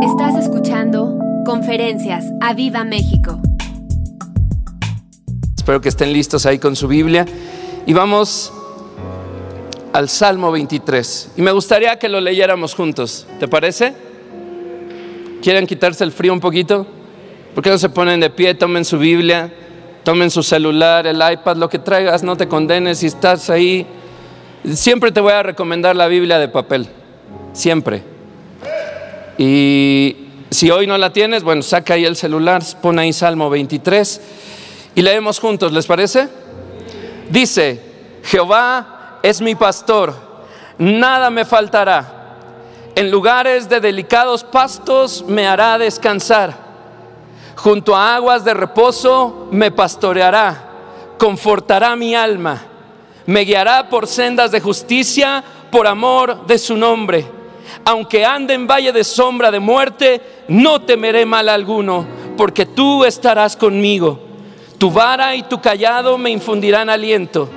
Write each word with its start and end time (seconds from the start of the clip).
Estás 0.00 0.36
escuchando 0.36 1.18
Conferencias 1.44 2.24
a 2.40 2.54
Viva 2.54 2.84
México. 2.84 3.40
Espero 5.56 5.80
que 5.80 5.88
estén 5.88 6.12
listos 6.12 6.46
ahí 6.46 6.60
con 6.60 6.76
su 6.76 6.86
Biblia. 6.86 7.26
Y 7.84 7.92
vamos 7.94 8.52
al 9.92 10.08
Salmo 10.08 10.52
23. 10.52 11.32
Y 11.36 11.42
me 11.42 11.50
gustaría 11.50 11.98
que 11.98 12.08
lo 12.08 12.20
leyéramos 12.20 12.76
juntos. 12.76 13.26
¿Te 13.40 13.48
parece? 13.48 13.92
¿Quieren 15.42 15.66
quitarse 15.66 16.04
el 16.04 16.12
frío 16.12 16.32
un 16.32 16.40
poquito? 16.40 16.86
¿Por 17.52 17.64
qué 17.64 17.70
no 17.70 17.78
se 17.78 17.88
ponen 17.88 18.20
de 18.20 18.30
pie? 18.30 18.54
Tomen 18.54 18.84
su 18.84 19.00
Biblia, 19.00 19.52
tomen 20.04 20.30
su 20.30 20.44
celular, 20.44 21.08
el 21.08 21.16
iPad, 21.16 21.56
lo 21.56 21.68
que 21.68 21.80
traigas, 21.80 22.22
no 22.22 22.36
te 22.36 22.46
condenes 22.46 22.98
si 22.98 23.06
estás 23.06 23.50
ahí. 23.50 23.84
Siempre 24.64 25.10
te 25.10 25.20
voy 25.20 25.32
a 25.32 25.42
recomendar 25.42 25.96
la 25.96 26.06
Biblia 26.06 26.38
de 26.38 26.46
papel. 26.46 26.88
Siempre. 27.52 28.17
Y 29.38 30.16
si 30.50 30.70
hoy 30.70 30.88
no 30.88 30.98
la 30.98 31.12
tienes, 31.12 31.44
bueno, 31.44 31.62
saca 31.62 31.94
ahí 31.94 32.04
el 32.04 32.16
celular, 32.16 32.62
pon 32.82 32.98
ahí 32.98 33.12
Salmo 33.12 33.48
23 33.48 34.20
y 34.96 35.02
leemos 35.02 35.38
juntos, 35.38 35.72
¿les 35.72 35.86
parece? 35.86 36.28
Dice, 37.30 37.80
Jehová 38.24 39.20
es 39.22 39.40
mi 39.40 39.54
pastor, 39.54 40.14
nada 40.76 41.30
me 41.30 41.44
faltará. 41.44 42.14
En 42.96 43.12
lugares 43.12 43.68
de 43.68 43.78
delicados 43.78 44.42
pastos 44.42 45.24
me 45.28 45.46
hará 45.46 45.78
descansar. 45.78 46.66
Junto 47.54 47.94
a 47.94 48.16
aguas 48.16 48.44
de 48.44 48.54
reposo 48.54 49.48
me 49.52 49.70
pastoreará, 49.70 50.64
confortará 51.16 51.94
mi 51.94 52.16
alma, 52.16 52.60
me 53.26 53.42
guiará 53.42 53.88
por 53.88 54.08
sendas 54.08 54.50
de 54.50 54.60
justicia 54.60 55.44
por 55.70 55.86
amor 55.86 56.46
de 56.46 56.58
su 56.58 56.76
nombre 56.76 57.37
aunque 57.84 58.24
ande 58.24 58.54
en 58.54 58.66
valle 58.66 58.92
de 58.92 59.04
sombra 59.04 59.50
de 59.50 59.60
muerte, 59.60 60.20
no 60.48 60.82
temeré 60.82 61.24
mal 61.26 61.48
alguno, 61.48 62.06
porque 62.36 62.66
tú 62.66 63.04
estarás 63.04 63.56
conmigo. 63.56 64.20
Tu 64.78 64.90
vara 64.90 65.34
y 65.34 65.42
tu 65.42 65.60
callado 65.60 66.18
me 66.18 66.30
infundirán 66.30 66.88
aliento. 66.88 67.48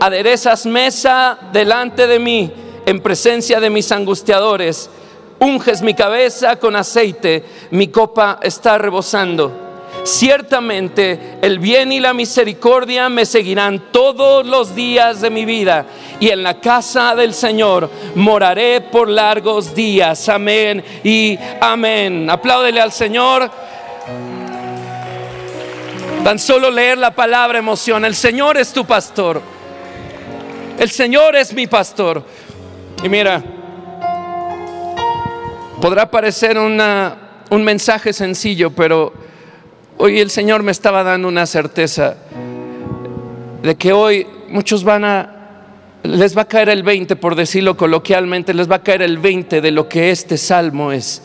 Aderezas 0.00 0.66
mesa 0.66 1.38
delante 1.52 2.06
de 2.06 2.18
mí 2.18 2.52
en 2.86 3.00
presencia 3.00 3.60
de 3.60 3.70
mis 3.70 3.90
angustiadores. 3.92 4.90
Unges 5.40 5.82
mi 5.82 5.94
cabeza 5.94 6.56
con 6.56 6.76
aceite, 6.76 7.44
mi 7.70 7.88
copa 7.88 8.38
está 8.42 8.78
rebosando. 8.78 9.67
Ciertamente 10.04 11.38
el 11.42 11.58
bien 11.58 11.92
y 11.92 12.00
la 12.00 12.14
misericordia 12.14 13.08
me 13.08 13.26
seguirán 13.26 13.92
todos 13.92 14.46
los 14.46 14.74
días 14.74 15.20
de 15.20 15.30
mi 15.30 15.44
vida 15.44 15.86
y 16.18 16.30
en 16.30 16.42
la 16.42 16.60
casa 16.60 17.14
del 17.14 17.34
Señor 17.34 17.90
moraré 18.14 18.80
por 18.80 19.08
largos 19.08 19.74
días. 19.74 20.28
Amén 20.28 20.82
y 21.04 21.38
amén. 21.60 22.28
Apláudele 22.30 22.80
al 22.80 22.92
Señor. 22.92 23.50
Tan 26.24 26.38
solo 26.38 26.70
leer 26.70 26.98
la 26.98 27.14
palabra 27.14 27.58
emociona. 27.58 28.06
El 28.06 28.14
Señor 28.14 28.56
es 28.56 28.72
tu 28.72 28.84
pastor. 28.84 29.40
El 30.78 30.90
Señor 30.90 31.36
es 31.36 31.52
mi 31.52 31.66
pastor. 31.66 32.24
Y 33.02 33.08
mira, 33.08 33.42
podrá 35.80 36.10
parecer 36.10 36.58
un 36.58 37.64
mensaje 37.64 38.12
sencillo, 38.12 38.70
pero 38.70 39.12
Hoy 40.00 40.20
el 40.20 40.30
Señor 40.30 40.62
me 40.62 40.70
estaba 40.70 41.02
dando 41.02 41.26
una 41.26 41.44
certeza 41.44 42.14
de 43.62 43.74
que 43.74 43.92
hoy 43.92 44.28
muchos 44.48 44.84
van 44.84 45.04
a, 45.04 45.64
les 46.04 46.38
va 46.38 46.42
a 46.42 46.44
caer 46.44 46.68
el 46.68 46.84
20, 46.84 47.16
por 47.16 47.34
decirlo 47.34 47.76
coloquialmente, 47.76 48.54
les 48.54 48.70
va 48.70 48.76
a 48.76 48.82
caer 48.84 49.02
el 49.02 49.18
20 49.18 49.60
de 49.60 49.70
lo 49.72 49.88
que 49.88 50.12
este 50.12 50.38
salmo 50.38 50.92
es. 50.92 51.20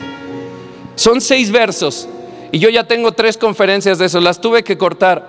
Son 0.96 1.20
seis 1.20 1.52
versos 1.52 2.08
y 2.50 2.58
yo 2.58 2.68
ya 2.68 2.82
tengo 2.82 3.12
tres 3.12 3.38
conferencias 3.38 4.00
de 4.00 4.06
eso, 4.06 4.18
las 4.18 4.40
tuve 4.40 4.64
que 4.64 4.76
cortar. 4.76 5.24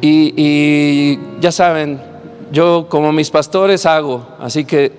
Y, 0.00 0.32
y 0.36 1.18
ya 1.40 1.50
saben, 1.50 2.00
yo 2.52 2.86
como 2.88 3.12
mis 3.12 3.30
pastores 3.30 3.84
hago, 3.84 4.28
así 4.38 4.64
que 4.64 4.92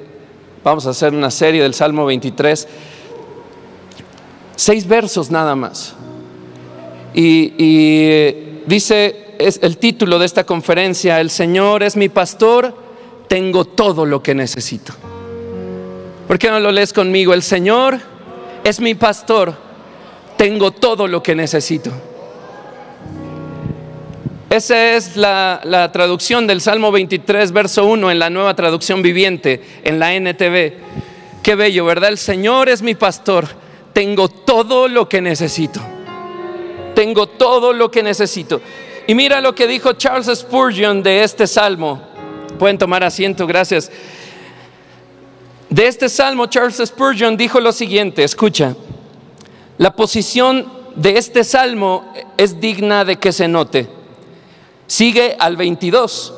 vamos 0.62 0.86
a 0.88 0.90
hacer 0.90 1.14
una 1.14 1.32
serie 1.32 1.64
del 1.64 1.74
Salmo 1.74 2.06
23. 2.06 2.68
Seis 4.58 4.86
versos 4.86 5.32
nada 5.32 5.56
más. 5.56 5.96
Y, 7.18 8.32
dice 8.66 9.24
es 9.40 9.60
el 9.62 9.78
título 9.78 10.20
de 10.20 10.26
esta 10.26 10.46
conferencia, 10.46 11.20
El 11.20 11.30
Señor 11.30 11.84
es 11.84 11.96
mi 11.96 12.10
pastor, 12.10 12.76
tengo 13.28 13.66
todo 13.66 14.06
lo 14.06 14.22
que 14.22 14.36
necesito. 14.36 14.94
¿Por 16.28 16.40
qué 16.40 16.50
no 16.50 16.60
lo 16.60 16.72
lees 16.72 16.94
conmigo? 16.94 17.34
El 17.34 17.42
Señor 17.42 18.00
es 18.64 18.80
mi 18.80 18.96
pastor, 18.96 19.56
tengo 20.38 20.72
todo 20.72 21.08
lo 21.08 21.22
que 21.22 21.36
necesito. 21.36 21.92
Esa 24.50 24.96
es 24.96 25.18
la, 25.18 25.62
la, 25.64 25.92
traducción 25.92 26.48
del 26.48 26.62
Salmo 26.62 26.92
23, 26.92 27.52
verso 27.52 27.86
1 27.86 28.12
en 28.12 28.20
la 28.20 28.30
nueva 28.30 28.56
traducción 28.56 29.02
viviente, 29.02 29.62
en 29.84 30.00
la 30.00 30.14
NTV. 30.14 30.74
Qué 31.44 31.56
bello, 31.56 31.84
¿verdad? 31.86 32.10
El 32.10 32.18
Señor 32.18 32.70
es 32.70 32.82
mi 32.82 32.96
pastor, 32.96 33.48
tengo 33.92 34.30
todo 34.30 34.88
lo 34.88 35.10
que 35.10 35.22
necesito 35.22 35.82
tengo 36.96 37.28
todo 37.28 37.74
lo 37.74 37.92
que 37.92 38.02
necesito. 38.02 38.62
Y 39.06 39.14
mira 39.14 39.42
lo 39.42 39.54
que 39.54 39.68
dijo 39.68 39.94
Charles 39.94 40.28
Spurgeon 40.40 41.04
de 41.04 41.24
este 41.24 41.46
salmo. 41.46 42.02
Pueden 42.58 42.80
tomar 42.80 43.04
asiento, 43.04 43.46
gracias. 43.46 43.92
De 45.70 45.86
este 45.86 46.10
salmo, 46.10 46.48
Charles 46.48 46.82
Spurgeon 46.84 47.38
dijo 47.38 47.60
lo 47.60 47.72
siguiente, 47.72 48.24
escucha, 48.24 48.76
la 49.78 49.96
posición 49.96 50.72
de 50.96 51.18
este 51.18 51.44
salmo 51.44 52.12
es 52.38 52.60
digna 52.60 53.04
de 53.04 53.18
que 53.18 53.32
se 53.32 53.48
note. 53.48 53.88
Sigue 54.88 55.36
al 55.38 55.58
22, 55.58 56.34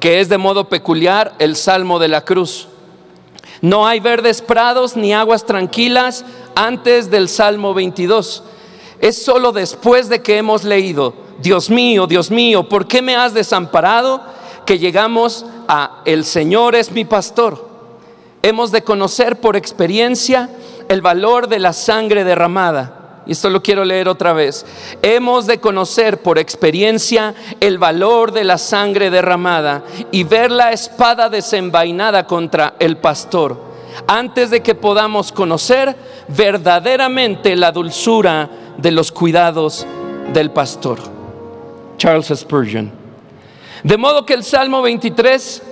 que 0.00 0.20
es 0.20 0.28
de 0.28 0.38
modo 0.38 0.68
peculiar 0.68 1.34
el 1.38 1.54
salmo 1.54 1.98
de 1.98 2.08
la 2.08 2.24
cruz. 2.24 2.68
No 3.60 3.86
hay 3.86 4.00
verdes 4.00 4.40
prados 4.40 4.96
ni 4.96 5.12
aguas 5.12 5.44
tranquilas 5.44 6.24
antes 6.54 7.10
del 7.10 7.28
salmo 7.28 7.74
22 7.74 8.42
es 9.00 9.22
solo 9.22 9.52
después 9.52 10.08
de 10.08 10.22
que 10.22 10.38
hemos 10.38 10.64
leído, 10.64 11.14
Dios 11.40 11.70
mío, 11.70 12.06
Dios 12.06 12.30
mío, 12.30 12.68
¿por 12.68 12.86
qué 12.86 13.00
me 13.02 13.16
has 13.16 13.34
desamparado? 13.34 14.20
Que 14.66 14.78
llegamos 14.78 15.46
a 15.68 16.02
El 16.04 16.24
Señor 16.24 16.74
es 16.74 16.90
mi 16.90 17.04
pastor. 17.04 17.68
Hemos 18.42 18.70
de 18.70 18.82
conocer 18.82 19.40
por 19.40 19.56
experiencia 19.56 20.50
el 20.88 21.02
valor 21.02 21.48
de 21.48 21.58
la 21.58 21.72
sangre 21.72 22.24
derramada. 22.24 23.22
Y 23.26 23.32
esto 23.32 23.50
lo 23.50 23.62
quiero 23.62 23.84
leer 23.84 24.08
otra 24.08 24.32
vez. 24.32 24.64
Hemos 25.02 25.46
de 25.46 25.60
conocer 25.60 26.22
por 26.22 26.38
experiencia 26.38 27.34
el 27.60 27.76
valor 27.76 28.32
de 28.32 28.42
la 28.42 28.56
sangre 28.56 29.10
derramada 29.10 29.84
y 30.10 30.24
ver 30.24 30.50
la 30.50 30.72
espada 30.72 31.28
desenvainada 31.28 32.26
contra 32.26 32.74
el 32.78 32.96
pastor, 32.96 33.67
antes 34.06 34.50
de 34.50 34.62
que 34.62 34.74
podamos 34.74 35.32
conocer 35.32 35.96
verdaderamente 36.28 37.56
la 37.56 37.72
dulzura 37.72 38.48
de 38.76 38.90
los 38.90 39.12
cuidados 39.12 39.86
del 40.32 40.50
pastor. 40.50 40.98
Charles 41.96 42.32
Spurgeon. 42.34 42.90
De 43.82 43.96
modo 43.96 44.24
que 44.24 44.34
el 44.34 44.44
Salmo 44.44 44.82
23 44.82 45.62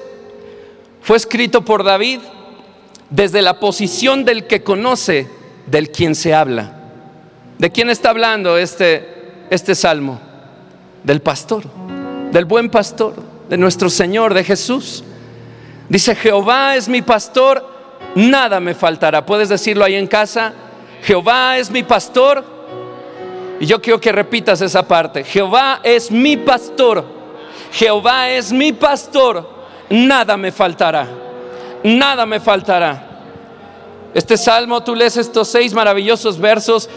fue 1.02 1.16
escrito 1.16 1.64
por 1.64 1.84
David 1.84 2.20
desde 3.10 3.42
la 3.42 3.60
posición 3.60 4.24
del 4.24 4.46
que 4.46 4.62
conoce 4.62 5.28
del 5.66 5.90
quien 5.90 6.14
se 6.14 6.34
habla. 6.34 6.72
¿De 7.58 7.70
quién 7.70 7.90
está 7.90 8.10
hablando 8.10 8.58
este, 8.58 9.46
este 9.50 9.74
salmo? 9.74 10.20
Del 11.04 11.20
pastor, 11.22 11.64
del 12.32 12.44
buen 12.44 12.68
pastor, 12.68 13.14
de 13.48 13.56
nuestro 13.56 13.88
Señor, 13.88 14.34
de 14.34 14.44
Jesús. 14.44 15.04
Dice, 15.88 16.14
Jehová 16.14 16.76
es 16.76 16.88
mi 16.88 17.02
pastor, 17.02 17.75
nada 18.16 18.58
me 18.58 18.74
faltará. 18.74 19.24
¿Puedes 19.24 19.48
decirlo 19.48 19.84
ahí 19.84 19.94
en 19.94 20.08
casa? 20.08 20.52
Jehová 21.02 21.56
es 21.56 21.70
mi 21.70 21.84
pastor, 21.84 22.56
y 23.58 23.66
yo 23.66 23.80
quiero 23.80 24.00
que 24.00 24.12
repitas 24.12 24.60
esa 24.60 24.86
parte. 24.86 25.24
Jehová 25.24 25.80
es 25.82 26.10
mi 26.10 26.36
pastor. 26.36 27.04
Jehová 27.72 28.30
es 28.30 28.52
mi 28.52 28.72
pastor. 28.72 29.48
Nada 29.88 30.36
me 30.36 30.52
faltará. 30.52 31.08
Nada 31.82 32.26
me 32.26 32.40
faltará. 32.40 33.02
Este 34.12 34.36
salmo, 34.36 34.82
tú 34.82 34.94
lees 34.94 35.16
estos 35.16 35.48
seis 35.48 35.72
maravillosos 35.72 36.38
versos 36.38 36.88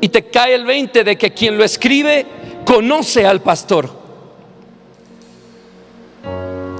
y 0.00 0.08
te 0.08 0.26
cae 0.26 0.54
el 0.54 0.64
20 0.64 1.04
de 1.04 1.16
que 1.16 1.32
quien 1.32 1.56
lo 1.58 1.64
escribe 1.64 2.26
conoce 2.64 3.26
al 3.26 3.40
pastor. 3.40 3.90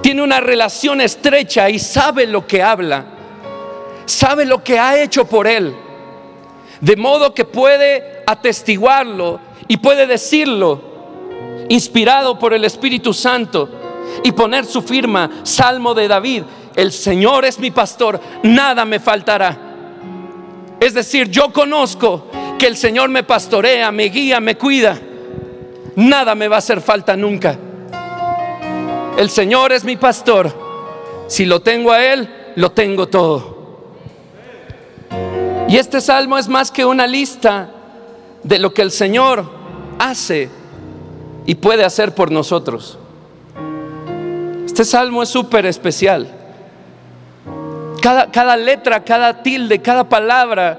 Tiene 0.03 0.23
una 0.23 0.41
relación 0.41 1.01
estrecha 1.01 1.69
y 1.71 1.79
sabe 1.79 2.27
lo 2.27 2.47
que 2.47 2.63
habla. 2.63 3.07
Sabe 4.07 4.45
lo 4.45 4.63
que 4.63 4.79
ha 4.79 5.03
hecho 5.03 5.25
por 5.25 5.47
él. 5.47 5.75
De 6.81 6.97
modo 6.97 7.35
que 7.35 7.45
puede 7.45 8.23
atestiguarlo 8.27 9.41
y 9.69 9.77
puede 9.79 10.07
decirlo, 10.07 10.81
inspirado 11.69 12.39
por 12.39 12.53
el 12.53 12.65
Espíritu 12.65 13.15
Santo, 13.15 13.69
y 14.23 14.33
poner 14.33 14.65
su 14.65 14.83
firma, 14.83 15.31
Salmo 15.43 15.95
de 15.95 16.09
David, 16.09 16.43
el 16.77 16.93
Señor 16.93 17.45
es 17.45 17.59
mi 17.59 17.71
pastor, 17.71 18.21
nada 18.43 18.85
me 18.85 19.01
faltará. 19.01 19.57
Es 20.81 20.95
decir, 20.95 21.31
yo 21.31 21.53
conozco 21.53 22.27
que 22.59 22.67
el 22.67 22.77
Señor 22.77 23.09
me 23.09 23.23
pastorea, 23.23 23.91
me 23.91 24.05
guía, 24.05 24.41
me 24.41 24.57
cuida. 24.57 24.99
Nada 25.97 26.35
me 26.35 26.49
va 26.49 26.57
a 26.57 26.59
hacer 26.59 26.81
falta 26.81 27.17
nunca. 27.17 27.57
El 29.17 29.31
Señor 29.31 29.73
es 29.73 29.85
mi 29.85 29.97
pastor. 29.97 30.53
Si 31.29 31.47
lo 31.47 31.61
tengo 31.61 31.93
a 31.93 32.05
Él, 32.05 32.29
lo 32.57 32.73
tengo 32.73 33.07
todo. 33.07 33.64
Y 35.69 35.77
este 35.79 36.01
salmo 36.01 36.39
es 36.39 36.49
más 36.49 36.71
que 36.71 36.85
una 36.85 37.07
lista 37.07 37.71
de 38.43 38.59
lo 38.59 38.75
que 38.75 38.83
el 38.83 38.91
Señor 38.91 39.51
hace 39.99 40.49
y 41.47 41.55
puede 41.55 41.85
hacer 41.85 42.15
por 42.15 42.31
nosotros. 42.31 42.99
Este 44.67 44.85
salmo 44.85 45.23
es 45.23 45.29
súper 45.29 45.67
especial. 45.67 46.29
Cada, 48.01 48.31
cada, 48.31 48.57
letra, 48.57 49.05
cada 49.05 49.43
tilde, 49.43 49.81
cada 49.81 50.09
palabra 50.09 50.79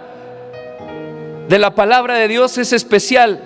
de 1.50 1.60
la 1.60 1.74
palabra 1.74 2.16
de 2.16 2.28
Dios 2.28 2.58
es 2.58 2.72
especial. 2.72 3.44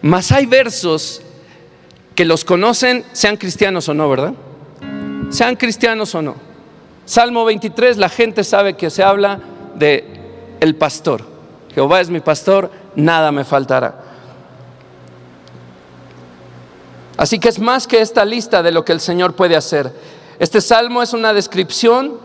Mas 0.00 0.32
hay 0.32 0.46
versos 0.46 1.22
que 2.16 2.24
los 2.24 2.44
conocen, 2.44 3.04
sean 3.12 3.36
cristianos 3.36 3.88
o 3.88 3.94
no, 3.94 4.08
¿verdad? 4.10 4.34
Sean 5.30 5.56
cristianos 5.56 6.14
o 6.14 6.22
no. 6.22 6.51
Salmo 7.04 7.44
23, 7.44 7.96
la 7.96 8.08
gente 8.08 8.44
sabe 8.44 8.74
que 8.74 8.90
se 8.90 9.02
habla 9.02 9.40
de 9.74 10.20
el 10.60 10.76
pastor. 10.76 11.24
Jehová 11.74 12.00
es 12.00 12.10
mi 12.10 12.20
pastor, 12.20 12.70
nada 12.94 13.32
me 13.32 13.44
faltará. 13.44 14.02
Así 17.16 17.38
que 17.38 17.48
es 17.48 17.58
más 17.58 17.86
que 17.86 18.00
esta 18.00 18.24
lista 18.24 18.62
de 18.62 18.72
lo 18.72 18.84
que 18.84 18.92
el 18.92 19.00
Señor 19.00 19.34
puede 19.34 19.56
hacer. 19.56 19.92
Este 20.38 20.60
salmo 20.60 21.02
es 21.02 21.12
una 21.12 21.32
descripción 21.32 22.18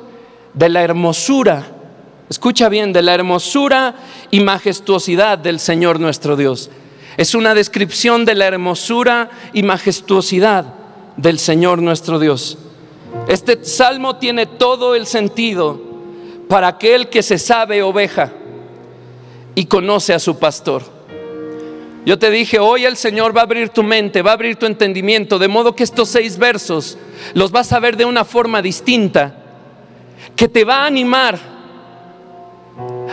de 0.54 0.70
la 0.70 0.82
hermosura, 0.82 1.68
escucha 2.30 2.70
bien, 2.70 2.94
de 2.94 3.02
la 3.02 3.14
hermosura 3.14 3.96
y 4.32 4.40
majestuosidad 4.40 5.38
del 5.38 5.60
Señor 5.60 6.00
nuestro 6.00 6.36
Dios. 6.36 6.70
Es 7.18 7.36
una 7.36 7.54
descripción 7.54 8.26
de 8.26 8.36
la 8.36 8.46
hermosura 8.46 9.30
y 9.54 9.64
majestuosidad 9.64 10.66
del 11.16 11.40
Señor 11.40 11.82
nuestro 11.82 12.20
Dios. 12.20 12.58
Este 13.28 13.64
salmo 13.64 14.18
tiene 14.18 14.46
todo 14.46 14.96
el 14.96 15.06
sentido 15.06 15.80
para 16.48 16.68
aquel 16.68 17.10
que 17.10 17.24
se 17.24 17.38
sabe 17.38 17.84
oveja 17.84 18.32
y 19.56 19.66
conoce 19.66 20.14
a 20.14 20.20
su 20.20 20.38
pastor. 20.40 20.84
Yo 22.06 22.18
te 22.18 22.30
dije, 22.30 22.58
hoy 22.58 22.86
el 22.86 22.96
Señor 22.96 23.36
va 23.36 23.42
a 23.42 23.44
abrir 23.44 23.68
tu 23.68 23.84
mente, 23.84 24.22
va 24.22 24.32
a 24.32 24.36
abrir 24.36 24.56
tu 24.56 24.66
entendimiento, 24.66 25.38
de 25.40 25.50
modo 25.50 25.76
que 25.76 25.84
estos 25.84 26.08
seis 26.08 26.38
versos 26.38 26.98
los 27.34 27.52
vas 27.52 27.74
a 27.74 27.82
ver 27.82 27.98
de 27.98 28.06
una 28.06 28.24
forma 28.24 28.62
distinta, 28.62 29.36
que 30.36 30.48
te 30.48 30.64
va 30.64 30.84
a 30.84 30.86
animar 30.86 31.38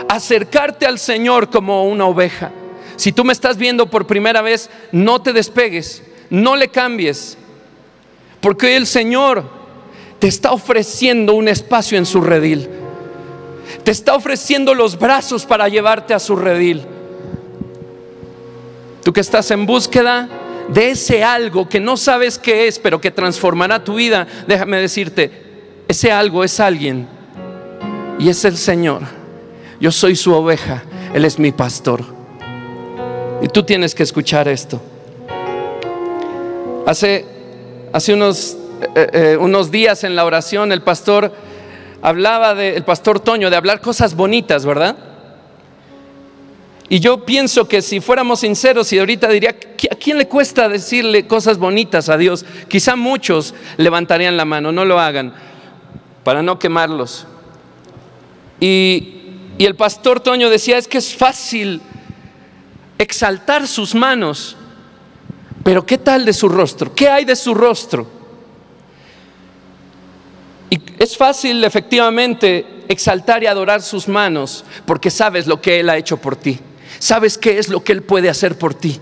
a 0.07 0.15
acercarte 0.15 0.85
al 0.85 0.97
Señor 0.97 1.49
como 1.49 1.83
una 1.85 2.05
oveja. 2.05 2.51
Si 2.95 3.11
tú 3.11 3.25
me 3.25 3.33
estás 3.33 3.57
viendo 3.57 3.87
por 3.89 4.07
primera 4.07 4.41
vez, 4.41 4.69
no 4.93 5.21
te 5.21 5.33
despegues, 5.33 6.01
no 6.29 6.55
le 6.55 6.69
cambies, 6.69 7.37
porque 8.39 8.77
el 8.77 8.87
Señor 8.87 9.43
te 10.25 10.29
está 10.29 10.53
ofreciendo 10.53 11.35
un 11.35 11.47
espacio 11.47 11.99
en 11.99 12.05
su 12.07 12.19
redil. 12.19 12.67
Te 13.83 13.91
está 13.91 14.15
ofreciendo 14.15 14.73
los 14.73 14.97
brazos 14.97 15.45
para 15.45 15.69
llevarte 15.69 16.15
a 16.15 16.19
su 16.19 16.35
redil. 16.35 16.81
Tú 19.03 19.13
que 19.13 19.21
estás 19.21 19.51
en 19.51 19.67
búsqueda 19.67 20.27
de 20.67 20.89
ese 20.89 21.23
algo 21.23 21.69
que 21.69 21.79
no 21.79 21.95
sabes 21.95 22.39
qué 22.39 22.67
es, 22.67 22.79
pero 22.79 22.99
que 22.99 23.11
transformará 23.11 23.83
tu 23.83 23.93
vida, 23.93 24.25
déjame 24.47 24.77
decirte, 24.77 25.29
ese 25.87 26.11
algo 26.11 26.43
es 26.43 26.59
alguien 26.59 27.07
y 28.17 28.27
es 28.27 28.43
el 28.45 28.57
Señor. 28.57 29.03
Yo 29.79 29.91
soy 29.91 30.15
su 30.15 30.33
oveja, 30.33 30.85
Él 31.13 31.23
es 31.23 31.37
mi 31.37 31.51
pastor. 31.51 32.03
Y 33.43 33.47
tú 33.49 33.61
tienes 33.61 33.93
que 33.93 34.01
escuchar 34.01 34.47
esto. 34.47 34.81
Hace, 36.87 37.25
hace 37.93 38.15
unos, 38.15 38.57
eh, 38.81 39.09
eh, 39.13 39.37
unos 39.39 39.71
días 39.71 40.03
en 40.03 40.15
la 40.15 40.25
oración 40.25 40.71
el 40.71 40.81
pastor 40.81 41.31
hablaba 42.01 42.53
de, 42.55 42.75
el 42.75 42.83
pastor 42.83 43.19
Toño, 43.19 43.49
de 43.49 43.55
hablar 43.55 43.81
cosas 43.81 44.15
bonitas, 44.15 44.65
¿verdad? 44.65 44.95
Y 46.87 46.99
yo 46.99 47.25
pienso 47.25 47.67
que 47.67 47.81
si 47.81 47.99
fuéramos 47.99 48.41
sinceros 48.41 48.93
y 48.93 48.99
ahorita 48.99 49.27
diría, 49.29 49.55
¿a 49.89 49.95
quién 49.95 50.19
le 50.19 50.27
cuesta 50.27 50.69
decirle 50.69 51.25
cosas 51.25 51.57
bonitas 51.57 52.09
a 52.09 52.17
Dios? 52.17 52.45
Quizá 52.67 52.95
muchos 52.95 53.55
levantarían 53.77 54.37
la 54.37 54.45
mano, 54.45 54.71
no 54.71 54.85
lo 54.85 54.99
hagan, 54.99 55.33
para 56.23 56.43
no 56.43 56.59
quemarlos. 56.59 57.25
Y, 58.59 59.15
y 59.57 59.65
el 59.65 59.75
pastor 59.75 60.19
Toño 60.19 60.49
decía, 60.49 60.77
es 60.77 60.87
que 60.87 60.99
es 60.99 61.15
fácil 61.15 61.81
exaltar 62.99 63.67
sus 63.67 63.95
manos, 63.95 64.55
pero 65.63 65.85
¿qué 65.85 65.97
tal 65.97 66.23
de 66.23 66.33
su 66.33 66.49
rostro? 66.49 66.93
¿Qué 66.93 67.09
hay 67.09 67.25
de 67.25 67.35
su 67.35 67.55
rostro? 67.55 68.24
Y 70.69 70.79
es 70.99 71.17
fácil 71.17 71.63
efectivamente 71.63 72.65
exaltar 72.87 73.43
y 73.43 73.47
adorar 73.47 73.81
sus 73.81 74.07
manos 74.07 74.65
porque 74.85 75.09
sabes 75.09 75.47
lo 75.47 75.61
que 75.61 75.79
Él 75.79 75.89
ha 75.89 75.97
hecho 75.97 76.17
por 76.17 76.35
ti. 76.35 76.59
Sabes 76.99 77.37
qué 77.37 77.57
es 77.57 77.69
lo 77.69 77.83
que 77.83 77.91
Él 77.91 78.03
puede 78.03 78.29
hacer 78.29 78.57
por 78.57 78.73
ti. 78.73 78.99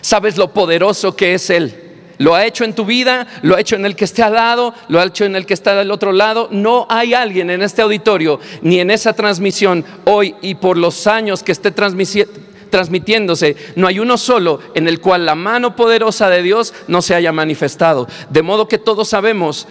Sabes 0.00 0.36
lo 0.36 0.52
poderoso 0.52 1.16
que 1.16 1.34
es 1.34 1.50
Él. 1.50 1.88
Lo 2.18 2.34
ha 2.34 2.44
hecho 2.44 2.64
en 2.64 2.74
tu 2.74 2.84
vida, 2.84 3.28
lo 3.42 3.54
ha 3.54 3.60
hecho 3.60 3.76
en 3.76 3.86
el 3.86 3.94
que 3.94 4.04
esté 4.04 4.22
al 4.24 4.34
lado, 4.34 4.74
lo 4.88 5.00
ha 5.00 5.04
hecho 5.04 5.24
en 5.24 5.36
el 5.36 5.46
que 5.46 5.54
está 5.54 5.76
del 5.76 5.92
otro 5.92 6.12
lado. 6.12 6.48
No 6.50 6.86
hay 6.90 7.14
alguien 7.14 7.48
en 7.48 7.62
este 7.62 7.80
auditorio 7.82 8.40
ni 8.60 8.80
en 8.80 8.90
esa 8.90 9.12
transmisión 9.12 9.84
hoy 10.04 10.34
y 10.42 10.56
por 10.56 10.76
los 10.76 11.06
años 11.06 11.44
que 11.44 11.52
esté 11.52 11.70
transmitiéndose, 11.70 13.56
no 13.76 13.86
hay 13.86 14.00
uno 14.00 14.18
solo 14.18 14.58
en 14.74 14.88
el 14.88 15.00
cual 15.00 15.26
la 15.26 15.36
mano 15.36 15.76
poderosa 15.76 16.28
de 16.28 16.42
Dios 16.42 16.74
no 16.88 17.02
se 17.02 17.14
haya 17.14 17.30
manifestado. 17.30 18.08
De 18.30 18.42
modo 18.42 18.66
que 18.66 18.78
todos 18.78 19.08
sabemos 19.08 19.68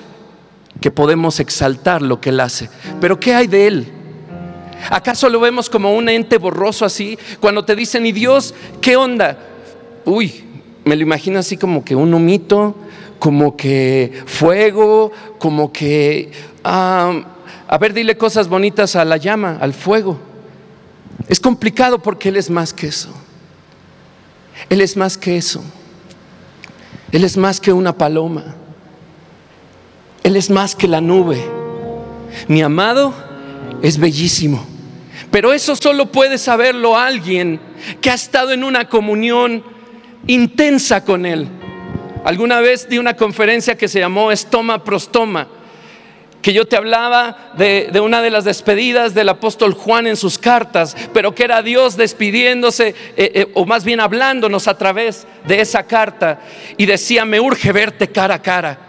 que 0.82 0.92
podemos 0.92 1.40
exaltar 1.40 2.02
lo 2.02 2.22
que 2.22 2.30
Él 2.30 2.40
hace. 2.40 2.70
Pero 3.00 3.20
¿qué 3.20 3.34
hay 3.34 3.48
de 3.48 3.68
Él? 3.68 3.88
¿Acaso 4.90 5.30
lo 5.30 5.40
vemos 5.40 5.70
como 5.70 5.94
un 5.94 6.08
ente 6.10 6.38
borroso 6.38 6.86
así? 6.86 7.18
Cuando 7.40 7.66
te 7.66 7.76
dicen, 7.76 8.06
¿y 8.06 8.12
Dios 8.12 8.54
qué 8.82 8.96
onda? 8.96 9.38
Uy, 10.06 10.44
me 10.86 10.96
lo 10.96 11.02
imagino 11.02 11.40
así 11.40 11.58
como 11.58 11.84
que 11.84 11.96
un 11.96 12.14
humito, 12.14 12.76
como 13.20 13.58
que 13.58 14.24
fuego, 14.26 15.12
como 15.40 15.72
que... 15.74 16.32
Ah, 16.64 17.24
a 17.68 17.78
ver, 17.78 17.94
dile 17.94 18.18
cosas 18.18 18.48
bonitas 18.48 18.96
a 18.96 19.04
la 19.04 19.18
llama, 19.18 19.58
al 19.60 19.74
fuego. 19.74 20.20
Es 21.28 21.40
complicado 21.40 22.00
porque 22.00 22.30
Él 22.30 22.38
es 22.38 22.50
más 22.50 22.72
que 22.74 22.88
eso. 22.88 23.10
Él 24.70 24.82
es 24.82 24.96
más 24.96 25.18
que 25.18 25.38
eso. 25.38 25.64
Él 27.12 27.24
es 27.24 27.36
más 27.36 27.60
que 27.60 27.74
una 27.74 27.98
paloma. 27.98 28.56
Él 30.28 30.36
es 30.36 30.50
más 30.50 30.76
que 30.76 30.90
la 30.90 31.00
nube. 31.00 31.42
Mi 32.50 32.62
amado 32.62 33.14
es 33.82 33.98
bellísimo. 33.98 34.68
Pero 35.32 35.54
eso 35.54 35.74
solo 35.78 36.12
puede 36.12 36.38
saberlo 36.38 36.98
alguien 36.98 37.62
que 38.02 38.12
ha 38.12 38.16
estado 38.16 38.52
en 38.52 38.66
una 38.66 38.90
comunión 38.90 39.64
intensa 40.28 41.06
con 41.06 41.26
Él. 41.26 41.48
Alguna 42.26 42.60
vez 42.60 42.90
di 42.90 42.98
una 42.98 43.16
conferencia 43.16 43.78
que 43.78 43.88
se 43.88 44.02
llamó 44.02 44.30
Estoma 44.30 44.84
Prostoma 44.84 45.48
que 46.42 46.54
yo 46.54 46.66
te 46.66 46.76
hablaba 46.76 47.54
de, 47.58 47.90
una 48.02 48.22
de 48.22 48.30
las 48.30 48.44
despedidas 48.44 49.14
del 49.14 49.30
apóstol 49.30 49.74
Juan 49.74 50.08
en 50.08 50.16
sus 50.16 50.38
cartas, 50.38 50.96
pero 51.14 51.34
que 51.34 51.44
era 51.44 51.62
Dios 51.62 51.98
despidiéndose, 51.98 52.90
eh, 52.90 53.32
eh, 53.34 53.52
o 53.54 53.66
más 53.66 53.84
bien 53.84 54.00
hablándonos 54.00 54.68
a 54.68 54.78
través 54.78 55.28
de 55.46 55.60
esa 55.60 55.84
carta, 55.84 56.40
y 56.78 56.86
decía, 56.86 57.26
me 57.26 57.40
urge 57.40 57.72
verte 57.74 58.10
cara 58.10 58.36
a 58.36 58.42
cara. 58.42 58.87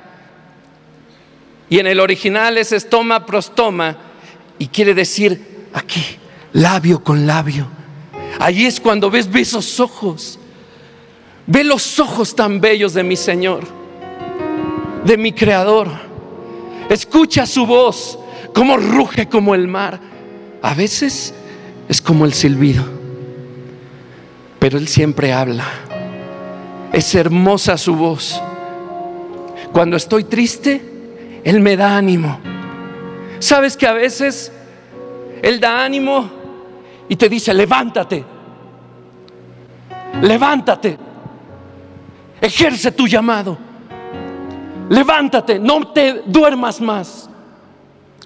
Y 1.71 1.79
en 1.79 1.87
el 1.87 2.01
original 2.01 2.59
es 2.59 2.73
estoma 2.73 3.27
prostoma, 3.27 3.97
y 4.59 4.69
quiere 4.69 4.95
decir 4.95 5.69
aquí, 5.73 6.03
labio 6.53 7.03
con 7.03 7.27
labio. 7.27 7.67
Allí 8.41 8.67
es 8.67 8.81
cuando 8.81 9.11
ves, 9.11 9.29
esos 9.35 9.79
ojos, 9.81 10.39
ve 11.47 11.65
los 11.65 12.01
ojos 12.01 12.35
tan 12.35 12.61
bellos 12.61 12.95
de 12.95 13.03
mi 13.03 13.17
Señor, 13.17 13.65
de 15.05 15.17
mi 15.17 15.33
Creador 15.33 16.09
Escucha 16.89 17.45
su 17.45 17.67
voz, 17.67 18.19
como 18.55 18.79
ruge 18.79 19.29
como 19.29 19.55
el 19.55 19.69
mar. 19.69 20.01
A 20.63 20.75
veces 20.75 21.35
es 21.89 22.01
como 22.01 22.25
el 22.25 22.33
silbido, 22.33 22.85
pero 24.59 24.79
Él 24.79 24.89
siempre 24.89 25.33
habla. 25.33 25.67
Es 26.93 27.15
hermosa 27.15 27.77
su 27.77 27.95
voz. 27.95 28.41
Cuando 29.73 29.97
estoy 29.99 30.25
triste, 30.25 30.81
Él 31.49 31.61
me 31.61 31.79
da 31.79 31.97
ánimo. 31.97 32.39
¿Sabes 33.39 33.75
que 33.75 33.87
a 33.87 33.95
veces 33.95 34.53
Él 35.41 35.59
da 35.59 35.83
ánimo 35.83 36.29
y 37.09 37.17
te 37.17 37.27
dice, 37.27 37.55
levántate, 37.55 38.23
levántate, 40.21 40.99
ejerce 42.43 42.93
tu 42.93 43.07
llamado? 43.07 43.57
levántate, 44.91 45.59
no 45.59 45.89
te 45.89 46.23
duermas 46.27 46.83
más. 46.83 47.31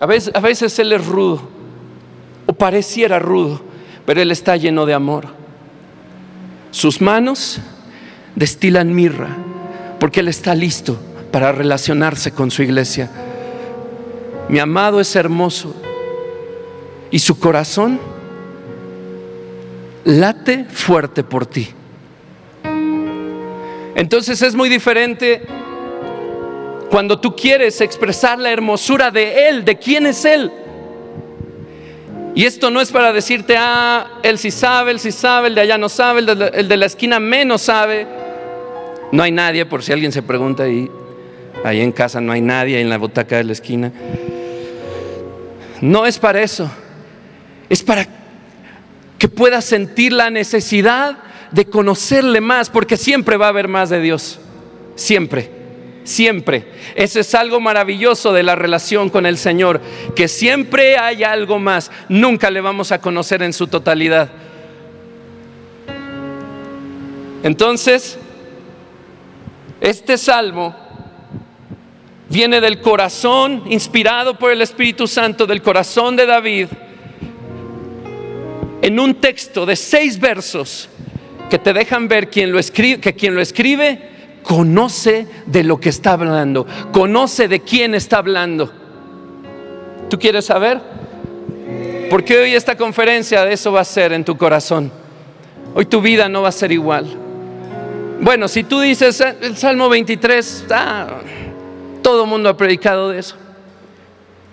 A 0.01 0.07
veces, 0.07 0.35
a 0.35 0.41
veces 0.41 0.77
Él 0.81 0.93
es 0.93 1.07
rudo, 1.07 1.43
o 2.47 2.53
pareciera 2.53 3.21
rudo, 3.21 3.61
pero 4.05 4.21
Él 4.21 4.33
está 4.33 4.57
lleno 4.57 4.85
de 4.85 4.95
amor. 4.95 5.29
Sus 6.73 7.01
manos 7.01 7.61
destilan 8.35 8.93
mirra, 8.93 9.29
porque 10.01 10.19
Él 10.19 10.27
está 10.27 10.57
listo 10.57 10.99
para 11.33 11.51
relacionarse 11.51 12.31
con 12.33 12.51
su 12.51 12.63
iglesia. 12.63 13.11
Mi 14.49 14.59
amado 14.59 15.01
es 15.01 15.17
hermoso 15.17 15.75
y 17.11 17.19
su 17.19 17.41
corazón 17.41 17.99
late 20.05 20.67
fuerte 20.67 21.25
por 21.25 21.47
ti. 21.47 21.69
Entonces 23.95 24.43
es 24.43 24.55
muy 24.55 24.69
diferente 24.69 25.43
cuando 26.91 27.19
tú 27.19 27.35
quieres 27.35 27.81
expresar 27.81 28.39
la 28.39 28.51
hermosura 28.51 29.11
de 29.11 29.49
Él, 29.49 29.65
de 29.65 29.79
quién 29.79 30.07
es 30.07 30.25
Él. 30.27 30.53
Y 32.35 32.45
esto 32.45 32.71
no 32.71 32.81
es 32.81 32.91
para 32.91 33.13
decirte, 33.13 33.57
ah, 33.59 34.19
Él 34.23 34.39
sí 34.39 34.51
sabe, 34.51 34.91
Él 34.91 35.01
sí 35.01 35.13
sabe, 35.13 35.49
el 35.49 35.55
de 35.55 35.63
allá 35.63 35.79
no 35.79 35.89
sabe, 35.89 36.21
el 36.21 36.27
de, 36.27 36.51
el 36.55 36.69
de 36.69 36.77
la 36.77 36.87
esquina 36.87 37.19
menos 37.21 37.63
sabe. 37.63 38.07
No 39.13 39.23
hay 39.23 39.31
nadie, 39.31 39.65
por 39.67 39.83
si 39.83 39.93
alguien 39.93 40.13
se 40.13 40.23
pregunta 40.23 40.63
ahí, 40.63 40.91
ahí 41.65 41.81
en 41.81 41.93
casa 41.93 42.21
no 42.21 42.33
hay 42.33 42.41
nadie, 42.41 42.81
en 42.81 42.91
la 42.91 42.99
butaca 42.99 43.37
de 43.37 43.45
la 43.45 43.53
esquina. 43.53 43.93
No 45.81 46.07
es 46.07 46.19
para 46.19 46.43
eso, 46.43 46.71
es 47.69 47.83
para 47.83 48.07
que 49.19 49.29
puedas 49.29 49.65
sentir 49.65 50.13
la 50.13 50.31
necesidad 50.31 51.19
de 51.51 51.65
conocerle 51.67 52.41
más, 52.41 52.71
porque 52.71 52.97
siempre 52.97 53.37
va 53.37 53.47
a 53.47 53.51
haber 53.51 53.69
más 53.69 53.91
de 53.91 54.01
Dios, 54.01 54.41
siempre, 54.95 55.51
siempre. 56.05 56.67
Eso 56.95 57.21
es 57.21 57.35
algo 57.35 57.61
maravilloso 57.61 58.33
de 58.33 58.43
la 58.43 58.55
relación 58.55 59.11
con 59.11 59.27
el 59.27 59.39
Señor, 59.39 59.81
que 60.17 60.29
siempre 60.29 60.97
hay 60.97 61.25
algo 61.25 61.59
más, 61.59 61.91
nunca 62.09 62.51
le 62.51 62.61
vamos 62.61 62.93
a 62.93 63.01
conocer 63.01 63.43
en 63.43 63.53
su 63.53 63.67
totalidad. 63.67 64.31
Entonces, 67.43 68.19
este 69.81 70.17
salmo 70.17 70.77
viene 72.33 72.63
del 72.63 72.81
corazón, 72.81 73.65
inspirado 73.69 74.39
por 74.39 74.51
el 74.51 74.63
Espíritu 74.63 75.07
Santo, 75.07 75.47
del 75.47 75.61
corazón 75.61 76.17
de 76.17 76.25
David, 76.25 76.69
en 78.81 78.99
un 78.99 79.17
texto 79.17 79.67
de 79.67 79.77
seis 79.77 80.19
versos 80.19 80.89
que 81.51 81.59
te 81.59 81.75
dejan 81.75 82.09
ver 82.09 82.31
lo 82.49 82.59
escribe, 82.59 83.01
que 83.01 83.13
quien 83.13 83.35
lo 83.35 83.43
escribe 83.43 84.11
conoce 84.43 85.27
de 85.45 85.63
lo 85.63 85.79
que 85.79 85.91
está 85.91 86.15
hablando, 86.15 86.67
conoce 86.91 87.49
de 87.49 87.61
quién 87.61 87.95
está 87.95 88.17
hablando. 88.17 88.73
¿Tú 90.09 90.19
quieres 90.19 90.47
saber? 90.47 90.81
Porque 92.09 92.39
hoy 92.39 92.55
esta 92.55 92.77
conferencia 92.77 93.45
de 93.45 93.53
eso 93.53 93.73
va 93.73 93.83
a 93.83 93.85
ser 93.85 94.13
en 94.15 94.25
tu 94.25 94.39
corazón. 94.39 94.91
Hoy 95.75 95.85
tu 95.85 96.01
vida 96.01 96.29
no 96.31 96.43
va 96.43 96.49
a 96.49 96.53
ser 96.53 96.73
igual. 96.73 97.07
Bueno, 98.21 98.49
si 98.49 98.65
tú 98.65 98.81
dices 98.81 99.21
eh, 99.21 99.37
el 99.43 99.57
Salmo 99.57 99.89
23, 99.89 100.67
ah, 100.71 101.21
todo 102.03 102.25
el 102.25 102.29
mundo 102.29 102.49
ha 102.49 102.57
predicado 102.57 103.11
de 103.11 103.21
eso. 103.21 103.37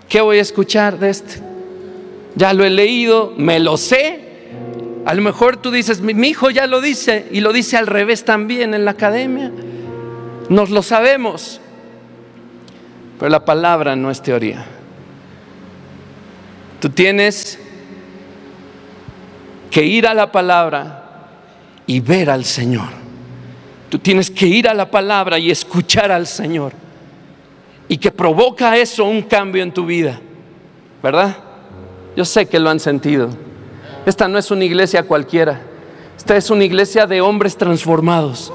¿Qué 0.08 0.20
voy 0.20 0.38
a 0.38 0.42
escuchar 0.42 0.98
de 0.98 1.10
este? 1.10 1.40
Ya 2.34 2.52
lo 2.52 2.64
he 2.64 2.70
leído, 2.70 3.32
me 3.36 3.60
lo 3.60 3.76
sé. 3.76 4.30
A 5.04 5.14
lo 5.14 5.22
mejor 5.22 5.56
tú 5.56 5.70
dices, 5.70 6.00
mi, 6.00 6.12
hijo 6.28 6.50
ya 6.50 6.66
lo 6.66 6.80
dice 6.80 7.26
y 7.30 7.40
lo 7.40 7.52
dice 7.52 7.76
al 7.76 7.86
revés 7.86 8.24
también 8.24 8.74
en 8.74 8.84
la 8.84 8.92
academia. 8.92 9.50
Nos 10.48 10.70
lo 10.70 10.82
sabemos. 10.82 11.60
Pero 13.18 13.30
la 13.30 13.44
palabra 13.44 13.96
no 13.96 14.10
es 14.10 14.22
teoría. 14.22 14.64
Tú 16.80 16.88
tienes 16.90 17.58
que 19.70 19.84
ir 19.84 20.06
a 20.06 20.14
la 20.14 20.32
palabra 20.32 21.28
y 21.86 22.00
ver 22.00 22.30
al 22.30 22.44
Señor. 22.44 22.88
Tú 23.90 23.98
tienes 23.98 24.30
que 24.30 24.46
ir 24.46 24.68
a 24.68 24.74
la 24.74 24.90
palabra 24.90 25.38
y 25.38 25.50
escuchar 25.50 26.10
al 26.10 26.26
Señor. 26.26 26.72
Y 27.90 27.98
que 27.98 28.12
provoca 28.12 28.76
eso 28.76 29.04
un 29.04 29.20
cambio 29.20 29.64
en 29.64 29.72
tu 29.74 29.84
vida. 29.84 30.20
¿Verdad? 31.02 31.36
Yo 32.16 32.24
sé 32.24 32.46
que 32.46 32.60
lo 32.60 32.70
han 32.70 32.78
sentido. 32.78 33.30
Esta 34.06 34.28
no 34.28 34.38
es 34.38 34.52
una 34.52 34.64
iglesia 34.64 35.02
cualquiera. 35.02 35.60
Esta 36.16 36.36
es 36.36 36.50
una 36.50 36.62
iglesia 36.62 37.08
de 37.08 37.20
hombres 37.20 37.56
transformados. 37.56 38.52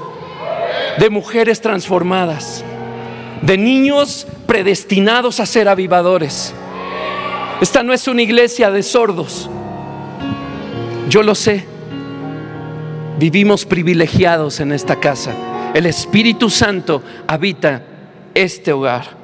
De 0.98 1.10
mujeres 1.10 1.60
transformadas. 1.60 2.64
De 3.42 3.58
niños 3.58 4.26
predestinados 4.46 5.38
a 5.38 5.44
ser 5.44 5.68
avivadores. 5.68 6.54
Esta 7.60 7.82
no 7.82 7.92
es 7.92 8.08
una 8.08 8.22
iglesia 8.22 8.70
de 8.70 8.82
sordos. 8.82 9.50
Yo 11.10 11.22
lo 11.22 11.34
sé. 11.34 11.66
Vivimos 13.18 13.66
privilegiados 13.66 14.60
en 14.60 14.72
esta 14.72 14.96
casa. 14.96 15.34
El 15.74 15.84
Espíritu 15.84 16.48
Santo 16.48 17.02
habita 17.26 17.82
este 18.32 18.72
hogar. 18.72 19.15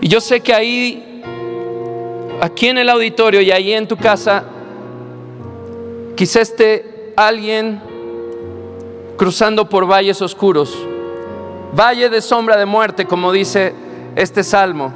Y 0.00 0.08
yo 0.08 0.20
sé 0.20 0.40
que 0.40 0.52
ahí, 0.52 1.22
aquí 2.40 2.68
en 2.68 2.78
el 2.78 2.88
auditorio 2.88 3.40
y 3.40 3.50
ahí 3.50 3.72
en 3.72 3.86
tu 3.86 3.96
casa, 3.96 4.44
quizá 6.16 6.40
esté 6.40 7.12
alguien 7.16 7.80
cruzando 9.16 9.68
por 9.68 9.86
valles 9.86 10.20
oscuros, 10.20 10.76
valle 11.78 12.08
de 12.08 12.20
sombra 12.20 12.56
de 12.56 12.66
muerte, 12.66 13.06
como 13.06 13.30
dice 13.30 13.72
este 14.16 14.42
salmo. 14.42 14.92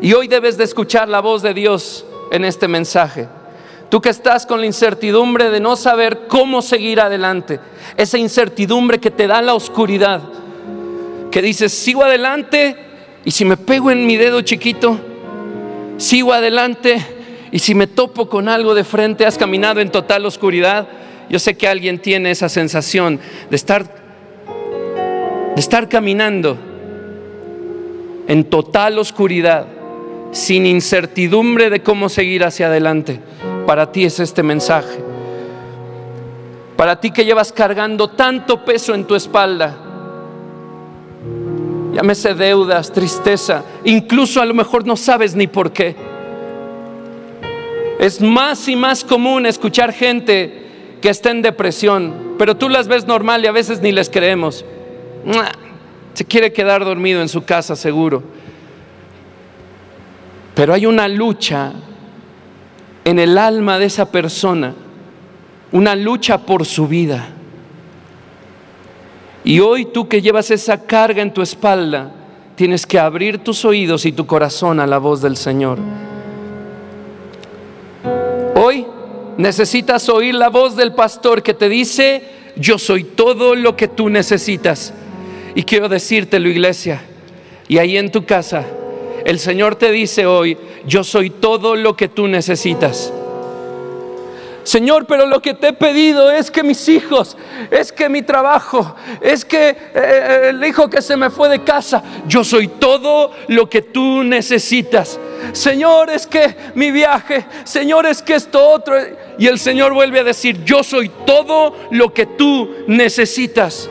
Y 0.00 0.12
hoy 0.12 0.28
debes 0.28 0.56
de 0.56 0.64
escuchar 0.64 1.08
la 1.08 1.20
voz 1.20 1.42
de 1.42 1.54
Dios 1.54 2.04
en 2.30 2.44
este 2.44 2.68
mensaje. 2.68 3.28
Tú 3.88 4.00
que 4.00 4.08
estás 4.08 4.44
con 4.46 4.60
la 4.60 4.66
incertidumbre 4.66 5.50
de 5.50 5.60
no 5.60 5.76
saber 5.76 6.26
cómo 6.26 6.60
seguir 6.60 7.00
adelante, 7.00 7.60
esa 7.96 8.18
incertidumbre 8.18 8.98
que 8.98 9.12
te 9.12 9.28
da 9.28 9.40
la 9.40 9.54
oscuridad, 9.54 10.20
que 11.36 11.42
dices, 11.42 11.70
sigo 11.70 12.02
adelante 12.02 12.74
y 13.22 13.30
si 13.30 13.44
me 13.44 13.58
pego 13.58 13.90
en 13.90 14.06
mi 14.06 14.16
dedo 14.16 14.40
chiquito, 14.40 14.98
sigo 15.98 16.32
adelante 16.32 16.96
y 17.52 17.58
si 17.58 17.74
me 17.74 17.86
topo 17.86 18.26
con 18.26 18.48
algo 18.48 18.74
de 18.74 18.84
frente, 18.84 19.26
has 19.26 19.36
caminado 19.36 19.80
en 19.82 19.90
total 19.90 20.24
oscuridad. 20.24 20.88
Yo 21.28 21.38
sé 21.38 21.54
que 21.54 21.68
alguien 21.68 21.98
tiene 21.98 22.30
esa 22.30 22.48
sensación 22.48 23.20
de 23.50 23.54
estar, 23.54 23.84
de 25.54 25.60
estar 25.60 25.90
caminando 25.90 26.56
en 28.28 28.44
total 28.44 28.98
oscuridad, 28.98 29.66
sin 30.32 30.64
incertidumbre 30.64 31.68
de 31.68 31.82
cómo 31.82 32.08
seguir 32.08 32.44
hacia 32.44 32.68
adelante. 32.68 33.20
Para 33.66 33.92
ti 33.92 34.06
es 34.06 34.20
este 34.20 34.42
mensaje. 34.42 35.04
Para 36.78 36.98
ti 36.98 37.10
que 37.10 37.26
llevas 37.26 37.52
cargando 37.52 38.08
tanto 38.08 38.64
peso 38.64 38.94
en 38.94 39.04
tu 39.04 39.14
espalda. 39.14 39.82
Llámese 41.96 42.34
deudas, 42.34 42.92
tristeza. 42.92 43.64
Incluso 43.82 44.42
a 44.42 44.44
lo 44.44 44.52
mejor 44.52 44.86
no 44.86 44.98
sabes 44.98 45.34
ni 45.34 45.46
por 45.46 45.72
qué. 45.72 45.96
Es 47.98 48.20
más 48.20 48.68
y 48.68 48.76
más 48.76 49.02
común 49.02 49.46
escuchar 49.46 49.94
gente 49.94 50.98
que 51.00 51.08
está 51.08 51.30
en 51.30 51.40
depresión, 51.40 52.34
pero 52.38 52.54
tú 52.54 52.68
las 52.68 52.86
ves 52.86 53.06
normal 53.06 53.42
y 53.42 53.46
a 53.46 53.52
veces 53.52 53.80
ni 53.80 53.92
les 53.92 54.10
creemos. 54.10 54.62
Se 56.12 56.26
quiere 56.26 56.52
quedar 56.52 56.84
dormido 56.84 57.22
en 57.22 57.30
su 57.30 57.46
casa 57.46 57.74
seguro. 57.74 58.22
Pero 60.54 60.74
hay 60.74 60.84
una 60.84 61.08
lucha 61.08 61.72
en 63.06 63.18
el 63.18 63.38
alma 63.38 63.78
de 63.78 63.86
esa 63.86 64.12
persona 64.12 64.74
una 65.72 65.96
lucha 65.96 66.36
por 66.36 66.66
su 66.66 66.86
vida. 66.86 67.26
Y 69.46 69.60
hoy 69.60 69.84
tú 69.84 70.08
que 70.08 70.20
llevas 70.20 70.50
esa 70.50 70.86
carga 70.86 71.22
en 71.22 71.32
tu 71.32 71.40
espalda, 71.40 72.10
tienes 72.56 72.84
que 72.84 72.98
abrir 72.98 73.38
tus 73.38 73.64
oídos 73.64 74.04
y 74.04 74.10
tu 74.10 74.26
corazón 74.26 74.80
a 74.80 74.88
la 74.88 74.98
voz 74.98 75.22
del 75.22 75.36
Señor. 75.36 75.78
Hoy 78.56 78.84
necesitas 79.36 80.08
oír 80.08 80.34
la 80.34 80.48
voz 80.48 80.74
del 80.74 80.94
pastor 80.94 81.44
que 81.44 81.54
te 81.54 81.68
dice, 81.68 82.24
yo 82.56 82.76
soy 82.76 83.04
todo 83.04 83.54
lo 83.54 83.76
que 83.76 83.86
tú 83.86 84.08
necesitas. 84.08 84.92
Y 85.54 85.62
quiero 85.62 85.88
decírtelo, 85.88 86.48
iglesia, 86.48 87.02
y 87.68 87.78
ahí 87.78 87.96
en 87.96 88.10
tu 88.10 88.26
casa, 88.26 88.64
el 89.24 89.38
Señor 89.38 89.76
te 89.76 89.92
dice 89.92 90.26
hoy, 90.26 90.58
yo 90.88 91.04
soy 91.04 91.30
todo 91.30 91.76
lo 91.76 91.96
que 91.96 92.08
tú 92.08 92.26
necesitas. 92.26 93.12
Señor, 94.66 95.06
pero 95.06 95.26
lo 95.26 95.40
que 95.40 95.54
te 95.54 95.68
he 95.68 95.72
pedido 95.72 96.28
es 96.28 96.50
que 96.50 96.64
mis 96.64 96.88
hijos, 96.88 97.36
es 97.70 97.92
que 97.92 98.08
mi 98.08 98.22
trabajo, 98.22 98.96
es 99.20 99.44
que 99.44 99.68
eh, 99.68 99.76
eh, 99.94 100.40
el 100.48 100.64
hijo 100.64 100.90
que 100.90 101.00
se 101.00 101.16
me 101.16 101.30
fue 101.30 101.48
de 101.48 101.62
casa, 101.62 102.02
yo 102.26 102.42
soy 102.42 102.66
todo 102.66 103.30
lo 103.46 103.70
que 103.70 103.82
tú 103.82 104.24
necesitas. 104.24 105.20
Señor, 105.52 106.10
es 106.10 106.26
que 106.26 106.56
mi 106.74 106.90
viaje, 106.90 107.46
Señor, 107.62 108.06
es 108.06 108.20
que 108.20 108.34
esto 108.34 108.60
otro. 108.70 108.96
Y 109.38 109.46
el 109.46 109.60
Señor 109.60 109.94
vuelve 109.94 110.18
a 110.18 110.24
decir, 110.24 110.64
yo 110.64 110.82
soy 110.82 111.12
todo 111.24 111.76
lo 111.92 112.12
que 112.12 112.26
tú 112.26 112.68
necesitas. 112.88 113.88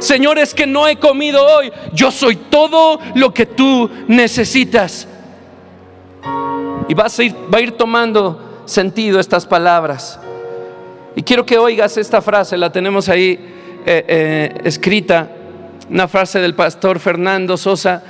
Señor, 0.00 0.40
es 0.40 0.54
que 0.54 0.66
no 0.66 0.88
he 0.88 0.96
comido 0.96 1.46
hoy. 1.46 1.70
Yo 1.92 2.10
soy 2.10 2.34
todo 2.34 2.98
lo 3.14 3.32
que 3.32 3.46
tú 3.46 3.88
necesitas. 4.08 5.06
Y 6.88 6.94
vas 6.94 7.16
va 7.20 7.58
a 7.58 7.60
ir 7.60 7.72
tomando 7.76 8.53
sentido 8.66 9.20
estas 9.20 9.46
palabras. 9.46 10.18
Y 11.16 11.22
quiero 11.22 11.46
que 11.46 11.58
oigas 11.58 11.96
esta 11.96 12.20
frase, 12.20 12.56
la 12.56 12.72
tenemos 12.72 13.08
ahí 13.08 13.38
eh, 13.86 14.04
eh, 14.08 14.54
escrita, 14.64 15.28
una 15.90 16.08
frase 16.08 16.40
del 16.40 16.54
pastor 16.54 16.98
Fernando 16.98 17.56
Sosa. 17.56 18.02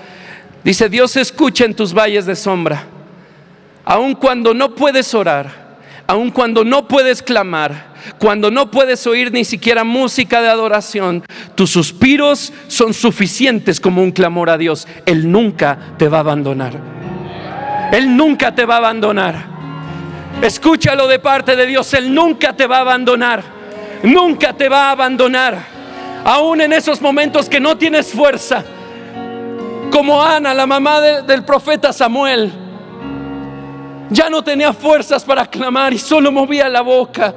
Dice, 0.62 0.88
Dios 0.88 1.16
escucha 1.16 1.64
en 1.64 1.74
tus 1.74 1.92
valles 1.92 2.24
de 2.24 2.36
sombra, 2.36 2.84
aun 3.84 4.14
cuando 4.14 4.54
no 4.54 4.74
puedes 4.74 5.12
orar, 5.14 5.78
aun 6.06 6.30
cuando 6.30 6.64
no 6.64 6.88
puedes 6.88 7.22
clamar, 7.22 7.92
cuando 8.18 8.50
no 8.50 8.70
puedes 8.70 9.06
oír 9.06 9.32
ni 9.32 9.44
siquiera 9.44 9.84
música 9.84 10.40
de 10.40 10.48
adoración, 10.48 11.24
tus 11.54 11.70
suspiros 11.70 12.52
son 12.68 12.94
suficientes 12.94 13.80
como 13.80 14.02
un 14.02 14.12
clamor 14.12 14.48
a 14.48 14.56
Dios. 14.56 14.88
Él 15.04 15.30
nunca 15.30 15.78
te 15.98 16.08
va 16.08 16.18
a 16.18 16.20
abandonar. 16.20 16.72
Él 17.92 18.16
nunca 18.16 18.54
te 18.54 18.64
va 18.64 18.74
a 18.74 18.78
abandonar. 18.78 19.53
Escúchalo 20.42 21.06
de 21.06 21.18
parte 21.18 21.56
de 21.56 21.66
Dios, 21.66 21.92
Él 21.94 22.12
nunca 22.12 22.52
te 22.52 22.66
va 22.66 22.78
a 22.78 22.80
abandonar. 22.80 23.42
Nunca 24.02 24.52
te 24.52 24.68
va 24.68 24.88
a 24.88 24.90
abandonar. 24.90 25.58
Aún 26.24 26.60
en 26.60 26.72
esos 26.72 27.00
momentos 27.00 27.48
que 27.48 27.60
no 27.60 27.76
tienes 27.76 28.12
fuerza. 28.12 28.64
Como 29.90 30.22
Ana, 30.22 30.52
la 30.54 30.66
mamá 30.66 31.00
del 31.00 31.44
profeta 31.44 31.92
Samuel. 31.92 32.52
Ya 34.10 34.28
no 34.28 34.42
tenía 34.44 34.72
fuerzas 34.72 35.24
para 35.24 35.46
clamar 35.46 35.92
y 35.92 35.98
solo 35.98 36.30
movía 36.30 36.68
la 36.68 36.82
boca. 36.82 37.34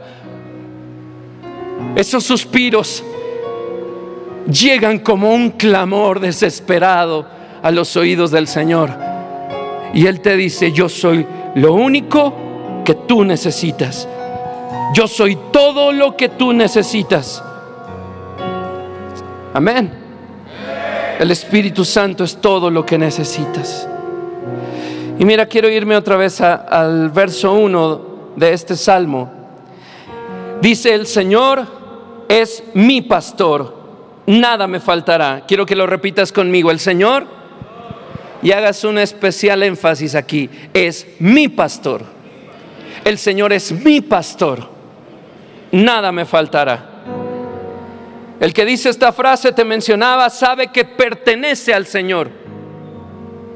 Esos 1.96 2.24
suspiros 2.24 3.04
llegan 4.52 5.00
como 5.00 5.34
un 5.34 5.52
clamor 5.52 6.20
desesperado 6.20 7.26
a 7.64 7.72
los 7.72 7.96
oídos 7.96 8.32
del 8.32 8.48
Señor. 8.48 8.90
Y 9.94 10.06
Él 10.06 10.22
te 10.22 10.36
dice, 10.36 10.72
yo 10.72 10.90
soy 10.90 11.26
lo 11.56 11.74
único 11.74 12.47
que 12.88 12.96
tú 12.96 13.26
necesitas. 13.26 14.08
Yo 14.94 15.10
soy 15.10 15.38
todo 15.52 15.92
lo 15.92 16.16
que 16.16 16.30
tú 16.30 16.54
necesitas. 16.54 17.44
Amén. 19.54 19.92
El 21.20 21.30
Espíritu 21.30 21.84
Santo 21.84 22.24
es 22.24 22.38
todo 22.38 22.72
lo 22.72 22.86
que 22.86 22.98
necesitas. 22.98 23.90
Y 25.20 25.26
mira, 25.26 25.48
quiero 25.48 25.68
irme 25.70 25.98
otra 25.98 26.16
vez 26.16 26.40
al 26.40 27.10
verso 27.10 27.52
1 27.52 28.02
de 28.38 28.54
este 28.54 28.78
salmo. 28.78 29.30
Dice, 30.62 30.94
el 30.94 31.08
Señor 31.08 31.66
es 32.30 32.64
mi 32.74 33.02
pastor, 33.02 33.76
nada 34.28 34.66
me 34.66 34.80
faltará. 34.80 35.44
Quiero 35.46 35.66
que 35.66 35.76
lo 35.76 35.88
repitas 35.88 36.32
conmigo, 36.32 36.72
el 36.72 36.80
Señor, 36.80 37.28
y 38.42 38.54
hagas 38.54 38.86
un 38.86 38.98
especial 38.98 39.62
énfasis 39.64 40.16
aquí, 40.16 40.50
es 40.74 41.06
mi 41.20 41.50
pastor 41.50 42.16
el 43.04 43.18
Señor 43.18 43.54
es 43.54 43.72
mi 43.72 44.02
pastor, 44.02 44.70
nada 45.72 46.12
me 46.12 46.26
faltará. 46.26 46.98
El 48.40 48.54
que 48.54 48.66
dice 48.66 48.90
esta 48.90 49.12
frase, 49.12 49.52
te 49.52 49.64
mencionaba, 49.64 50.30
sabe 50.30 50.68
que 50.68 50.86
pertenece 50.86 51.74
al 51.74 51.88
Señor. 51.88 52.30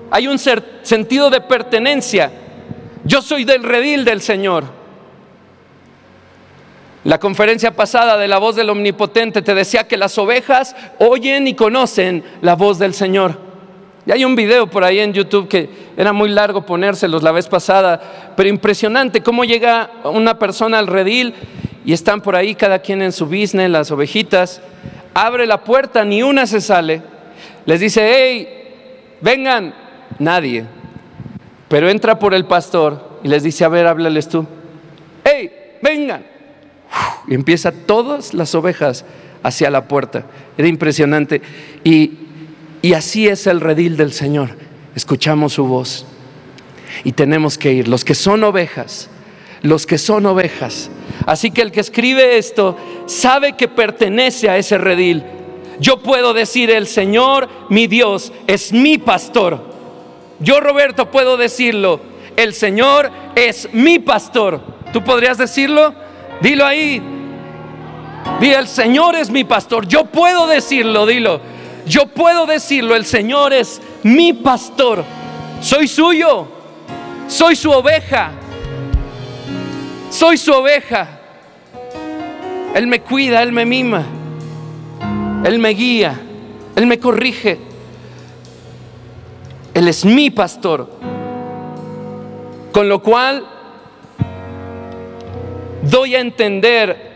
Hay 0.10 0.28
un 0.28 0.40
sentido 0.40 1.30
de 1.30 1.42
pertenencia. 1.42 2.32
Yo 3.04 3.22
soy 3.22 3.46
del 3.46 3.64
redil 3.64 4.04
del 4.04 4.22
Señor. 4.22 4.66
La 7.04 7.20
conferencia 7.20 7.76
pasada 7.76 8.18
de 8.18 8.28
la 8.28 8.38
voz 8.38 8.56
del 8.56 8.70
Omnipotente 8.70 9.42
te 9.42 9.56
decía 9.56 9.88
que 9.88 9.98
las 9.98 10.18
ovejas 10.18 10.76
oyen 11.00 11.48
y 11.48 11.56
conocen 11.56 12.24
la 12.42 12.56
voz 12.56 12.78
del 12.78 12.94
Señor. 12.94 13.51
Y 14.06 14.12
hay 14.12 14.26
un 14.26 14.36
video 14.36 14.68
por 14.68 14.84
ahí 14.84 15.00
en 15.00 15.14
YouTube 15.14 15.48
que 15.48 15.70
era 15.96 16.12
muy 16.12 16.30
largo 16.30 16.66
ponérselos 16.66 17.22
la 17.22 17.32
vez 17.32 17.48
pasada, 17.48 18.34
pero 18.36 18.50
impresionante 18.50 19.22
cómo 19.22 19.44
llega 19.44 19.92
una 20.06 20.40
persona 20.40 20.80
al 20.80 20.88
redil 20.88 21.36
y 21.86 21.94
están 21.94 22.22
por 22.22 22.36
ahí 22.36 22.56
cada 22.56 22.80
quien 22.80 23.02
en 23.02 23.12
su 23.12 23.26
business, 23.26 23.70
las 23.70 23.92
ovejitas, 23.92 24.62
abre 25.14 25.46
la 25.46 25.64
puerta, 25.64 26.04
ni 26.04 26.24
una 26.24 26.48
se 26.48 26.62
sale, 26.62 27.02
les 27.66 27.80
dice, 27.80 28.02
hey, 28.04 28.48
vengan, 29.22 29.74
nadie, 30.20 30.66
pero 31.68 31.90
entra 31.90 32.18
por 32.18 32.34
el 32.34 32.46
pastor 32.46 33.20
y 33.24 33.28
les 33.28 33.44
dice, 33.44 33.66
a 33.66 33.70
ver, 33.70 33.88
háblales 33.88 34.28
tú, 34.28 34.46
hey, 35.24 35.52
vengan, 35.82 36.26
y 37.28 37.36
empieza 37.36 37.72
todas 37.72 38.34
las 38.34 38.54
ovejas 38.56 39.06
hacia 39.44 39.70
la 39.70 39.88
puerta, 39.88 40.24
era 40.58 40.68
impresionante, 40.68 41.42
y 41.84 42.21
y 42.82 42.94
así 42.94 43.28
es 43.28 43.48
el 43.48 43.62
redil 43.62 43.98
del 43.98 44.14
Señor. 44.14 44.50
Escuchamos 44.96 45.54
su 45.54 45.66
voz 45.66 46.06
y 47.04 47.12
tenemos 47.14 47.58
que 47.58 47.72
ir. 47.74 47.88
Los 47.88 48.04
que 48.04 48.16
son 48.16 48.44
ovejas, 48.44 49.10
los 49.62 49.86
que 49.86 49.98
son 49.98 50.26
ovejas. 50.26 50.90
Así 51.26 51.52
que 51.52 51.62
el 51.62 51.72
que 51.72 51.80
escribe 51.80 52.38
esto 52.38 52.78
sabe 53.06 53.54
que 53.54 53.68
pertenece 53.68 54.50
a 54.50 54.58
ese 54.58 54.78
redil. 54.78 55.24
Yo 55.80 56.02
puedo 56.02 56.34
decir, 56.34 56.70
el 56.70 56.88
Señor, 56.88 57.50
mi 57.70 57.88
Dios, 57.88 58.32
es 58.48 58.72
mi 58.72 58.98
pastor. 58.98 59.72
Yo, 60.40 60.60
Roberto, 60.60 61.10
puedo 61.10 61.38
decirlo, 61.38 62.00
el 62.36 62.54
Señor 62.54 63.12
es 63.36 63.70
mi 63.74 64.00
pastor. 64.00 64.62
¿Tú 64.94 65.04
podrías 65.04 65.38
decirlo? 65.38 65.94
Dilo 66.42 66.66
ahí. 66.66 67.02
Dile, 68.40 68.58
el 68.58 68.68
Señor 68.68 69.16
es 69.16 69.30
mi 69.30 69.44
pastor. 69.44 69.88
Yo 69.88 70.06
puedo 70.06 70.48
decirlo, 70.48 71.06
dilo. 71.06 71.42
Yo 71.86 72.08
puedo 72.08 72.46
decirlo, 72.46 72.96
el 72.96 73.06
Señor 73.06 73.54
es 73.54 73.82
mi 74.04 74.34
pastor. 74.34 75.04
Soy 75.62 75.88
suyo. 75.88 76.48
Soy 77.28 77.56
su 77.56 77.72
oveja. 77.72 78.32
Soy 80.10 80.38
su 80.38 80.52
oveja. 80.52 81.08
Él 82.76 82.88
me 82.88 83.02
cuida, 83.02 83.42
Él 83.44 83.52
me 83.52 83.66
mima. 83.66 84.06
Él 85.44 85.60
me 85.60 85.70
guía. 85.70 86.20
Él 86.76 86.88
me 86.88 87.00
corrige. 87.00 87.60
Él 89.74 89.88
es 89.88 90.06
mi 90.06 90.30
pastor. 90.30 90.90
Con 92.72 92.88
lo 92.88 93.02
cual 93.02 93.46
doy 95.84 96.16
a 96.16 96.20
entender 96.20 97.12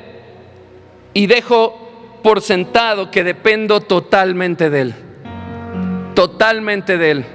y 1.13 1.27
dejo 1.27 1.84
por 2.25 2.41
sentado 2.41 3.11
que 3.11 3.23
dependo 3.23 3.81
totalmente 3.81 4.71
de 4.71 4.81
Él. 4.81 4.95
Totalmente 6.15 6.97
de 6.97 7.11
Él. 7.11 7.25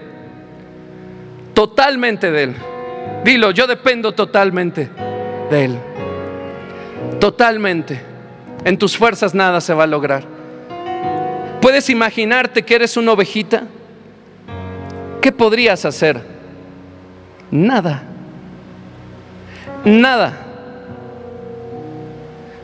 Totalmente 1.55 2.33
de 2.33 2.42
Él. 2.42 2.57
Dilo, 3.22 3.53
yo 3.53 3.68
dependo 3.68 4.11
totalmente 4.11 4.90
de 5.48 5.64
Él. 5.64 5.79
Totalmente. 7.20 8.00
En 8.64 8.79
tus 8.79 8.96
fuerzas 8.96 9.33
nada 9.33 9.61
se 9.61 9.74
va 9.74 9.85
a 9.85 9.87
lograr. 9.87 10.24
¿Puedes 11.61 11.88
imaginarte 11.88 12.64
que 12.64 12.74
eres 12.74 12.96
una 12.96 13.12
ovejita? 13.12 13.62
¿Qué 15.22 15.31
podrías 15.31 15.85
hacer? 15.85 16.20
Nada. 17.53 18.03
Nada. 19.85 20.33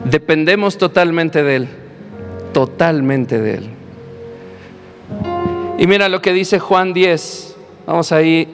Dependemos 0.03 0.77
totalmente 0.77 1.41
de 1.41 1.55
Él 1.55 1.86
totalmente 2.53 3.39
de 3.39 3.53
Él. 3.55 3.69
Y 5.77 5.85
mira 5.85 6.09
lo 6.09 6.21
que 6.21 6.33
dice 6.33 6.59
Juan 6.59 6.93
10. 6.93 7.55
Vamos 7.85 8.11
ahí 8.11 8.47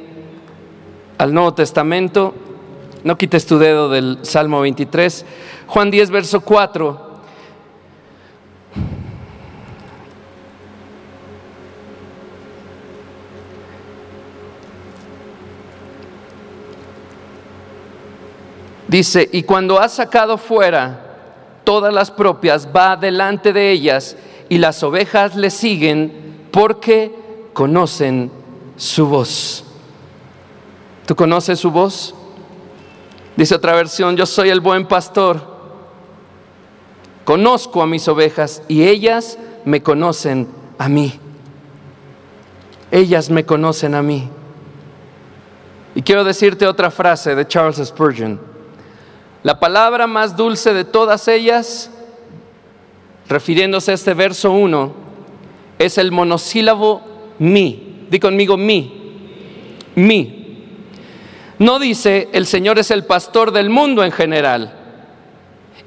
al 1.18 1.34
Nuevo 1.34 1.54
Testamento. 1.54 2.34
No 3.04 3.18
quites 3.18 3.46
tu 3.46 3.58
dedo 3.58 3.90
del 3.90 4.20
Salmo 4.24 4.62
23. 4.62 5.26
Juan 5.68 5.90
10, 5.90 6.12
verso 6.12 6.42
4. 6.42 7.14
Dice, 18.88 19.28
y 19.32 19.42
cuando 19.42 19.80
has 19.80 19.94
sacado 19.94 20.38
fuera 20.38 21.03
todas 21.64 21.94
las 21.94 22.12
propias, 22.12 22.68
va 22.76 22.96
delante 22.96 23.54
de 23.54 23.72
ellas 23.72 24.16
y 24.50 24.58
las 24.58 24.84
ovejas 24.84 25.36
le 25.36 25.50
siguen 25.50 26.48
porque 26.52 27.14
conocen 27.54 28.32
su 28.76 29.08
voz. 29.08 29.64
¿Tú 31.06 31.16
conoces 31.16 31.60
su 31.60 31.72
voz? 31.72 32.16
Dice 33.36 33.56
otra 33.56 33.76
versión, 33.76 34.16
yo 34.16 34.26
soy 34.26 34.50
el 34.50 34.62
buen 34.62 34.88
pastor. 34.88 35.54
Conozco 37.26 37.82
a 37.82 37.88
mis 37.88 38.08
ovejas 38.08 38.62
y 38.68 38.84
ellas 38.84 39.38
me 39.66 39.82
conocen 39.82 40.48
a 40.78 40.90
mí. 40.90 41.20
Ellas 42.92 43.30
me 43.30 43.46
conocen 43.46 43.96
a 43.96 44.04
mí. 44.04 44.30
Y 45.96 46.02
quiero 46.02 46.24
decirte 46.24 46.68
otra 46.68 46.92
frase 46.92 47.36
de 47.36 47.48
Charles 47.48 47.82
Spurgeon. 47.84 48.53
La 49.44 49.60
palabra 49.60 50.08
más 50.08 50.38
dulce 50.38 50.74
de 50.74 50.86
todas 50.86 51.28
ellas, 51.28 51.92
refiriéndose 53.28 53.92
a 53.92 53.96
este 53.96 54.14
verso 54.14 54.52
1, 54.52 54.94
es 55.80 55.98
el 55.98 56.12
monosílabo 56.12 57.02
mi. 57.40 58.06
Di 58.10 58.20
conmigo 58.20 58.56
mi. 58.56 59.12
Mi. 59.96 60.44
No 61.60 61.78
dice, 61.78 62.30
el 62.32 62.46
Señor 62.46 62.80
es 62.80 62.90
el 62.90 63.06
pastor 63.06 63.52
del 63.52 63.70
mundo 63.70 64.04
en 64.04 64.12
general 64.12 64.80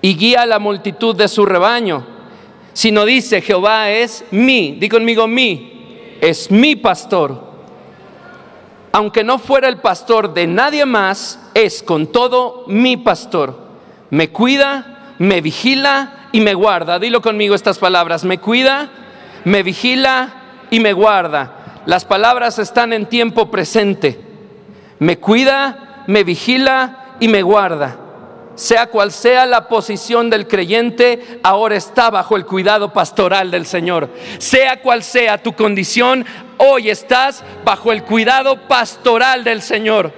y 0.02 0.16
guía 0.16 0.42
a 0.42 0.46
la 0.46 0.58
multitud 0.58 1.16
de 1.16 1.28
su 1.28 1.46
rebaño, 1.46 2.06
sino 2.74 3.04
dice, 3.04 3.40
Jehová 3.40 3.90
es 3.90 4.24
mi, 4.30 4.72
di 4.72 4.88
conmigo 4.88 5.26
mi, 5.26 6.18
es 6.20 6.50
mi 6.50 6.76
pastor. 6.76 7.45
Aunque 8.96 9.24
no 9.24 9.38
fuera 9.38 9.68
el 9.68 9.76
pastor 9.76 10.32
de 10.32 10.46
nadie 10.46 10.86
más, 10.86 11.38
es 11.52 11.82
con 11.82 12.06
todo 12.06 12.64
mi 12.66 12.96
pastor. 12.96 13.54
Me 14.08 14.30
cuida, 14.30 15.16
me 15.18 15.42
vigila 15.42 16.28
y 16.32 16.40
me 16.40 16.54
guarda. 16.54 16.98
Dilo 16.98 17.20
conmigo 17.20 17.54
estas 17.54 17.78
palabras, 17.78 18.24
me 18.24 18.38
cuida, 18.38 18.88
me 19.44 19.62
vigila 19.62 20.32
y 20.70 20.80
me 20.80 20.94
guarda. 20.94 21.82
Las 21.84 22.06
palabras 22.06 22.58
están 22.58 22.94
en 22.94 23.04
tiempo 23.04 23.50
presente. 23.50 24.18
Me 24.98 25.18
cuida, 25.18 26.04
me 26.06 26.24
vigila 26.24 27.16
y 27.20 27.28
me 27.28 27.42
guarda. 27.42 27.98
Sea 28.56 28.86
cual 28.86 29.12
sea 29.12 29.46
la 29.46 29.68
posición 29.68 30.28
del 30.30 30.48
creyente, 30.48 31.40
ahora 31.42 31.76
está 31.76 32.10
bajo 32.10 32.36
el 32.36 32.44
cuidado 32.44 32.92
pastoral 32.92 33.50
del 33.50 33.66
Señor. 33.66 34.08
Sea 34.38 34.80
cual 34.80 35.02
sea 35.02 35.42
tu 35.42 35.52
condición, 35.52 36.24
hoy 36.56 36.90
estás 36.90 37.44
bajo 37.64 37.92
el 37.92 38.02
cuidado 38.02 38.66
pastoral 38.66 39.44
del 39.44 39.62
Señor. 39.62 40.12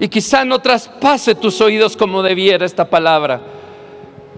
Y 0.00 0.08
quizá 0.08 0.44
no 0.44 0.58
traspase 0.58 1.34
tus 1.34 1.60
oídos 1.60 1.96
como 1.96 2.22
debiera 2.22 2.66
esta 2.66 2.88
palabra. 2.88 3.40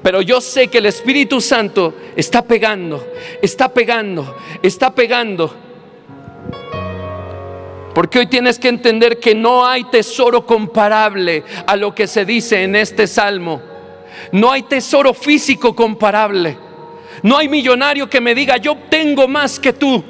Pero 0.03 0.21
yo 0.21 0.43
sé 0.43 0.69
que 0.69 0.79
el 0.79 0.87
Espíritu 0.87 1.41
Santo 1.41 1.95
está 2.15 2.43
pegando, 2.43 3.07
está 3.41 3.73
pegando, 3.73 4.37
está 4.63 4.95
pegando 4.95 5.64
porque 7.95 8.19
hoy 8.19 8.27
tienes 8.27 8.59
que 8.59 8.69
entender 8.69 9.21
que 9.21 9.35
no 9.35 9.65
hay 9.65 9.85
tesoro 9.85 10.45
comparable 10.45 11.45
a 11.67 11.77
lo 11.77 11.95
que 11.95 12.09
se 12.09 12.25
dice 12.25 12.65
en 12.65 12.75
este 12.75 13.07
salmo. 13.07 13.63
No 14.33 14.51
hay 14.51 14.63
tesoro 14.63 15.15
físico 15.15 15.75
comparable. 15.75 16.59
No 17.23 17.39
hay 17.39 17.49
millonario 17.49 18.11
que 18.11 18.21
me 18.21 18.35
diga, 18.35 18.57
yo 18.57 18.77
tengo 18.91 19.29
más 19.29 19.61
que 19.61 19.73
tú. 19.73 20.03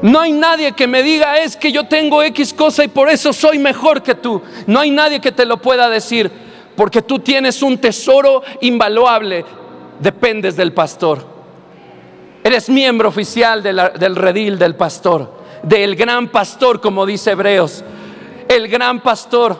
No 0.00 0.20
hay 0.20 0.32
nadie 0.32 0.72
que 0.72 0.86
me 0.86 1.02
diga, 1.02 1.38
es 1.38 1.56
que 1.56 1.72
yo 1.72 1.84
tengo 1.84 2.22
X 2.22 2.52
cosa 2.54 2.84
y 2.84 2.88
por 2.88 3.10
eso 3.10 3.32
soy 3.32 3.58
mejor 3.58 4.02
que 4.02 4.14
tú. 4.14 4.40
No 4.66 4.80
hay 4.80 4.90
nadie 4.90 5.20
que 5.20 5.32
te 5.32 5.44
lo 5.44 5.58
pueda 5.58 5.90
decir, 5.90 6.30
porque 6.74 7.02
tú 7.02 7.18
tienes 7.18 7.62
un 7.62 7.78
tesoro 7.78 8.42
invaluable. 8.62 9.44
Dependes 10.00 10.56
del 10.56 10.72
pastor. 10.72 11.33
Eres 12.44 12.68
miembro 12.68 13.08
oficial 13.08 13.62
del 13.62 14.16
redil 14.16 14.58
del 14.58 14.76
pastor, 14.76 15.32
del 15.62 15.96
gran 15.96 16.28
pastor, 16.28 16.78
como 16.78 17.06
dice 17.06 17.30
Hebreos. 17.30 17.82
El 18.46 18.68
gran 18.68 19.00
pastor, 19.00 19.58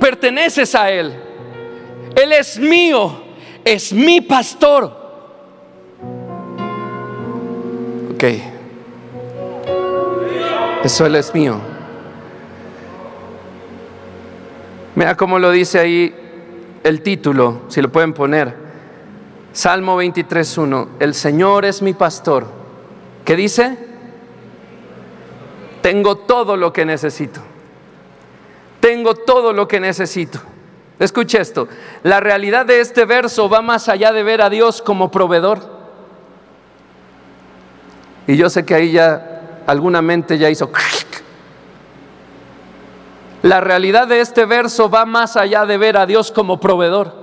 perteneces 0.00 0.74
a 0.74 0.90
Él. 0.90 1.14
Él 2.16 2.32
es 2.32 2.58
mío, 2.58 3.22
es 3.64 3.92
mi 3.92 4.20
pastor. 4.20 4.96
Ok. 8.14 8.24
Eso 10.82 11.06
Él 11.06 11.14
es 11.14 11.32
mío. 11.32 11.60
Mira 14.96 15.16
cómo 15.16 15.38
lo 15.38 15.52
dice 15.52 15.78
ahí 15.78 16.12
el 16.82 17.00
título, 17.00 17.62
si 17.68 17.80
lo 17.80 17.92
pueden 17.92 18.12
poner. 18.12 18.61
Salmo 19.52 20.00
23.1, 20.00 20.88
el 20.98 21.14
Señor 21.14 21.66
es 21.66 21.82
mi 21.82 21.92
pastor. 21.92 22.46
¿Qué 23.24 23.36
dice? 23.36 23.76
Tengo 25.82 26.16
todo 26.16 26.56
lo 26.56 26.72
que 26.72 26.86
necesito. 26.86 27.40
Tengo 28.80 29.14
todo 29.14 29.52
lo 29.52 29.68
que 29.68 29.78
necesito. 29.78 30.40
Escuche 30.98 31.40
esto, 31.40 31.68
la 32.02 32.20
realidad 32.20 32.64
de 32.64 32.80
este 32.80 33.04
verso 33.04 33.48
va 33.48 33.60
más 33.60 33.88
allá 33.88 34.12
de 34.12 34.22
ver 34.22 34.40
a 34.40 34.48
Dios 34.48 34.80
como 34.80 35.10
proveedor. 35.10 35.60
Y 38.26 38.36
yo 38.36 38.48
sé 38.48 38.64
que 38.64 38.74
ahí 38.74 38.92
ya 38.92 39.62
alguna 39.66 40.00
mente 40.00 40.38
ya 40.38 40.48
hizo... 40.48 40.70
La 43.42 43.60
realidad 43.60 44.06
de 44.06 44.20
este 44.20 44.44
verso 44.44 44.88
va 44.88 45.04
más 45.04 45.36
allá 45.36 45.66
de 45.66 45.76
ver 45.76 45.96
a 45.96 46.06
Dios 46.06 46.30
como 46.30 46.60
proveedor 46.60 47.21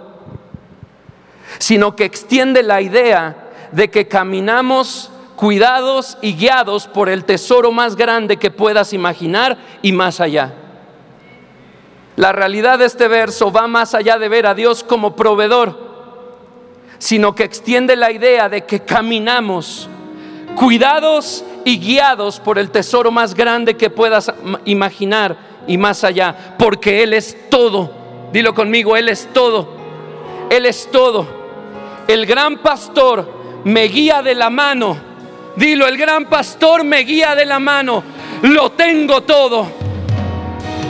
sino 1.59 1.95
que 1.95 2.05
extiende 2.05 2.63
la 2.63 2.81
idea 2.81 3.35
de 3.71 3.91
que 3.91 4.07
caminamos 4.07 5.11
cuidados 5.35 6.17
y 6.21 6.33
guiados 6.33 6.87
por 6.87 7.09
el 7.09 7.25
tesoro 7.25 7.71
más 7.71 7.95
grande 7.95 8.37
que 8.37 8.49
puedas 8.49 8.93
imaginar 8.93 9.57
y 9.81 9.91
más 9.91 10.19
allá. 10.19 10.53
La 12.15 12.31
realidad 12.31 12.79
de 12.79 12.85
este 12.85 13.07
verso 13.07 13.51
va 13.51 13.67
más 13.67 13.93
allá 13.93 14.17
de 14.17 14.27
ver 14.27 14.47
a 14.47 14.55
Dios 14.55 14.83
como 14.83 15.15
proveedor, 15.15 15.77
sino 16.97 17.35
que 17.35 17.43
extiende 17.43 17.95
la 17.95 18.11
idea 18.11 18.49
de 18.49 18.65
que 18.65 18.81
caminamos 18.81 19.89
cuidados 20.55 21.45
y 21.63 21.79
guiados 21.79 22.39
por 22.39 22.57
el 22.57 22.71
tesoro 22.71 23.11
más 23.11 23.33
grande 23.35 23.77
que 23.77 23.89
puedas 23.89 24.33
imaginar 24.65 25.37
y 25.67 25.77
más 25.77 26.03
allá, 26.03 26.55
porque 26.57 27.03
Él 27.03 27.13
es 27.13 27.49
todo. 27.49 27.91
Dilo 28.33 28.53
conmigo, 28.53 28.97
Él 28.97 29.07
es 29.07 29.29
todo. 29.31 29.69
Él 30.49 30.65
es 30.65 30.89
todo 30.91 31.38
el 32.09 32.25
gran 32.25 32.57
pastor 32.57 33.61
me 33.65 33.83
guía 33.83 34.23
de 34.23 34.33
la 34.33 34.49
mano. 34.49 34.97
Dilo, 35.55 35.87
el 35.87 35.95
gran 35.95 36.25
pastor 36.25 36.83
me 36.83 37.01
guía 37.03 37.35
de 37.35 37.45
la 37.45 37.59
mano. 37.59 38.03
Lo 38.41 38.71
tengo 38.71 39.21
todo. 39.21 39.67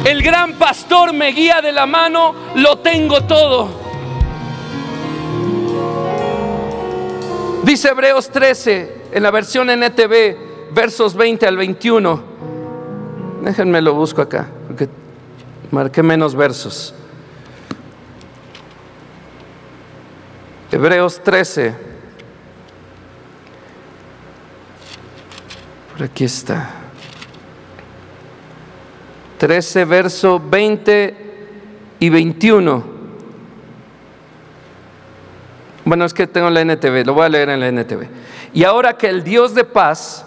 El 0.06 0.24
gran 0.24 0.54
pastor 0.54 1.12
me 1.12 1.34
guía 1.34 1.62
de 1.62 1.74
la 1.74 1.86
mano. 1.86 2.34
Lo 2.56 2.78
tengo 2.78 3.22
todo. 3.26 3.68
Dice 7.66 7.90
Hebreos 7.90 8.30
13 8.30 9.02
en 9.12 9.22
la 9.22 9.30
versión 9.30 9.70
NTV, 9.70 10.72
versos 10.72 11.16
20 11.16 11.46
al 11.46 11.58
21. 11.58 12.24
Déjenme 13.44 13.82
lo 13.82 13.94
busco 13.94 14.22
acá, 14.22 14.48
porque 14.68 14.88
marqué 15.70 16.02
menos 16.02 16.34
versos. 16.34 16.96
Hebreos 20.72 21.22
13. 21.24 21.74
Por 25.94 26.04
aquí 26.04 26.26
está. 26.26 26.70
13, 29.40 29.86
verso 29.86 30.40
20 30.40 31.48
y 32.00 32.10
21. 32.10 33.00
Bueno, 35.86 36.06
es 36.06 36.14
que 36.14 36.28
tengo 36.28 36.52
la 36.52 36.62
NTV, 36.62 37.04
lo 37.04 37.16
voy 37.16 37.26
a 37.26 37.30
leer 37.30 37.50
en 37.50 37.60
la 37.62 37.68
NTV. 37.70 38.08
Y 38.54 38.64
ahora 38.64 38.96
que 38.96 39.08
el 39.08 39.24
Dios 39.24 39.56
de 39.56 39.64
paz, 39.64 40.24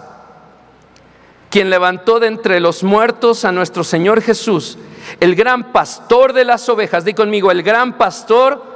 quien 1.49 1.69
levantó 1.69 2.19
de 2.19 2.27
entre 2.27 2.59
los 2.59 2.83
muertos 2.83 3.45
a 3.45 3.53
nuestro 3.53 3.85
Señor 3.85 4.21
Jesús, 4.21 4.77
el 5.21 5.35
gran 5.35 5.71
pastor 5.71 6.33
de 6.33 6.43
las 6.43 6.67
ovejas, 6.67 7.05
di 7.05 7.13
conmigo, 7.13 7.49
el 7.49 7.63
gran 7.63 7.97
pastor 7.97 8.72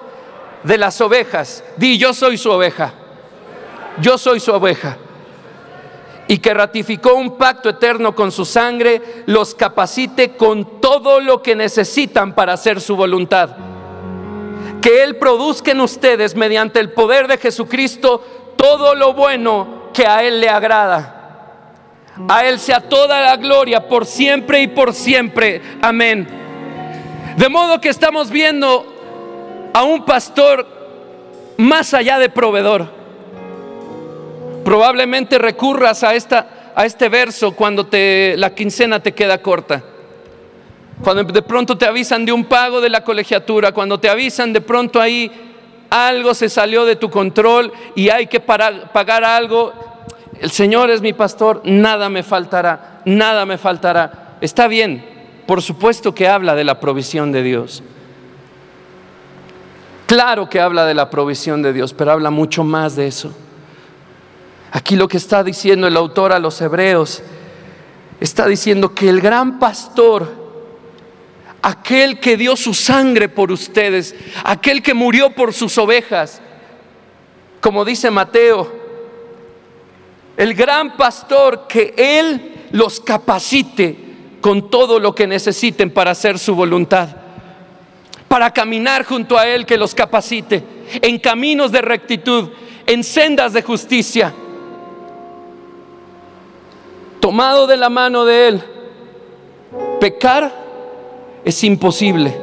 de 0.67 0.77
las 0.77 0.99
ovejas. 0.99 1.63
Di, 1.77 1.97
yo 1.97 2.13
soy 2.13 2.37
su 2.37 2.51
oveja. 2.51 2.93
Yo 4.01 4.17
soy 4.17 4.39
su 4.39 4.51
oveja. 4.51 4.97
Y 6.27 6.39
que 6.39 6.53
ratificó 6.53 7.13
un 7.13 7.37
pacto 7.37 7.69
eterno 7.69 8.13
con 8.13 8.33
su 8.33 8.43
sangre, 8.43 9.23
los 9.27 9.55
capacite 9.55 10.35
con 10.35 10.81
todo 10.81 11.21
lo 11.21 11.41
que 11.41 11.55
necesitan 11.55 12.35
para 12.35 12.53
hacer 12.53 12.81
su 12.81 12.97
voluntad. 12.97 13.55
Que 14.81 15.03
Él 15.03 15.15
produzca 15.15 15.71
en 15.71 15.79
ustedes, 15.79 16.35
mediante 16.35 16.81
el 16.81 16.91
poder 16.91 17.29
de 17.29 17.37
Jesucristo, 17.37 18.53
todo 18.57 18.93
lo 18.93 19.13
bueno 19.13 19.89
que 19.93 20.05
a 20.05 20.21
Él 20.23 20.41
le 20.41 20.49
agrada. 20.49 21.13
A 22.27 22.45
Él 22.45 22.59
sea 22.59 22.81
toda 22.81 23.21
la 23.21 23.37
gloria 23.37 23.87
por 23.87 24.05
siempre 24.05 24.61
y 24.61 24.67
por 24.67 24.93
siempre. 24.93 25.61
Amén. 25.81 26.27
De 27.37 27.47
modo 27.47 27.79
que 27.79 27.89
estamos 27.89 28.31
viendo 28.31 28.96
a 29.73 29.83
un 29.83 30.05
pastor 30.05 30.65
más 31.57 31.93
allá 31.93 32.19
de 32.19 32.29
proveedor. 32.29 32.87
Probablemente 34.63 35.37
recurras 35.37 36.03
a, 36.03 36.13
esta, 36.13 36.73
a 36.75 36.85
este 36.85 37.09
verso 37.09 37.53
cuando 37.53 37.85
te, 37.87 38.35
la 38.37 38.53
quincena 38.53 39.01
te 39.01 39.13
queda 39.13 39.41
corta. 39.41 39.83
Cuando 41.03 41.23
de 41.23 41.41
pronto 41.41 41.77
te 41.77 41.85
avisan 41.85 42.25
de 42.25 42.31
un 42.31 42.45
pago 42.45 42.81
de 42.81 42.89
la 42.89 43.03
colegiatura, 43.03 43.71
cuando 43.71 43.99
te 43.99 44.09
avisan 44.09 44.51
de 44.51 44.61
pronto 44.61 44.99
ahí 44.99 45.31
algo 45.89 46.33
se 46.33 46.49
salió 46.49 46.85
de 46.85 46.95
tu 46.95 47.09
control 47.09 47.71
y 47.95 48.09
hay 48.09 48.27
que 48.27 48.39
pagar 48.39 49.23
algo. 49.23 49.73
El 50.39 50.51
Señor 50.51 50.89
es 50.89 51.01
mi 51.01 51.13
pastor, 51.13 51.61
nada 51.63 52.09
me 52.09 52.23
faltará, 52.23 53.01
nada 53.05 53.45
me 53.45 53.57
faltará. 53.57 54.37
Está 54.41 54.67
bien, 54.67 55.03
por 55.45 55.61
supuesto 55.61 56.13
que 56.13 56.27
habla 56.27 56.55
de 56.55 56.63
la 56.63 56.79
provisión 56.79 57.31
de 57.31 57.43
Dios. 57.43 57.83
Claro 60.07 60.49
que 60.49 60.61
habla 60.61 60.85
de 60.85 60.93
la 60.93 61.09
provisión 61.09 61.61
de 61.61 61.73
Dios, 61.73 61.93
pero 61.93 62.13
habla 62.13 62.31
mucho 62.31 62.63
más 62.63 62.95
de 62.95 63.07
eso. 63.07 63.35
Aquí 64.71 64.95
lo 64.95 65.09
que 65.09 65.17
está 65.17 65.43
diciendo 65.43 65.85
el 65.85 65.97
autor 65.97 66.31
a 66.31 66.39
los 66.39 66.61
hebreos 66.61 67.21
está 68.21 68.47
diciendo 68.47 68.95
que 68.95 69.09
el 69.09 69.19
gran 69.19 69.59
pastor, 69.59 70.33
aquel 71.61 72.21
que 72.21 72.37
dio 72.37 72.55
su 72.55 72.73
sangre 72.73 73.27
por 73.27 73.51
ustedes, 73.51 74.15
aquel 74.45 74.81
que 74.81 74.93
murió 74.93 75.31
por 75.31 75.53
sus 75.53 75.77
ovejas, 75.77 76.41
como 77.59 77.83
dice 77.83 78.09
Mateo, 78.09 78.71
el 80.37 80.53
gran 80.53 80.95
pastor 80.95 81.67
que 81.67 81.93
Él 81.97 82.67
los 82.71 83.01
capacite 83.01 83.97
con 84.39 84.69
todo 84.69 85.01
lo 85.01 85.13
que 85.13 85.27
necesiten 85.27 85.91
para 85.91 86.11
hacer 86.11 86.39
su 86.39 86.55
voluntad, 86.55 87.16
para 88.27 88.51
caminar 88.51 89.05
junto 89.05 89.37
a 89.37 89.47
Él 89.47 89.65
que 89.65 89.77
los 89.77 89.95
capacite 89.95 90.63
en 91.01 91.19
caminos 91.19 91.71
de 91.71 91.81
rectitud, 91.81 92.49
en 92.85 93.03
sendas 93.03 93.53
de 93.53 93.61
justicia, 93.61 94.33
tomado 97.19 97.67
de 97.67 97.77
la 97.77 97.89
mano 97.89 98.25
de 98.25 98.47
Él. 98.47 98.63
Pecar 99.99 100.53
es 101.43 101.63
imposible. 101.63 102.35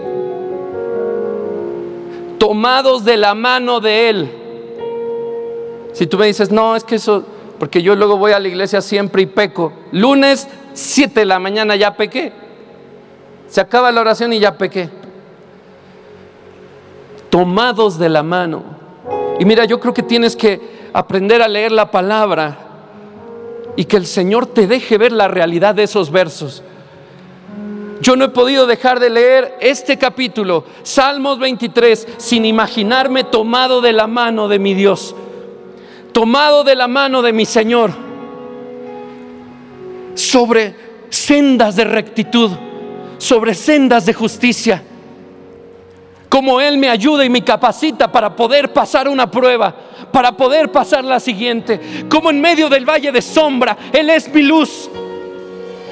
Tomados 2.39 3.05
de 3.05 3.17
la 3.17 3.35
mano 3.35 3.81
de 3.81 4.09
Él. 4.09 4.31
Si 5.93 6.07
tú 6.07 6.19
me 6.19 6.27
dices, 6.27 6.51
no, 6.51 6.77
es 6.77 6.85
que 6.85 6.97
eso 6.97 7.25
porque 7.59 7.83
yo 7.83 7.95
luego 7.95 8.17
voy 8.17 8.33
a 8.33 8.41
la 8.41 8.49
iglesia 8.49 8.81
siempre 8.81 9.23
y 9.23 9.27
peco. 9.27 9.73
Lunes, 9.93 10.49
7 10.75 11.21
de 11.21 11.27
la 11.27 11.39
mañana 11.39 11.77
ya 11.77 11.97
pequé. 11.97 12.33
Se 13.49 13.61
acaba 13.61 13.93
la 13.93 14.01
oración 14.01 14.33
y 14.33 14.41
ya 14.41 14.59
pequé. 14.59 14.91
Tomados 17.35 17.99
de 17.99 18.09
la 18.09 18.23
mano. 18.23 18.63
Y 19.41 19.45
mira, 19.45 19.65
yo 19.65 19.81
creo 19.81 19.93
que 19.93 20.05
tienes 20.05 20.37
que 20.37 20.91
aprender 20.93 21.43
a 21.43 21.49
leer 21.49 21.73
la 21.73 21.91
palabra 21.91 22.59
y 23.75 23.87
que 23.87 23.97
el 23.97 24.07
Señor 24.07 24.47
te 24.47 24.69
deje 24.69 24.99
ver 24.99 25.11
la 25.11 25.27
realidad 25.27 25.75
de 25.75 25.83
esos 25.83 26.13
versos. 26.13 26.63
Yo 28.01 28.15
no 28.15 28.27
he 28.27 28.29
podido 28.29 28.67
dejar 28.67 29.01
de 29.01 29.11
leer 29.11 29.57
este 29.61 29.99
capítulo, 29.99 30.65
Salmos 30.85 31.41
23, 31.41 32.07
sin 32.19 32.45
imaginarme 32.45 33.25
tomado 33.25 33.81
de 33.81 33.93
la 33.93 34.07
mano 34.07 34.47
de 34.47 34.61
mi 34.61 34.75
Dios 34.75 35.17
tomado 36.15 36.63
de 36.63 36.77
la 36.77 36.89
mano 36.89 37.21
de 37.21 37.33
mi 37.33 37.45
Señor, 37.45 37.93
sobre 40.15 40.75
sendas 41.11 41.75
de 41.75 41.85
rectitud, 41.85 42.53
sobre 43.19 43.53
sendas 43.53 44.07
de 44.07 44.15
justicia. 44.15 44.83
Como 46.35 46.61
Él 46.61 46.79
me 46.79 46.89
ayuda 46.89 47.25
y 47.25 47.31
me 47.31 47.45
capacita 47.45 48.11
para 48.11 48.35
poder 48.35 48.73
pasar 48.73 49.07
una 49.07 49.31
prueba, 49.31 49.73
para 50.11 50.33
poder 50.33 50.73
pasar 50.73 51.05
la 51.05 51.21
siguiente. 51.21 52.07
Como 52.09 52.29
en 52.29 52.41
medio 52.41 52.69
del 52.69 52.85
valle 52.85 53.13
de 53.13 53.23
sombra, 53.23 53.77
Él 53.93 54.11
es 54.11 54.35
mi 54.35 54.43
luz. 54.43 54.91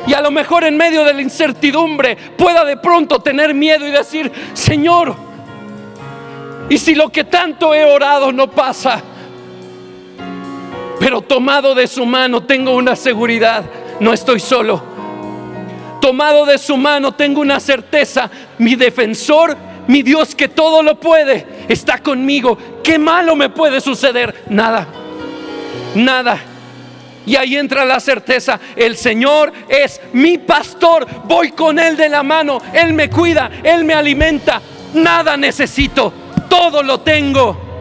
Y 0.05 0.13
a 0.13 0.21
lo 0.21 0.33
mejor 0.33 0.65
en 0.65 0.77
medio 0.77 1.05
de 1.05 1.15
la 1.15 1.23
incertidumbre 1.23 2.17
pueda 2.37 2.65
de 2.65 2.77
pronto 2.77 3.21
tener 3.21 3.55
miedo 3.55 3.87
y 3.87 3.93
decir, 3.93 4.33
Señor, 4.53 5.15
y 6.69 6.77
si 6.77 6.97
lo 6.97 7.09
que 7.11 7.23
tanto 7.23 7.73
he 7.73 7.85
orado 7.85 8.33
no 8.33 8.51
pasa, 8.51 9.01
pero 10.99 11.21
tomado 11.21 11.73
de 11.73 11.87
su 11.87 12.05
mano 12.05 12.43
tengo 12.43 12.75
una 12.75 12.97
seguridad, 12.97 13.63
no 14.01 14.13
estoy 14.13 14.41
solo. 14.41 14.83
Tomado 16.01 16.45
de 16.47 16.59
su 16.59 16.77
mano 16.77 17.13
tengo 17.13 17.41
una 17.41 17.61
certeza, 17.61 18.29
mi 18.59 18.75
defensor, 18.75 19.57
mi 19.89 20.03
Dios 20.03 20.35
que 20.35 20.49
todo 20.49 20.83
lo 20.83 20.99
puede, 20.99 21.47
está 21.69 21.99
conmigo. 21.99 22.59
¿Qué 22.83 22.99
malo 22.99 23.37
me 23.37 23.51
puede 23.51 23.81
suceder? 23.81 24.45
Nada, 24.49 24.87
nada. 25.95 26.39
Y 27.25 27.37
ahí 27.37 27.57
entra 27.57 27.85
la 27.85 28.01
certeza, 28.01 28.59
el 28.75 28.97
Señor 28.97 29.53
es 29.69 30.01
mi 30.13 30.39
pastor, 30.39 31.07
voy 31.25 31.53
con 31.53 31.79
Él 31.79 31.97
de 31.97 32.09
la 32.09 32.25
mano, 32.25 32.61
Él 32.73 32.95
me 32.95 33.09
cuida, 33.09 33.49
Él 33.63 33.85
me 33.85 33.95
alimenta, 33.95 34.61
nada 34.95 35.37
necesito, 35.37 36.13
todo 36.49 36.83
lo 36.83 37.01
tengo. 37.01 37.73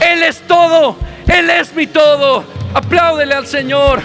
Él 0.00 0.22
es 0.22 0.40
todo, 0.46 0.96
él 1.26 1.50
es 1.50 1.74
mi 1.74 1.86
todo. 1.86 2.44
Apláudele 2.74 3.34
al 3.34 3.46
Señor. 3.46 4.02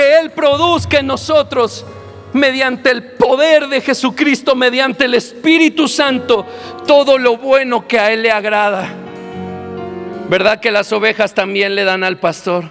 Que 0.00 0.18
Él 0.18 0.30
produzca 0.30 1.00
en 1.00 1.08
nosotros 1.08 1.84
mediante 2.32 2.90
el 2.90 3.02
poder 3.02 3.68
de 3.68 3.82
Jesucristo, 3.82 4.56
mediante 4.56 5.04
el 5.04 5.12
Espíritu 5.12 5.88
Santo, 5.88 6.46
todo 6.86 7.18
lo 7.18 7.36
bueno 7.36 7.86
que 7.86 7.98
a 7.98 8.10
Él 8.10 8.22
le 8.22 8.30
agrada. 8.30 8.88
¿Verdad 10.30 10.58
que 10.58 10.70
las 10.70 10.90
ovejas 10.94 11.34
también 11.34 11.74
le 11.74 11.84
dan 11.84 12.02
al 12.02 12.18
pastor? 12.18 12.64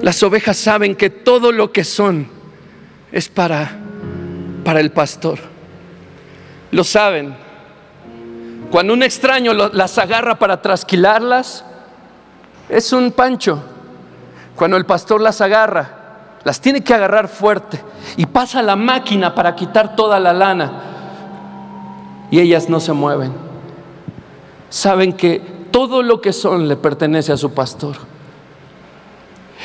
Las 0.00 0.22
ovejas 0.22 0.56
saben 0.56 0.94
que 0.94 1.10
todo 1.10 1.52
lo 1.52 1.70
que 1.70 1.84
son 1.84 2.30
es 3.12 3.28
para, 3.28 3.76
para 4.64 4.80
el 4.80 4.90
pastor. 4.90 5.38
Lo 6.70 6.82
saben. 6.82 7.47
Cuando 8.70 8.92
un 8.92 9.02
extraño 9.02 9.54
las 9.54 9.98
agarra 9.98 10.38
para 10.38 10.60
trasquilarlas, 10.60 11.64
es 12.68 12.92
un 12.92 13.12
pancho. 13.12 13.62
Cuando 14.56 14.76
el 14.76 14.84
pastor 14.84 15.20
las 15.20 15.40
agarra, 15.40 15.98
las 16.44 16.60
tiene 16.60 16.82
que 16.82 16.92
agarrar 16.92 17.28
fuerte 17.28 17.82
y 18.16 18.26
pasa 18.26 18.62
la 18.62 18.76
máquina 18.76 19.34
para 19.34 19.54
quitar 19.54 19.96
toda 19.96 20.20
la 20.20 20.32
lana. 20.32 20.72
Y 22.30 22.40
ellas 22.40 22.68
no 22.68 22.80
se 22.80 22.92
mueven. 22.92 23.32
Saben 24.68 25.14
que 25.14 25.40
todo 25.70 26.02
lo 26.02 26.20
que 26.20 26.32
son 26.32 26.68
le 26.68 26.76
pertenece 26.76 27.32
a 27.32 27.36
su 27.36 27.54
pastor. 27.54 27.96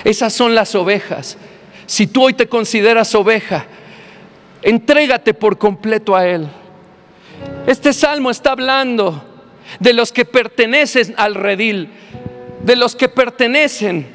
Esas 0.04 0.34
son 0.34 0.56
las 0.56 0.76
ovejas. 0.76 1.38
Si 1.86 2.08
tú 2.08 2.24
hoy 2.24 2.34
te 2.34 2.48
consideras 2.48 3.14
oveja, 3.16 3.66
entrégate 4.62 5.34
por 5.34 5.58
completo 5.58 6.16
a 6.16 6.26
Él. 6.26 6.48
Este 7.66 7.94
salmo 7.94 8.30
está 8.30 8.52
hablando 8.52 9.24
de 9.80 9.94
los 9.94 10.12
que 10.12 10.26
pertenecen 10.26 11.16
al 11.18 11.36
redil, 11.36 11.90
de 12.64 12.76
los 12.76 12.96
que 12.96 13.08
pertenecen 13.08 14.08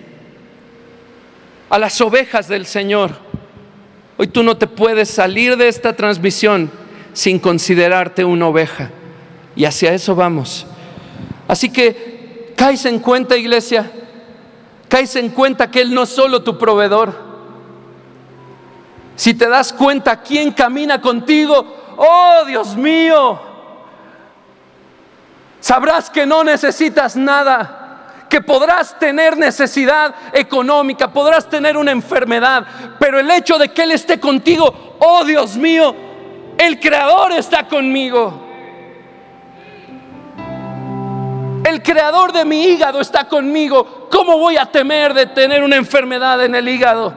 a 1.70 1.78
las 1.78 2.00
ovejas 2.00 2.48
del 2.48 2.66
Señor. 2.66 3.12
Hoy 4.18 4.26
tú 4.26 4.42
no 4.42 4.58
te 4.58 4.66
puedes 4.66 5.08
salir 5.08 5.56
de 5.56 5.68
esta 5.68 5.94
transmisión 5.94 6.70
sin 7.14 7.38
considerarte 7.38 8.24
una 8.24 8.48
oveja. 8.48 8.90
Y 9.56 9.64
hacia 9.64 9.94
eso 9.94 10.14
vamos. 10.14 10.66
Así 11.46 11.70
que, 11.70 12.52
caes 12.54 12.84
en 12.84 12.98
cuenta, 12.98 13.36
iglesia, 13.36 13.90
caes 14.88 15.16
en 15.16 15.30
cuenta 15.30 15.70
que 15.70 15.80
Él 15.80 15.94
no 15.94 16.02
es 16.02 16.10
solo 16.10 16.42
tu 16.42 16.58
proveedor. 16.58 17.28
Si 19.16 19.34
te 19.34 19.48
das 19.48 19.72
cuenta 19.72 20.22
quién 20.22 20.52
camina 20.52 21.00
contigo, 21.00 21.87
oh 21.98 22.44
Dios 22.46 22.76
mío, 22.76 23.38
sabrás 25.60 26.08
que 26.08 26.24
no 26.24 26.44
necesitas 26.44 27.16
nada, 27.16 28.24
que 28.30 28.40
podrás 28.40 28.98
tener 28.98 29.36
necesidad 29.36 30.14
económica, 30.32 31.12
podrás 31.12 31.48
tener 31.48 31.76
una 31.76 31.90
enfermedad, 31.90 32.64
pero 32.98 33.18
el 33.18 33.30
hecho 33.30 33.58
de 33.58 33.70
que 33.70 33.82
Él 33.82 33.92
esté 33.92 34.20
contigo, 34.20 34.96
oh 35.00 35.24
Dios 35.24 35.56
mío, 35.56 35.94
el 36.56 36.78
Creador 36.78 37.32
está 37.32 37.66
conmigo. 37.66 38.46
El 41.64 41.82
creador 41.82 42.32
de 42.32 42.46
mi 42.46 42.64
hígado 42.64 42.98
está 42.98 43.28
conmigo. 43.28 44.08
¿Cómo 44.10 44.38
voy 44.38 44.56
a 44.56 44.64
temer 44.64 45.12
de 45.12 45.26
tener 45.26 45.62
una 45.62 45.76
enfermedad 45.76 46.42
en 46.42 46.54
el 46.54 46.66
hígado? 46.66 47.12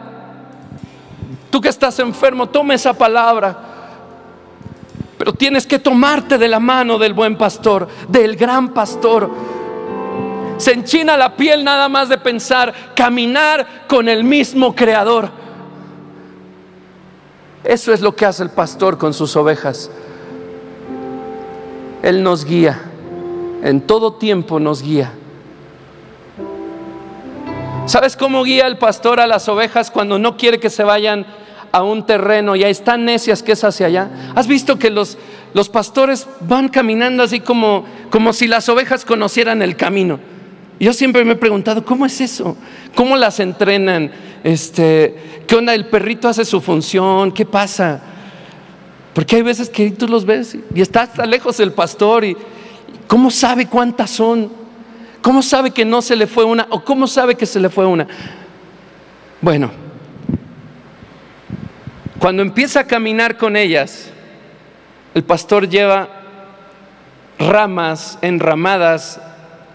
Tú 1.49 1.61
que 1.61 1.69
estás 1.69 1.99
enfermo, 1.99 2.49
toma 2.49 2.73
esa 2.73 2.93
palabra. 2.93 3.70
Pero 5.21 5.33
tienes 5.33 5.67
que 5.67 5.77
tomarte 5.77 6.39
de 6.39 6.47
la 6.47 6.59
mano 6.59 6.97
del 6.97 7.13
buen 7.13 7.37
pastor, 7.37 7.87
del 8.07 8.35
gran 8.35 8.69
pastor. 8.69 9.29
Se 10.57 10.73
enchina 10.73 11.15
la 11.15 11.35
piel 11.35 11.63
nada 11.63 11.87
más 11.89 12.09
de 12.09 12.17
pensar 12.17 12.73
caminar 12.95 13.85
con 13.87 14.09
el 14.09 14.23
mismo 14.23 14.73
creador. 14.73 15.29
Eso 17.63 17.93
es 17.93 18.01
lo 18.01 18.15
que 18.15 18.25
hace 18.25 18.41
el 18.41 18.49
pastor 18.49 18.97
con 18.97 19.13
sus 19.13 19.35
ovejas. 19.35 19.91
Él 22.01 22.23
nos 22.23 22.43
guía 22.43 22.81
en 23.61 23.81
todo 23.81 24.13
tiempo 24.13 24.59
nos 24.59 24.81
guía. 24.81 25.13
¿Sabes 27.85 28.17
cómo 28.17 28.43
guía 28.43 28.65
el 28.65 28.79
pastor 28.79 29.19
a 29.19 29.27
las 29.27 29.47
ovejas 29.47 29.91
cuando 29.91 30.17
no 30.17 30.35
quiere 30.35 30.59
que 30.59 30.71
se 30.71 30.83
vayan 30.83 31.27
a 31.71 31.83
un 31.83 32.05
terreno 32.05 32.55
y 32.55 32.63
ahí 32.63 32.71
están 32.71 33.05
necias 33.05 33.43
que 33.43 33.53
es 33.53 33.63
hacia 33.63 33.87
allá? 33.87 34.09
¿Has 34.35 34.47
visto 34.47 34.77
que 34.77 34.89
los, 34.89 35.17
los 35.53 35.69
pastores 35.69 36.27
van 36.41 36.69
caminando 36.69 37.23
así 37.23 37.39
como, 37.39 37.85
como 38.09 38.33
si 38.33 38.47
las 38.47 38.67
ovejas 38.69 39.05
conocieran 39.05 39.61
el 39.61 39.75
camino? 39.75 40.19
Yo 40.79 40.93
siempre 40.93 41.23
me 41.23 41.33
he 41.33 41.35
preguntado, 41.35 41.85
¿cómo 41.85 42.05
es 42.05 42.19
eso? 42.21 42.57
¿Cómo 42.95 43.15
las 43.15 43.39
entrenan? 43.39 44.11
Este, 44.43 45.43
¿Qué 45.47 45.55
onda? 45.55 45.75
¿El 45.75 45.85
perrito 45.85 46.27
hace 46.27 46.43
su 46.43 46.59
función? 46.59 47.31
¿Qué 47.31 47.45
pasa? 47.45 48.01
Porque 49.13 49.35
hay 49.35 49.41
veces 49.43 49.69
que 49.69 49.91
tú 49.91 50.07
los 50.07 50.25
ves 50.25 50.57
y 50.73 50.81
está 50.81 51.03
hasta 51.03 51.25
lejos 51.25 51.59
el 51.59 51.73
pastor 51.73 52.25
y 52.25 52.35
¿cómo 53.07 53.29
sabe 53.29 53.67
cuántas 53.67 54.09
son? 54.09 54.51
¿Cómo 55.21 55.43
sabe 55.43 55.71
que 55.71 55.85
no 55.85 56.01
se 56.01 56.15
le 56.15 56.25
fue 56.25 56.45
una? 56.45 56.65
¿O 56.69 56.83
cómo 56.83 57.05
sabe 57.05 57.35
que 57.35 57.45
se 57.45 57.59
le 57.59 57.69
fue 57.69 57.85
una? 57.85 58.07
Bueno, 59.39 59.71
cuando 62.21 62.43
empieza 62.43 62.81
a 62.81 62.83
caminar 62.83 63.35
con 63.35 63.55
ellas, 63.55 64.11
el 65.15 65.23
pastor 65.23 65.67
lleva 65.67 66.07
ramas 67.39 68.19
enramadas 68.21 69.19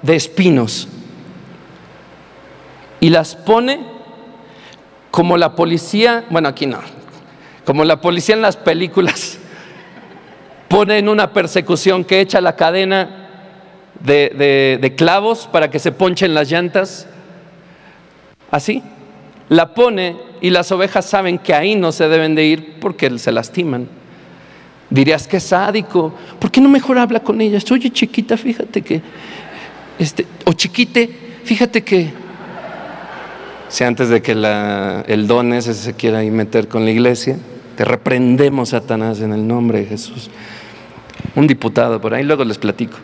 de 0.01 0.15
espinos 0.15 0.87
y 3.01 3.11
las 3.11 3.35
pone 3.35 3.81
como 5.11 5.37
la 5.37 5.57
policía, 5.57 6.25
bueno 6.31 6.47
aquí 6.47 6.67
no, 6.67 6.79
como 7.65 7.85
la 7.85 8.01
policía 8.01 8.37
en 8.37 8.43
las 8.43 8.57
películas 8.57 9.41
pone 10.69 10.99
en 10.99 11.09
una 11.09 11.33
persecución 11.33 12.05
que 12.05 12.21
echa 12.21 12.41
la 12.41 12.55
cadena 12.55 13.27
de, 13.99 14.95
clavos 14.97 15.49
para 15.49 15.69
que 15.69 15.81
se 15.81 15.91
ponchen 15.91 16.33
las 16.33 16.49
llantas, 16.49 17.09
así, 18.53 18.85
la 19.49 19.75
pone 19.75 20.17
y 20.41 20.51
las 20.51 20.71
ovejas 20.73 21.07
saben 21.07 21.39
que 21.39 21.55
ahí 21.55 21.77
no 21.77 21.93
se 21.93 22.09
deben 22.09 22.35
de 22.35 22.45
ir 22.45 22.81
porque 22.81 23.19
se 23.19 23.33
lastiman. 23.33 23.89
Dirías 24.91 25.27
que 25.27 25.39
es 25.39 25.45
sádico. 25.45 26.15
¿Por 26.39 26.51
qué 26.51 26.61
no 26.61 26.69
mejor 26.69 26.99
habla 26.99 27.21
con 27.21 27.41
ellas? 27.41 27.71
Oye, 27.71 27.91
chiquita, 27.91 28.37
fíjate 28.37 28.83
que. 28.83 29.03
Este, 29.99 30.27
o 30.45 30.53
chiquite, 30.53 31.09
fíjate 31.45 31.83
que. 31.83 32.11
Si 33.69 33.83
antes 33.83 34.09
de 34.09 34.23
que 34.23 34.33
el 34.33 35.27
don 35.27 35.53
ese 35.53 35.75
se 35.75 35.95
quiera 35.95 36.23
ir 36.23 36.33
meter 36.33 36.69
con 36.69 36.85
la 36.85 36.91
iglesia, 36.91 37.37
te 37.77 37.85
reprendemos, 37.85 38.71
Satanás, 38.71 39.21
en 39.21 39.33
el 39.33 39.47
nombre 39.47 39.81
de 39.81 39.87
Jesús. 39.87 40.31
Un 41.35 41.47
diputado 41.47 42.01
por 42.01 42.15
ahí, 42.15 42.23
luego 42.23 42.45
les 42.45 42.59
platico. 42.59 42.97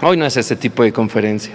Hoy 0.00 0.16
no 0.16 0.24
es 0.24 0.36
ese 0.36 0.56
tipo 0.56 0.82
de 0.82 0.92
conferencia. 0.92 1.54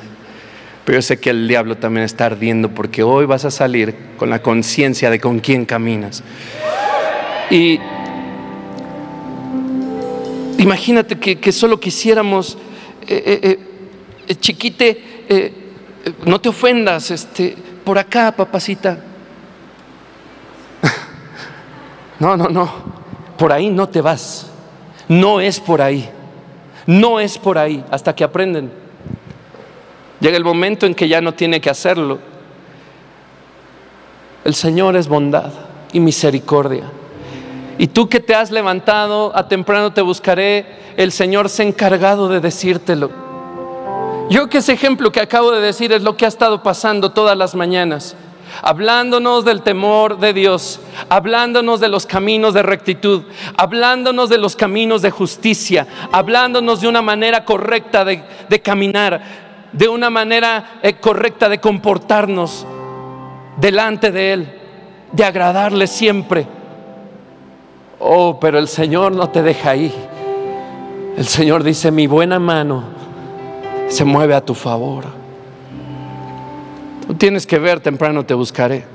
Pero 0.87 0.99
yo 0.99 1.01
sé 1.01 1.19
que 1.19 1.31
el 1.31 1.49
diablo 1.49 1.75
también 1.75 2.05
está 2.05 2.27
ardiendo 2.27 2.69
porque 2.69 3.03
hoy 3.03 3.25
vas 3.25 3.43
a 3.43 3.51
salir 3.51 3.93
con 4.17 4.29
la 4.29 4.41
conciencia 4.41 5.09
de 5.09 5.19
con 5.19 5.41
quién 5.41 5.65
caminas. 5.65 6.23
Y 7.51 7.77
Imagínate 10.57 11.19
que, 11.19 11.51
solo 11.51 11.79
quisiéramos, 11.79 12.57
eh, 13.07 13.39
eh, 13.43 13.59
eh, 14.27 14.35
chiquite, 14.35 15.03
no 16.25 16.41
te 16.41 16.49
ofendas, 16.49 17.11
este, 17.11 17.55
por 17.83 17.97
acá, 17.97 18.31
papacita. 18.31 19.03
No, 22.19 22.35
no, 22.35 22.49
no, 22.49 22.73
por 23.37 23.53
ahí 23.53 23.69
no 23.69 23.89
te 23.89 24.01
vas. 24.01 24.49
No 25.07 25.39
es 25.39 25.59
por 25.59 25.83
ahí. 25.83 26.09
No 26.87 27.19
es 27.19 27.37
por 27.37 27.59
ahí 27.59 27.85
hasta 27.91 28.15
que 28.15 28.23
aprenden. 28.23 28.86
Llega 30.19 30.37
el 30.37 30.43
momento 30.43 30.85
en 30.85 30.95
que 30.95 31.07
ya 31.07 31.21
no 31.21 31.33
tiene 31.33 31.61
que 31.61 31.69
hacerlo. 31.69 32.19
El 34.43 34.55
Señor 34.55 34.95
es 34.95 35.07
bondad 35.07 35.51
y 35.93 35.99
misericordia. 35.99 36.83
Y 37.77 37.87
tú 37.87 38.09
que 38.09 38.19
te 38.19 38.33
has 38.33 38.49
levantado, 38.49 39.31
a 39.35 39.47
temprano 39.47 39.93
te 39.93 40.01
buscaré, 40.01 40.65
el 40.97 41.11
Señor 41.11 41.49
se 41.49 41.61
ha 41.61 41.65
encargado 41.65 42.27
de 42.27 42.39
decírtelo. 42.39 43.11
Yo 44.29 44.49
que 44.49 44.57
ese 44.57 44.73
ejemplo 44.73 45.11
que 45.11 45.21
acabo 45.21 45.51
de 45.51 45.61
decir 45.61 45.91
es 45.93 46.01
lo 46.01 46.17
que 46.17 46.25
ha 46.25 46.27
estado 46.27 46.63
pasando 46.63 47.11
todas 47.11 47.37
las 47.37 47.55
mañanas, 47.55 48.15
hablándonos 48.61 49.45
del 49.45 49.61
temor 49.61 50.19
de 50.19 50.33
Dios, 50.33 50.81
hablándonos 51.07 51.79
de 51.79 51.87
los 51.87 52.05
caminos 52.05 52.53
de 52.53 52.63
rectitud, 52.63 53.23
hablándonos 53.55 54.29
de 54.29 54.37
los 54.37 54.55
caminos 54.55 55.01
de 55.01 55.11
justicia, 55.11 55.87
hablándonos 56.11 56.81
de 56.81 56.87
una 56.87 57.01
manera 57.01 57.45
correcta 57.45 58.03
de, 58.03 58.61
caminar, 58.61 59.46
de 59.73 59.87
una 59.87 60.09
manera 60.09 60.79
eh, 60.81 60.93
correcta 60.95 61.49
de 61.49 61.59
comportarnos 61.59 62.65
delante 63.57 64.11
de 64.11 64.33
Él, 64.33 64.59
de 65.11 65.23
agradarle 65.23 65.87
siempre 65.87 66.47
Oh, 67.99 68.39
pero 68.39 68.59
el 68.59 68.67
Señor 68.67 69.13
no 69.13 69.29
te 69.29 69.41
deja 69.41 69.71
ahí. 69.71 69.93
El 71.17 71.25
Señor 71.25 71.63
dice, 71.63 71.91
mi 71.91 72.05
buena 72.05 72.39
mano 72.39 72.83
se 73.87 74.05
mueve 74.05 74.35
a 74.35 74.41
tu 74.41 74.53
favor. 74.53 75.05
Tú 77.07 77.15
tienes 77.15 77.47
que 77.47 77.57
ver, 77.57 77.79
temprano 77.79 78.25
te 78.25 78.33
buscaré. 78.33 78.85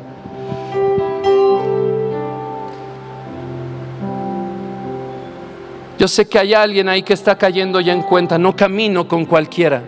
Yo 5.99 6.09
sé 6.09 6.29
que 6.29 6.39
hay 6.39 6.55
alguien 6.55 6.89
ahí 6.89 7.03
que 7.03 7.13
está 7.13 7.37
cayendo 7.37 7.81
ya 7.81 7.93
en 7.93 8.03
cuenta, 8.03 8.39
no 8.39 8.55
camino 8.55 9.07
con 9.09 9.25
cualquiera. 9.25 9.83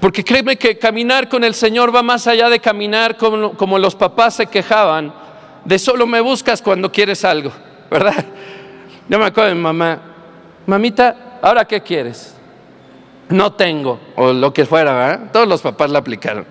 Porque 0.00 0.24
créeme 0.24 0.56
que 0.56 0.78
caminar 0.78 1.28
con 1.28 1.44
el 1.44 1.54
Señor 1.54 1.94
va 1.94 2.02
más 2.02 2.26
allá 2.26 2.48
de 2.48 2.58
caminar 2.58 3.16
como, 3.16 3.52
como 3.52 3.78
los 3.78 3.94
papás 3.94 4.34
se 4.34 4.46
quejaban 4.46 5.12
de 5.64 5.78
solo 5.78 6.06
me 6.06 6.20
buscas 6.20 6.62
cuando 6.62 6.90
quieres 6.90 7.24
algo, 7.24 7.52
¿verdad? 7.90 8.24
Yo 9.08 9.18
me 9.18 9.26
acuerdo 9.26 9.50
de 9.50 9.54
mi 9.54 9.60
mamá, 9.60 10.00
mamita, 10.66 11.38
¿ahora 11.42 11.64
qué 11.64 11.82
quieres? 11.82 12.34
No 13.28 13.52
tengo, 13.52 14.00
o 14.16 14.32
lo 14.32 14.52
que 14.52 14.64
fuera, 14.64 14.92
¿verdad? 14.94 15.30
Todos 15.32 15.46
los 15.46 15.60
papás 15.60 15.90
la 15.90 15.98
aplicaron. 15.98 16.46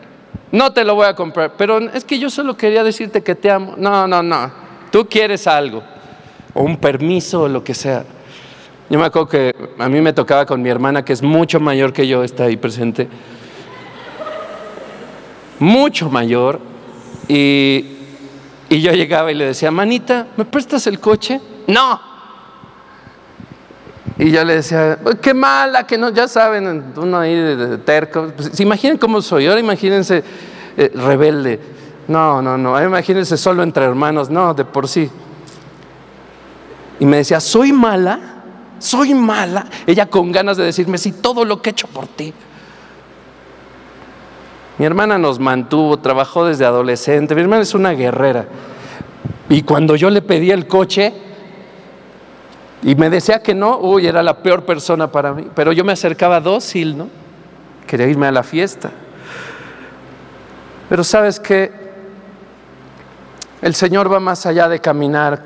No 0.52 0.72
te 0.72 0.84
lo 0.84 0.96
voy 0.96 1.08
a 1.08 1.16
comprar, 1.16 1.54
pero 1.58 1.80
es 1.80 2.04
que 2.04 2.18
yo 2.18 2.30
solo 2.30 2.56
quería 2.58 2.84
decirte 2.84 3.22
que 3.22 3.36
te 3.36 3.52
amo. 3.52 3.76
No, 3.78 4.08
no, 4.08 4.24
no. 4.24 4.52
Tú 4.92 5.08
quieres 5.08 5.46
algo, 5.46 5.84
o 6.54 6.64
un 6.64 6.78
permiso, 6.78 7.44
o 7.44 7.48
lo 7.48 7.64
que 7.64 7.74
sea. 7.74 8.04
Yo 8.90 8.98
me 8.98 9.06
acuerdo 9.06 9.28
que 9.28 9.56
a 9.78 9.88
mí 9.88 10.02
me 10.02 10.14
tocaba 10.14 10.46
con 10.46 10.62
mi 10.62 10.70
hermana, 10.70 11.06
que 11.06 11.14
es 11.14 11.22
mucho 11.22 11.60
mayor 11.60 11.94
que 11.94 12.08
yo, 12.08 12.24
está 12.24 12.46
ahí 12.46 12.58
presente. 12.58 13.08
Mucho 15.60 16.10
mayor. 16.10 16.60
Y 17.28 18.00
y 18.70 18.82
yo 18.82 18.92
llegaba 18.92 19.32
y 19.32 19.36
le 19.36 19.46
decía, 19.46 19.72
manita, 19.72 20.28
¿me 20.38 20.46
prestas 20.46 20.86
el 20.86 21.00
coche? 21.00 21.42
No. 21.68 22.00
Y 24.20 24.30
yo 24.30 24.44
le 24.44 24.56
decía, 24.58 25.00
qué 25.22 25.34
mala, 25.34 25.88
que 25.88 25.98
no, 25.98 26.10
ya 26.12 26.28
saben, 26.28 26.94
uno 26.96 27.18
ahí 27.18 27.36
de, 27.36 27.80
terco. 27.80 28.32
Pues, 28.36 28.60
imaginen 28.60 28.98
cómo 28.98 29.24
soy, 29.24 29.48
ahora 29.48 29.60
imagínense 29.60 30.24
eh, 30.78 30.92
rebelde. 30.94 31.60
No, 32.08 32.42
no, 32.44 32.58
no, 32.58 32.82
imagínense 32.84 33.38
solo 33.38 33.64
entre 33.64 33.86
hermanos, 33.86 34.30
no, 34.30 34.54
de 34.54 34.66
por 34.66 34.88
sí. 34.88 35.10
Y 37.00 37.06
me 37.06 37.18
decía, 37.18 37.40
soy 37.40 37.72
mala, 37.72 38.20
soy 38.78 39.16
mala. 39.16 39.66
Ella 39.88 40.06
con 40.06 40.32
ganas 40.32 40.58
de 40.58 40.66
decirme, 40.66 41.00
sí, 41.00 41.12
todo 41.12 41.44
lo 41.44 41.60
que 41.62 41.70
he 41.70 41.72
hecho 41.72 41.88
por 41.88 42.06
ti. 42.06 42.34
Mi 44.80 44.86
hermana 44.86 45.18
nos 45.18 45.40
mantuvo, 45.40 46.00
trabajó 46.00 46.46
desde 46.46 46.66
adolescente. 46.66 47.36
Mi 47.36 47.42
hermana 47.42 47.64
es 47.64 47.74
una 47.74 47.92
guerrera. 47.92 48.46
Y 49.50 49.64
cuando 49.64 49.98
yo 49.98 50.10
le 50.10 50.22
pedí 50.22 50.52
el 50.52 50.68
coche 50.68 51.14
y 52.82 52.96
me 52.96 53.10
decía 53.10 53.44
que 53.44 53.54
no, 53.54 53.78
uy, 53.80 54.08
era 54.08 54.24
la 54.24 54.42
peor 54.42 54.64
persona 54.64 55.12
para 55.12 55.34
mí. 55.34 55.48
Pero 55.54 55.74
yo 55.74 55.84
me 55.84 55.92
acercaba 55.92 56.40
dócil, 56.40 56.98
¿no? 56.98 57.10
Quería 57.86 58.08
irme 58.08 58.28
a 58.28 58.32
la 58.32 58.42
fiesta. 58.42 58.90
Pero 60.88 61.04
sabes 61.04 61.42
que 61.42 61.74
el 63.62 63.76
Señor 63.76 64.12
va 64.12 64.22
más 64.22 64.46
allá 64.46 64.70
de 64.70 64.80
caminar 64.80 65.44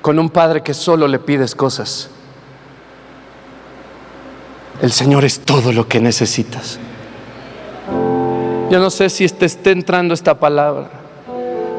con 0.00 0.18
un 0.18 0.30
padre 0.30 0.62
que 0.62 0.72
solo 0.72 1.06
le 1.06 1.18
pides 1.18 1.54
cosas. 1.54 2.08
El 4.80 4.90
Señor 4.90 5.26
es 5.26 5.40
todo 5.40 5.70
lo 5.70 5.86
que 5.86 6.00
necesitas. 6.00 6.78
Yo 8.70 8.78
no 8.78 8.90
sé 8.90 9.08
si 9.08 9.26
te 9.28 9.46
esté 9.46 9.70
entrando 9.70 10.12
esta 10.12 10.38
palabra, 10.38 10.90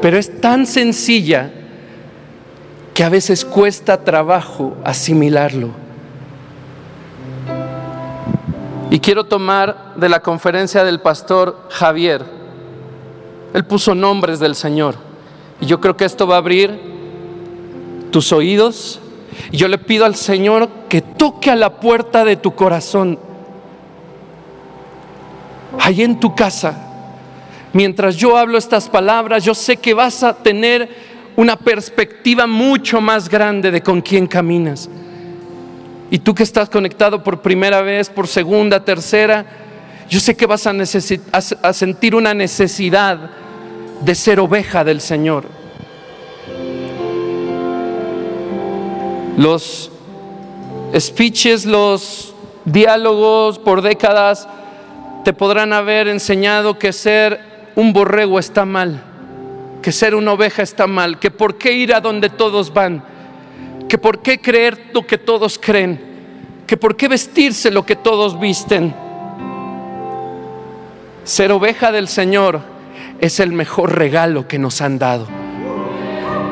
pero 0.01 0.17
es 0.17 0.41
tan 0.41 0.65
sencilla 0.65 1.51
que 2.95 3.03
a 3.03 3.09
veces 3.09 3.45
cuesta 3.45 4.03
trabajo 4.03 4.75
asimilarlo. 4.83 5.69
Y 8.89 8.99
quiero 8.99 9.25
tomar 9.25 9.93
de 9.97 10.09
la 10.09 10.21
conferencia 10.21 10.83
del 10.83 10.99
pastor 10.99 11.67
Javier. 11.69 12.25
Él 13.53 13.65
puso 13.65 13.93
nombres 13.93 14.39
del 14.39 14.55
Señor. 14.55 14.95
Y 15.61 15.67
yo 15.67 15.79
creo 15.79 15.95
que 15.95 16.05
esto 16.05 16.25
va 16.25 16.35
a 16.35 16.39
abrir 16.39 16.79
tus 18.09 18.31
oídos. 18.31 18.99
Y 19.51 19.57
yo 19.57 19.67
le 19.67 19.77
pido 19.77 20.05
al 20.05 20.15
Señor 20.15 20.67
que 20.89 21.03
toque 21.03 21.51
a 21.51 21.55
la 21.55 21.79
puerta 21.79 22.25
de 22.25 22.35
tu 22.35 22.55
corazón 22.55 23.19
ahí 25.79 26.01
en 26.01 26.19
tu 26.19 26.35
casa, 26.35 26.88
mientras 27.73 28.15
yo 28.15 28.37
hablo 28.37 28.57
estas 28.57 28.89
palabras, 28.89 29.43
yo 29.43 29.53
sé 29.53 29.77
que 29.77 29.93
vas 29.93 30.23
a 30.23 30.33
tener 30.33 30.89
una 31.35 31.55
perspectiva 31.55 32.47
mucho 32.47 32.99
más 32.99 33.29
grande 33.29 33.71
de 33.71 33.81
con 33.81 34.01
quién 34.01 34.27
caminas. 34.27 34.89
Y 36.11 36.19
tú 36.19 36.33
que 36.33 36.43
estás 36.43 36.69
conectado 36.69 37.23
por 37.23 37.41
primera 37.41 37.81
vez, 37.81 38.09
por 38.09 38.27
segunda, 38.27 38.83
tercera, 38.83 39.45
yo 40.09 40.19
sé 40.19 40.35
que 40.35 40.47
vas 40.47 40.65
a, 40.65 41.73
sentir 41.73 42.15
una 42.15 42.33
necesidad 42.33 43.29
de 44.01 44.15
ser 44.15 44.39
oveja 44.39 44.83
del 44.83 45.01
Señor. 45.01 45.45
Los 49.37 49.91
speeches, 50.97 51.65
los 51.65 52.33
diálogos 52.65 53.59
por 53.59 53.83
décadas 53.83 54.47
te 55.23 55.31
podrán 55.31 55.73
haber 55.73 56.07
enseñado 56.07 56.79
que 56.79 56.91
ser 56.91 57.48
un 57.79 57.93
borrego 57.93 58.39
está 58.39 58.65
mal, 58.65 59.01
que 59.81 59.93
ser 59.93 60.13
una 60.13 60.33
oveja 60.33 60.61
está 60.61 60.85
mal, 60.85 61.17
que 61.17 61.31
por 61.31 61.57
qué 61.57 61.71
ir 61.71 61.93
a 61.93 62.01
donde 62.01 62.29
todos 62.29 62.73
van, 62.73 63.01
que 63.87 63.97
por 63.97 64.21
qué 64.21 64.41
creer 64.41 64.91
lo 64.93 65.07
que 65.07 65.17
todos 65.17 65.57
creen, 65.57 65.97
que 66.67 66.75
por 66.75 66.97
qué 66.97 67.07
vestirse 67.07 67.71
lo 67.71 67.85
que 67.85 67.95
todos 67.95 68.37
visten. 68.37 68.93
Ser 71.23 71.53
oveja 71.53 71.93
del 71.93 72.09
Señor 72.09 72.59
es 73.21 73.39
el 73.39 73.53
mejor 73.53 73.97
regalo 73.97 74.45
que 74.45 74.59
nos 74.59 74.81
han 74.81 74.99
dado, 74.99 75.25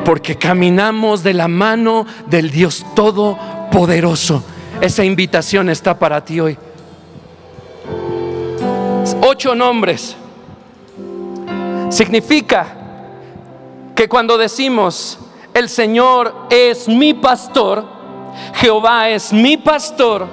porque 0.06 0.36
caminamos 0.36 1.22
de 1.22 1.34
la 1.34 1.48
mano 1.48 2.06
del 2.30 2.50
Dios 2.50 2.86
Todopoderoso. 2.96 4.42
Esa 4.80 5.04
invitación 5.04 5.68
está 5.68 5.98
para 5.98 6.24
ti 6.24 6.40
hoy. 6.40 6.56
Ocho 9.20 9.54
nombres. 9.54 10.16
Significa 11.90 12.66
que 13.94 14.08
cuando 14.08 14.38
decimos, 14.38 15.18
el 15.54 15.68
Señor 15.68 16.34
es 16.50 16.88
mi 16.88 17.14
pastor, 17.14 17.84
Jehová 18.54 19.08
es 19.08 19.32
mi 19.32 19.56
pastor, 19.56 20.26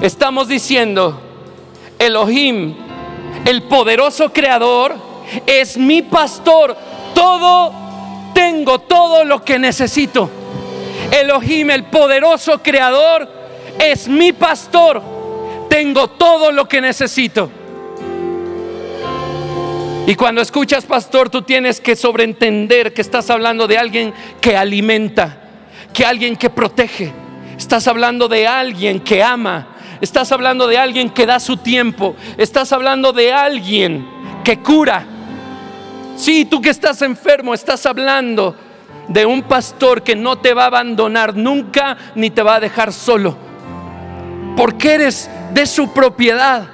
estamos 0.00 0.48
diciendo, 0.48 1.18
Elohim, 1.98 2.74
el 3.44 3.62
poderoso 3.62 4.32
creador, 4.32 4.94
es 5.46 5.76
mi 5.76 6.02
pastor, 6.02 6.76
todo, 7.14 7.72
tengo 8.34 8.80
todo 8.80 9.24
lo 9.24 9.44
que 9.44 9.58
necesito. 9.58 10.28
Elohim, 11.10 11.70
el 11.70 11.84
poderoso 11.84 12.62
creador, 12.62 13.28
es 13.78 14.08
mi 14.08 14.32
pastor. 14.32 15.02
Tengo 15.68 16.08
todo 16.08 16.52
lo 16.52 16.68
que 16.68 16.80
necesito. 16.80 17.50
Y 20.06 20.14
cuando 20.14 20.40
escuchas 20.40 20.86
pastor, 20.86 21.28
tú 21.30 21.42
tienes 21.42 21.80
que 21.80 21.94
sobreentender 21.94 22.92
que 22.92 23.02
estás 23.02 23.30
hablando 23.30 23.68
de 23.68 23.78
alguien 23.78 24.12
que 24.40 24.56
alimenta, 24.56 25.38
que 25.92 26.04
alguien 26.04 26.36
que 26.36 26.50
protege. 26.50 27.12
Estás 27.56 27.86
hablando 27.86 28.26
de 28.26 28.46
alguien 28.46 29.00
que 29.00 29.22
ama. 29.22 29.68
Estás 30.00 30.32
hablando 30.32 30.66
de 30.66 30.78
alguien 30.78 31.10
que 31.10 31.26
da 31.26 31.38
su 31.38 31.58
tiempo. 31.58 32.16
Estás 32.38 32.72
hablando 32.72 33.12
de 33.12 33.32
alguien 33.32 34.08
que 34.42 34.58
cura. 34.58 35.04
Sí, 36.16 36.44
tú 36.44 36.60
que 36.60 36.70
estás 36.70 37.02
enfermo, 37.02 37.54
estás 37.54 37.84
hablando 37.86 38.56
de 39.08 39.26
un 39.26 39.42
pastor 39.42 40.02
que 40.02 40.16
no 40.16 40.38
te 40.38 40.54
va 40.54 40.64
a 40.64 40.66
abandonar 40.66 41.36
nunca 41.36 41.96
ni 42.14 42.30
te 42.30 42.42
va 42.42 42.56
a 42.56 42.60
dejar 42.60 42.92
solo. 42.92 43.36
Porque 44.56 44.94
eres 44.94 45.30
de 45.52 45.66
su 45.66 45.92
propiedad. 45.92 46.66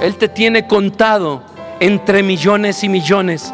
Él 0.00 0.16
te 0.16 0.28
tiene 0.28 0.66
contado 0.66 1.55
entre 1.80 2.22
millones 2.22 2.82
y 2.84 2.88
millones. 2.88 3.52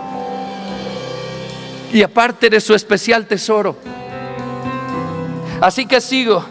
Y 1.93 2.03
aparte 2.03 2.49
de 2.49 2.61
su 2.61 2.75
especial 2.75 3.27
tesoro. 3.27 3.77
Así 5.61 5.87
que 5.87 6.01
sigo. 6.01 6.45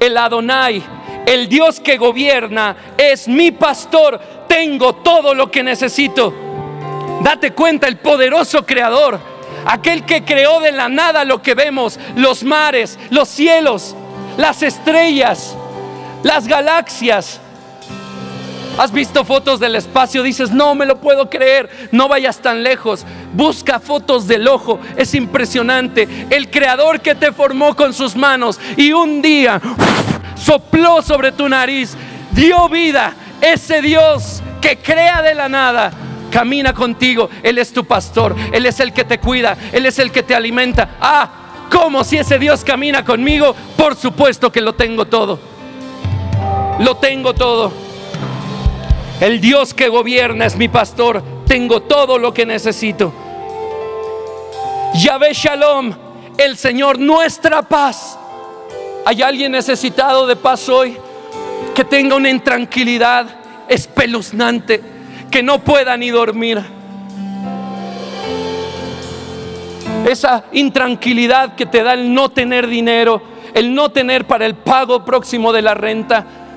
El 0.00 0.16
Adonai, 0.16 0.82
el 1.26 1.48
Dios 1.48 1.80
que 1.80 1.96
gobierna, 1.96 2.94
es 2.96 3.28
mi 3.28 3.50
pastor. 3.50 4.20
Tengo 4.48 4.96
todo 4.96 5.34
lo 5.34 5.50
que 5.50 5.62
necesito. 5.62 6.34
Date 7.22 7.52
cuenta, 7.52 7.88
el 7.88 7.98
poderoso 7.98 8.64
creador 8.64 9.18
aquel 9.68 10.04
que 10.04 10.24
creó 10.24 10.60
de 10.60 10.72
la 10.72 10.88
nada 10.88 11.24
lo 11.24 11.42
que 11.42 11.54
vemos, 11.54 11.98
los 12.16 12.42
mares, 12.42 12.98
los 13.10 13.28
cielos, 13.28 13.94
las 14.36 14.62
estrellas, 14.62 15.54
las 16.22 16.48
galaxias. 16.48 17.40
¿Has 18.78 18.92
visto 18.92 19.24
fotos 19.24 19.58
del 19.58 19.74
espacio? 19.74 20.22
Dices, 20.22 20.52
no 20.52 20.76
me 20.76 20.86
lo 20.86 21.00
puedo 21.00 21.28
creer, 21.28 21.68
no 21.90 22.06
vayas 22.06 22.38
tan 22.38 22.62
lejos. 22.62 23.04
Busca 23.34 23.80
fotos 23.80 24.28
del 24.28 24.46
ojo, 24.46 24.78
es 24.96 25.14
impresionante. 25.14 26.08
El 26.30 26.48
creador 26.48 27.00
que 27.00 27.16
te 27.16 27.32
formó 27.32 27.74
con 27.74 27.92
sus 27.92 28.14
manos 28.14 28.60
y 28.76 28.92
un 28.92 29.20
día 29.20 29.60
sopló 30.36 31.02
sobre 31.02 31.32
tu 31.32 31.48
nariz, 31.48 31.96
dio 32.30 32.68
vida. 32.68 33.14
Ese 33.40 33.82
Dios 33.82 34.42
que 34.60 34.78
crea 34.78 35.22
de 35.22 35.34
la 35.34 35.48
nada, 35.48 35.90
camina 36.30 36.72
contigo. 36.72 37.28
Él 37.42 37.58
es 37.58 37.72
tu 37.72 37.84
pastor, 37.84 38.36
Él 38.52 38.64
es 38.64 38.78
el 38.78 38.92
que 38.92 39.04
te 39.04 39.18
cuida, 39.18 39.56
Él 39.72 39.86
es 39.86 39.98
el 39.98 40.12
que 40.12 40.22
te 40.22 40.36
alimenta. 40.36 40.90
Ah, 41.00 41.30
¿cómo 41.68 42.04
si 42.04 42.16
ese 42.16 42.38
Dios 42.38 42.62
camina 42.62 43.04
conmigo? 43.04 43.56
Por 43.76 43.96
supuesto 43.96 44.52
que 44.52 44.60
lo 44.60 44.74
tengo 44.74 45.06
todo. 45.06 45.40
Lo 46.78 46.96
tengo 46.98 47.34
todo. 47.34 47.87
El 49.20 49.40
Dios 49.40 49.74
que 49.74 49.88
gobierna 49.88 50.46
es 50.46 50.56
mi 50.56 50.68
pastor. 50.68 51.22
Tengo 51.46 51.82
todo 51.82 52.18
lo 52.18 52.32
que 52.32 52.46
necesito. 52.46 53.12
Yahvé 54.94 55.32
Shalom, 55.32 55.92
el 56.36 56.56
Señor, 56.56 56.98
nuestra 56.98 57.62
paz. 57.62 58.16
¿Hay 59.04 59.22
alguien 59.22 59.52
necesitado 59.52 60.26
de 60.26 60.36
paz 60.36 60.68
hoy? 60.68 60.96
Que 61.74 61.84
tenga 61.84 62.14
una 62.14 62.30
intranquilidad 62.30 63.26
espeluznante 63.68 64.80
que 65.30 65.42
no 65.42 65.58
pueda 65.64 65.96
ni 65.96 66.10
dormir. 66.10 66.62
Esa 70.08 70.44
intranquilidad 70.52 71.56
que 71.56 71.66
te 71.66 71.82
da 71.82 71.94
el 71.94 72.14
no 72.14 72.28
tener 72.30 72.68
dinero, 72.68 73.20
el 73.52 73.74
no 73.74 73.90
tener 73.90 74.26
para 74.26 74.46
el 74.46 74.54
pago 74.54 75.04
próximo 75.04 75.52
de 75.52 75.62
la 75.62 75.74
renta, 75.74 76.47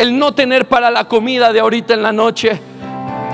el 0.00 0.18
no 0.18 0.32
tener 0.32 0.66
para 0.66 0.90
la 0.90 1.04
comida 1.04 1.52
de 1.52 1.60
ahorita 1.60 1.94
en 1.94 2.02
la 2.02 2.12
noche, 2.12 2.60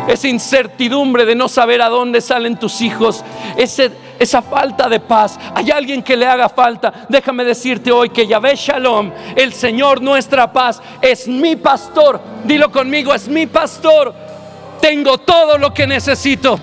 esa 0.08 0.28
incertidumbre 0.28 1.24
de 1.24 1.34
no 1.34 1.48
saber 1.48 1.80
a 1.80 1.88
dónde 1.88 2.20
salen 2.20 2.58
tus 2.58 2.80
hijos, 2.80 3.24
esa 3.56 4.42
falta 4.42 4.88
de 4.88 5.00
paz. 5.00 5.38
Hay 5.54 5.70
alguien 5.70 6.02
que 6.02 6.16
le 6.16 6.26
haga 6.26 6.48
falta. 6.48 7.06
Déjame 7.08 7.44
decirte 7.44 7.90
hoy 7.90 8.10
que 8.10 8.26
Yahvé 8.26 8.56
Shalom, 8.56 9.12
el 9.34 9.52
Señor 9.52 10.02
nuestra 10.02 10.52
paz, 10.52 10.82
es 11.00 11.28
mi 11.28 11.56
pastor. 11.56 12.20
Dilo 12.44 12.70
conmigo, 12.70 13.14
es 13.14 13.28
mi 13.28 13.46
pastor 13.46 14.14
tengo 14.80 15.18
todo 15.18 15.58
lo 15.58 15.72
que 15.74 15.86
necesito. 15.86 16.58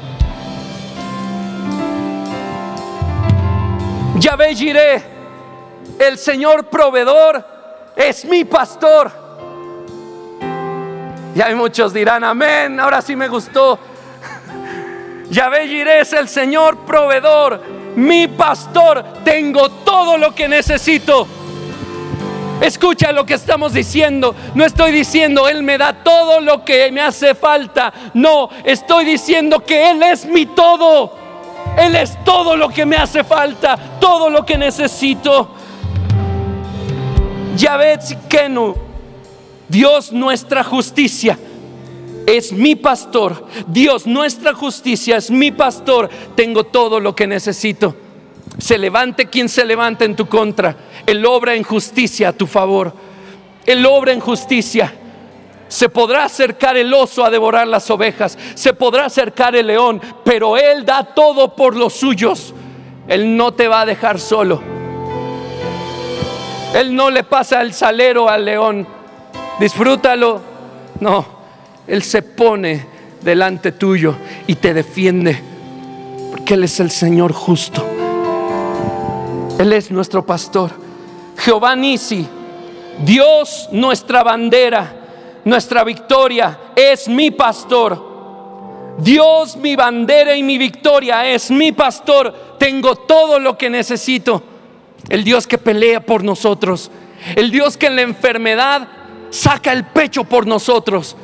Yahvé 4.18 4.56
Jiré, 4.56 5.04
el 6.00 6.18
Señor 6.18 6.70
proveedor, 6.70 7.46
es 7.96 8.24
mi 8.26 8.46
pastor. 8.46 9.23
Y 11.36 11.42
hay 11.42 11.56
muchos 11.56 11.94
dirán, 11.94 12.24
amén, 12.24 12.80
ahora 12.80 13.02
sí 13.02 13.16
me 13.16 13.28
gustó. 13.28 13.80
Yahvé 15.30 15.68
Jiré 15.68 16.02
es 16.02 16.14
el 16.14 16.28
Señor 16.28 16.80
proveedor, 16.86 17.60
mi 17.96 18.28
pastor, 18.28 19.04
tengo 19.24 19.70
todo 19.70 20.18
lo 20.18 20.36
que 20.36 20.48
necesito. 20.48 21.28
Escucha 22.62 23.12
lo 23.12 23.26
que 23.26 23.34
estamos 23.34 23.74
diciendo. 23.74 24.36
No 24.54 24.64
estoy 24.64 24.92
diciendo, 24.92 25.50
Él 25.50 25.64
me 25.64 25.78
da 25.78 26.04
todo 26.04 26.40
lo 26.40 26.64
que 26.64 26.92
me 26.92 27.02
hace 27.02 27.36
falta. 27.36 27.92
No, 28.14 28.50
estoy 28.64 29.06
diciendo 29.06 29.60
que 29.66 29.90
Él 29.92 30.04
es 30.04 30.26
mi 30.26 30.46
todo. 30.46 31.14
Él 31.78 31.96
es 31.96 32.24
todo 32.24 32.56
lo 32.56 32.70
que 32.70 32.86
me 32.86 32.96
hace 32.96 33.24
falta, 33.24 33.78
todo 34.00 34.30
lo 34.30 34.46
que 34.46 34.58
necesito. 34.58 35.50
Yahvé 37.58 38.00
Kenu, 38.30 38.76
Dios 39.74 40.12
nuestra 40.12 40.64
justicia, 40.64 41.36
es 42.28 42.54
mi 42.54 42.76
pastor. 42.76 43.48
Dios 43.66 44.06
nuestra 44.06 44.54
justicia 44.54 45.18
es 45.18 45.32
mi 45.32 45.52
pastor. 45.52 46.12
Tengo 46.36 46.66
todo 46.66 47.00
lo 47.00 47.16
que 47.16 47.26
necesito. 47.26 47.96
Se 48.60 48.78
levante 48.78 49.26
quien 49.32 49.50
se 49.50 49.66
levante 49.66 50.06
en 50.06 50.16
tu 50.16 50.28
contra. 50.28 50.78
Él 51.08 51.26
obra 51.26 51.56
en 51.56 51.64
justicia 51.64 52.30
a 52.30 52.34
tu 52.34 52.46
favor. 52.46 52.94
Él 53.66 53.84
obra 53.88 54.14
en 54.14 54.20
justicia. 54.20 54.94
Se 55.70 55.90
podrá 55.90 56.26
acercar 56.26 56.78
el 56.78 56.94
oso 56.94 57.26
a 57.26 57.32
devorar 57.32 57.68
las 57.68 57.90
ovejas. 57.90 58.38
Se 58.54 58.76
podrá 58.76 59.06
acercar 59.06 59.56
el 59.56 59.66
león. 59.66 60.00
Pero 60.24 60.56
Él 60.56 60.86
da 60.86 61.04
todo 61.04 61.56
por 61.56 61.76
los 61.76 61.94
suyos. 61.94 62.54
Él 63.08 63.36
no 63.36 63.56
te 63.56 63.68
va 63.68 63.82
a 63.82 63.86
dejar 63.88 64.20
solo. 64.20 64.62
Él 66.76 66.96
no 66.96 67.10
le 67.10 67.24
pasa 67.24 67.60
el 67.64 67.74
salero 67.74 68.30
al 68.30 68.46
león. 68.46 69.03
Disfrútalo. 69.60 70.42
No. 71.00 71.26
Él 71.88 72.02
se 72.04 72.22
pone 72.22 72.86
delante 73.22 73.72
tuyo 73.72 74.16
y 74.48 74.56
te 74.56 74.74
defiende. 74.74 75.40
Porque 76.32 76.56
Él 76.56 76.64
es 76.64 76.80
el 76.80 76.92
Señor 76.92 77.34
justo. 77.34 77.86
Él 79.60 79.74
es 79.74 79.92
nuestro 79.92 80.26
pastor. 80.26 80.72
Jehová 81.38 81.76
Nisi, 81.76 82.26
Dios 83.06 83.70
nuestra 83.72 84.24
bandera, 84.24 84.94
nuestra 85.46 85.84
victoria, 85.84 86.60
es 86.76 87.08
mi 87.08 87.32
pastor. 87.32 88.14
Dios 88.98 89.58
mi 89.58 89.76
bandera 89.76 90.36
y 90.36 90.44
mi 90.44 90.58
victoria 90.58 91.28
es 91.28 91.50
mi 91.50 91.72
pastor. 91.72 92.56
Tengo 92.58 92.96
todo 92.96 93.40
lo 93.40 93.58
que 93.58 93.70
necesito. 93.70 94.44
el 95.10 95.24
Dios 95.24 95.48
que 95.48 95.58
pelea 95.58 96.00
por 96.00 96.24
nosotros, 96.24 96.90
el 97.36 97.52
Dios 97.52 97.76
que 97.76 97.88
en 97.88 97.98
la 97.98 98.04
enfermedad 98.04 98.88
saca 99.34 99.74
el 99.74 99.86
pecho 99.86 100.24
por 100.24 100.46
nosotros, 100.46 101.18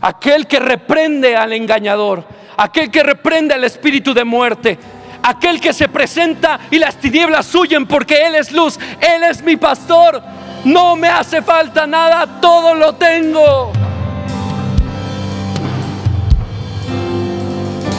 aquel 0.00 0.48
que 0.48 0.58
reprende 0.58 1.36
al 1.36 1.52
engañador, 1.52 2.24
aquel 2.56 2.90
que 2.90 3.04
reprende 3.04 3.54
al 3.54 3.62
espíritu 3.62 4.12
de 4.12 4.24
muerte, 4.24 4.76
aquel 5.22 5.60
que 5.60 5.72
se 5.72 5.88
presenta 5.88 6.58
y 6.72 6.78
las 6.78 6.96
tinieblas 6.96 7.54
huyen 7.54 7.86
porque 7.86 8.26
Él 8.26 8.34
es 8.34 8.50
luz, 8.50 8.80
Él 9.00 9.22
es 9.22 9.42
mi 9.42 9.56
pastor, 9.56 10.20
no 10.64 10.96
me 10.96 11.06
hace 11.06 11.40
falta 11.40 11.86
nada, 11.86 12.40
todo 12.40 12.74
lo 12.74 12.94
tengo. 12.96 13.70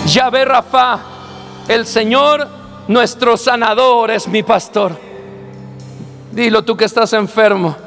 Yahvé 0.07 0.43
Rafa, 0.43 0.99
el 1.69 1.85
Señor 1.85 2.47
nuestro 2.89 3.37
sanador 3.37 4.11
es 4.11 4.27
mi 4.27 4.43
pastor. 4.43 4.99
Dilo 6.33 6.65
tú 6.65 6.75
que 6.75 6.83
estás 6.83 7.13
enfermo. 7.13 7.84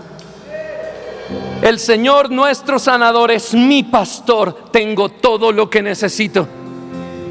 El 1.62 1.78
Señor 1.78 2.30
nuestro 2.30 2.78
sanador 2.78 3.30
es 3.30 3.54
mi 3.54 3.82
pastor. 3.82 4.70
Tengo 4.70 5.08
todo 5.08 5.52
lo 5.52 5.68
que 5.68 5.82
necesito. 5.82 6.46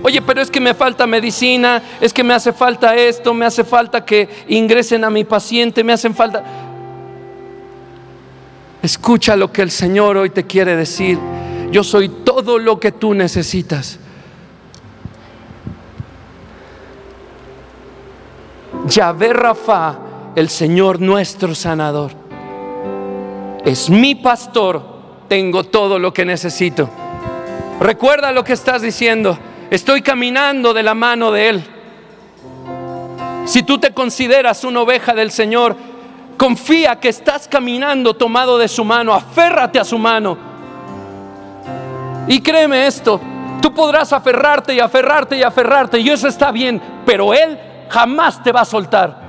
Oye, 0.04 0.22
pero 0.22 0.42
es 0.42 0.52
que 0.52 0.60
me 0.60 0.74
falta 0.74 1.08
medicina, 1.08 1.82
es 2.00 2.14
que 2.14 2.24
me 2.24 2.34
hace 2.34 2.54
falta 2.54 2.96
esto, 2.96 3.34
me 3.34 3.46
hace 3.46 3.64
falta 3.64 4.06
que 4.06 4.30
ingresen 4.48 5.04
a 5.04 5.10
mi 5.10 5.24
paciente, 5.24 5.84
me 5.84 5.94
hacen 5.94 6.14
falta... 6.14 6.44
Escucha 8.82 9.36
lo 9.36 9.52
que 9.52 9.64
el 9.64 9.72
Señor 9.72 10.18
hoy 10.18 10.30
te 10.30 10.46
quiere 10.46 10.76
decir. 10.76 11.20
Yo 11.72 11.84
soy 11.84 12.10
todo 12.10 12.60
lo 12.60 12.80
que 12.80 12.92
tú 12.92 13.14
necesitas. 13.14 14.00
Yahvé 18.86 19.34
Rafa, 19.34 19.98
el 20.36 20.48
Señor 20.48 21.02
nuestro 21.02 21.54
sanador. 21.56 22.27
Es 23.68 23.90
mi 23.90 24.16
pastor, 24.16 24.82
tengo 25.28 25.66
todo 25.66 26.00
lo 26.00 26.14
que 26.14 26.24
necesito. 26.24 26.90
Recuerda 27.82 28.32
lo 28.32 28.46
que 28.46 28.54
estás 28.54 28.82
diciendo. 28.82 29.38
Estoy 29.70 30.02
caminando 30.02 30.74
de 30.74 30.84
la 30.84 30.94
mano 30.94 31.34
de 31.34 31.50
Él. 31.50 31.64
Si 33.44 33.64
tú 33.64 33.78
te 33.78 33.94
consideras 33.94 34.64
una 34.64 34.80
oveja 34.80 35.14
del 35.14 35.32
Señor, 35.32 35.76
confía 36.38 37.02
que 37.02 37.10
estás 37.10 37.50
caminando 37.50 38.14
tomado 38.14 38.58
de 38.58 38.70
su 38.70 38.86
mano, 38.86 39.14
aférrate 39.14 39.82
a 39.82 39.84
su 39.84 39.98
mano. 39.98 40.38
Y 42.30 42.40
créeme 42.40 42.88
esto, 42.88 43.20
tú 43.62 43.74
podrás 43.74 44.14
aferrarte 44.14 44.76
y 44.76 44.80
aferrarte 44.80 45.36
y 45.36 45.44
aferrarte, 45.44 46.00
y 46.00 46.10
eso 46.10 46.30
está 46.30 46.54
bien, 46.54 46.82
pero 47.06 47.34
Él 47.34 47.60
jamás 47.90 48.42
te 48.42 48.54
va 48.54 48.62
a 48.62 48.66
soltar. 48.66 49.20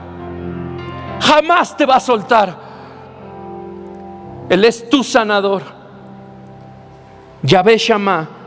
Jamás 1.19 1.77
te 1.77 1.85
va 1.85 1.97
a 1.97 2.01
soltar. 2.01 2.68
Él 4.49 4.65
es 4.65 4.89
tu 4.89 5.05
sanador. 5.05 5.63
Yahvé 7.43 7.79
Shammah 7.79 8.39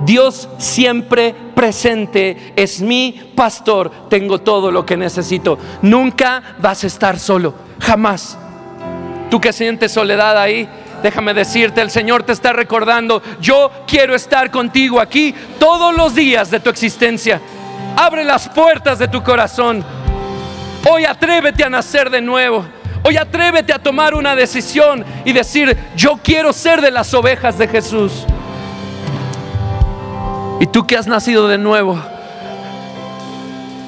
Dios 0.00 0.48
siempre 0.56 1.34
presente, 1.54 2.54
es 2.56 2.80
mi 2.80 3.32
pastor, 3.34 3.90
tengo 4.08 4.38
todo 4.38 4.70
lo 4.70 4.86
que 4.86 4.96
necesito. 4.96 5.58
Nunca 5.82 6.42
vas 6.58 6.84
a 6.84 6.86
estar 6.86 7.18
solo, 7.18 7.54
jamás. 7.80 8.38
Tú 9.30 9.40
que 9.40 9.52
sientes 9.52 9.92
soledad 9.92 10.38
ahí, 10.38 10.66
déjame 11.02 11.34
decirte, 11.34 11.82
el 11.82 11.90
Señor 11.90 12.22
te 12.22 12.32
está 12.32 12.52
recordando, 12.52 13.22
yo 13.40 13.70
quiero 13.86 14.14
estar 14.14 14.50
contigo 14.50 15.00
aquí 15.00 15.34
todos 15.58 15.94
los 15.94 16.14
días 16.14 16.50
de 16.50 16.60
tu 16.60 16.70
existencia. 16.70 17.40
Abre 17.94 18.24
las 18.24 18.48
puertas 18.48 18.98
de 18.98 19.08
tu 19.08 19.22
corazón. 19.22 19.84
Hoy 20.90 21.04
atrévete 21.04 21.62
a 21.62 21.68
nacer 21.68 22.08
de 22.08 22.22
nuevo. 22.22 22.64
Hoy 23.10 23.16
atrévete 23.16 23.72
a 23.72 23.80
tomar 23.80 24.14
una 24.14 24.36
decisión 24.36 25.04
y 25.24 25.32
decir, 25.32 25.76
yo 25.96 26.20
quiero 26.22 26.52
ser 26.52 26.80
de 26.80 26.92
las 26.92 27.12
ovejas 27.12 27.58
de 27.58 27.66
Jesús. 27.66 28.24
Y 30.60 30.68
tú 30.68 30.86
que 30.86 30.96
has 30.96 31.08
nacido 31.08 31.48
de 31.48 31.58
nuevo, 31.58 32.00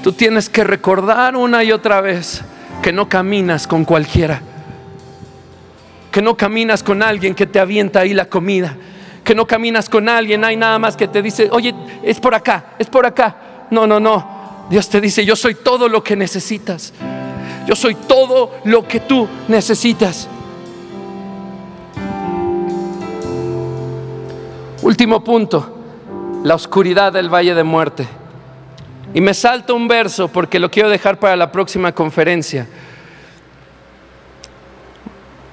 tú 0.03 0.13
tienes 0.13 0.49
que 0.49 0.65
recordar 0.65 1.37
una 1.37 1.63
y 1.63 1.71
otra 1.71 2.01
vez 2.01 2.43
que 2.83 2.93
no 2.93 3.09
caminas 3.09 3.69
con 3.69 3.85
cualquiera, 3.85 4.43
que 6.11 6.21
no 6.21 6.37
caminas 6.37 6.83
con 6.83 7.01
alguien 7.01 7.37
que 7.37 7.47
te 7.47 7.61
avienta 7.61 8.01
ahí 8.01 8.15
la 8.15 8.25
comida, 8.25 8.77
que 9.23 9.37
no 9.37 9.47
caminas 9.47 9.89
con 9.89 10.09
alguien, 10.09 10.45
hay 10.45 10.57
nada 10.57 10.81
más 10.81 10.97
que 10.97 11.07
te 11.07 11.23
dice, 11.23 11.49
oye, 11.53 11.73
es 12.03 12.19
por 12.19 12.35
acá, 12.35 12.75
es 12.77 12.89
por 12.89 13.07
acá. 13.07 13.37
No, 13.71 13.87
no, 13.87 14.01
no. 14.01 14.67
Dios 14.69 14.89
te 14.89 15.01
dice, 15.01 15.25
yo 15.25 15.37
soy 15.37 15.55
todo 15.55 15.89
lo 15.89 16.03
que 16.03 16.17
necesitas. 16.17 16.93
Yo 17.67 17.77
soy 17.77 17.95
todo 17.95 18.51
lo 18.65 18.87
que 18.87 19.01
tú 19.01 19.29
necesitas. 19.49 20.29
Último 24.83 25.23
punto 25.23 25.79
la 26.43 26.55
oscuridad 26.55 27.13
del 27.13 27.33
valle 27.33 27.55
de 27.55 27.65
muerte. 27.65 28.07
Y 29.15 29.21
me 29.21 29.35
salto 29.35 29.75
un 29.75 29.89
verso 29.89 30.29
porque 30.29 30.59
lo 30.59 30.71
quiero 30.71 30.89
dejar 30.89 31.19
para 31.19 31.37
la 31.37 31.53
próxima 31.53 31.93
conferencia. 31.93 32.67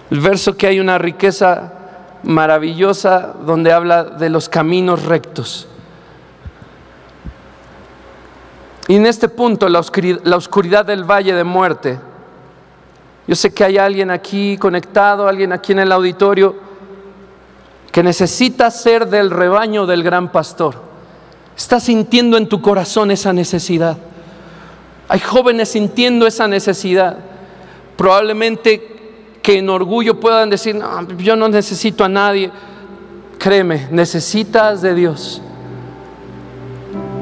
El 0.10 0.20
verso 0.22 0.58
que 0.58 0.68
hay 0.68 0.80
una 0.80 0.98
riqueza 0.98 1.74
maravillosa 2.24 3.36
donde 3.46 3.72
habla 3.72 4.04
de 4.04 4.30
los 4.30 4.50
caminos 4.50 5.04
rectos. 5.06 5.68
Y 8.90 8.96
en 8.96 9.06
este 9.06 9.30
punto, 9.30 9.70
la 9.70 9.78
oscuridad, 9.78 10.84
del 10.84 11.04
valle 11.04 11.36
de 11.36 11.44
muerte, 11.44 12.00
yo 13.28 13.36
sé 13.36 13.54
que 13.54 13.64
hay 13.64 13.78
alguien 13.78 14.10
aquí 14.10 14.58
conectado, 14.58 15.28
alguien 15.28 15.54
aquí 15.54 15.74
en 15.74 15.80
el 15.80 15.92
auditorio 15.92 16.56
que 17.92 18.02
necesita 18.02 18.72
ser 18.72 19.06
del 19.06 19.30
rebaño 19.30 19.86
del 19.86 20.02
gran 20.02 20.32
pastor. 20.32 20.74
Estás 21.56 21.84
sintiendo 21.84 22.36
en 22.36 22.50
tu 22.50 22.64
corazón 22.64 23.12
esa 23.12 23.32
necesidad. 23.32 23.96
Hay 25.08 25.20
jóvenes 25.20 25.70
sintiendo 25.70 26.26
esa 26.26 26.48
necesidad. 26.48 27.16
Probablemente 27.96 29.38
que 29.44 29.60
en 29.60 29.70
orgullo 29.70 30.20
puedan 30.20 30.50
decir, 30.50 30.74
no, 30.74 31.08
yo 31.20 31.36
no 31.36 31.48
necesito 31.48 32.04
a 32.04 32.10
nadie. 32.10 32.50
Créeme, 33.38 33.88
necesitas 33.92 34.82
de 34.82 34.96
Dios. 34.96 35.44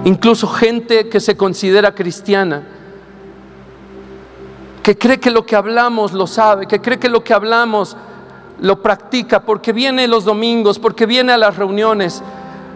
Incluso 0.06 0.48
gente 0.48 1.10
que 1.10 1.20
se 1.20 1.36
considera 1.36 1.94
cristiana, 1.94 2.64
que 4.84 4.98
cree 4.98 5.20
que 5.20 5.32
lo 5.32 5.46
que 5.46 5.56
hablamos 5.56 6.14
lo 6.14 6.28
sabe, 6.28 6.66
que 6.66 6.82
cree 6.82 6.98
que 6.98 7.10
lo 7.10 7.24
que 7.24 7.34
hablamos 7.34 7.98
lo 8.62 8.82
practica, 8.82 9.42
porque 9.42 9.74
viene 9.74 10.08
los 10.08 10.24
domingos, 10.24 10.80
porque 10.80 11.06
viene 11.06 11.34
a 11.34 11.38
las 11.38 11.58
reuniones, 11.58 12.24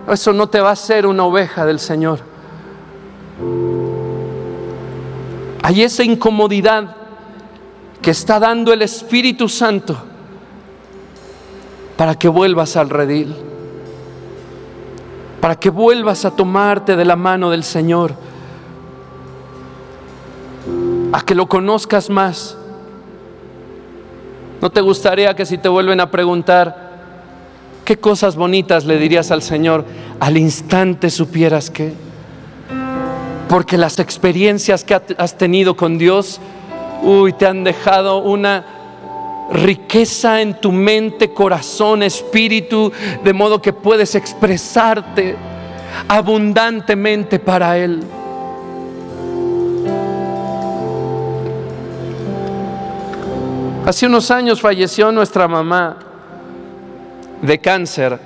eso 0.10 0.34
no 0.34 0.48
te 0.48 0.60
va 0.60 0.70
a 0.70 0.74
hacer 0.74 1.08
una 1.08 1.24
oveja 1.24 1.66
del 1.66 1.80
Señor. 1.80 2.20
Hay 5.64 5.84
esa 5.84 6.04
incomodidad 6.04 6.96
que 8.02 8.12
está 8.12 8.40
dando 8.40 8.74
el 8.74 8.82
Espíritu 8.82 9.48
Santo 9.48 9.96
para 11.96 12.16
que 12.16 12.28
vuelvas 12.28 12.76
al 12.76 12.90
redil, 12.90 13.36
para 15.42 15.56
que 15.56 15.70
vuelvas 15.70 16.24
a 16.24 16.32
tomarte 16.32 16.96
de 16.96 17.04
la 17.04 17.18
mano 17.18 17.50
del 17.50 17.64
Señor, 17.64 18.14
a 21.12 21.22
que 21.22 21.36
lo 21.36 21.48
conozcas 21.48 22.10
más 22.10 22.58
¿No 24.62 24.70
te 24.70 24.80
gustaría 24.82 25.36
que 25.36 25.48
si 25.48 25.58
te 25.58 25.68
vuelven 25.68 26.00
a 26.00 26.12
preguntar 26.12 26.92
qué 27.84 27.98
cosas 27.98 28.36
bonitas 28.36 28.86
le 28.86 29.00
dirías 29.00 29.32
al 29.32 29.42
Señor, 29.42 29.86
al 30.20 30.38
instante 30.38 31.10
supieras 31.10 31.72
que? 31.72 31.94
Porque 33.50 33.76
las 33.76 33.98
experiencias 33.98 34.84
que 34.84 35.02
has 35.18 35.36
tenido 35.36 35.76
con 35.76 35.98
Dios, 35.98 36.40
uy, 37.02 37.34
te 37.34 37.48
han 37.48 37.64
dejado 37.64 38.20
una 38.20 38.64
riqueza 39.52 40.42
en 40.42 40.60
tu 40.60 40.72
mente, 40.72 41.34
corazón, 41.34 42.04
espíritu, 42.04 42.92
de 43.24 43.34
modo 43.34 43.62
que 43.62 43.74
puedes 43.74 44.16
expresarte 44.16 45.36
abundantemente 46.08 47.40
para 47.40 47.78
Él. 47.78 48.04
Hace 53.86 54.06
unos 54.06 54.30
años 54.32 54.62
falleció 54.62 55.12
nuestra 55.12 55.48
mamá 55.48 55.98
de 57.42 57.60
cáncer. 57.60 58.20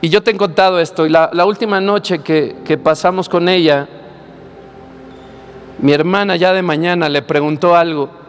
Y 0.00 0.08
yo 0.08 0.22
te 0.22 0.32
he 0.32 0.36
contado 0.36 0.80
esto. 0.80 1.06
Y 1.06 1.10
la, 1.10 1.44
última 1.46 1.80
noche 1.80 2.20
que, 2.20 2.56
que 2.64 2.76
pasamos 2.76 3.28
con 3.28 3.48
ella, 3.48 3.88
mi 5.78 5.92
hermana 5.92 6.36
ya 6.36 6.52
de 6.52 6.62
mañana 6.62 7.08
le 7.08 7.22
preguntó 7.22 7.76
algo. 7.76 8.21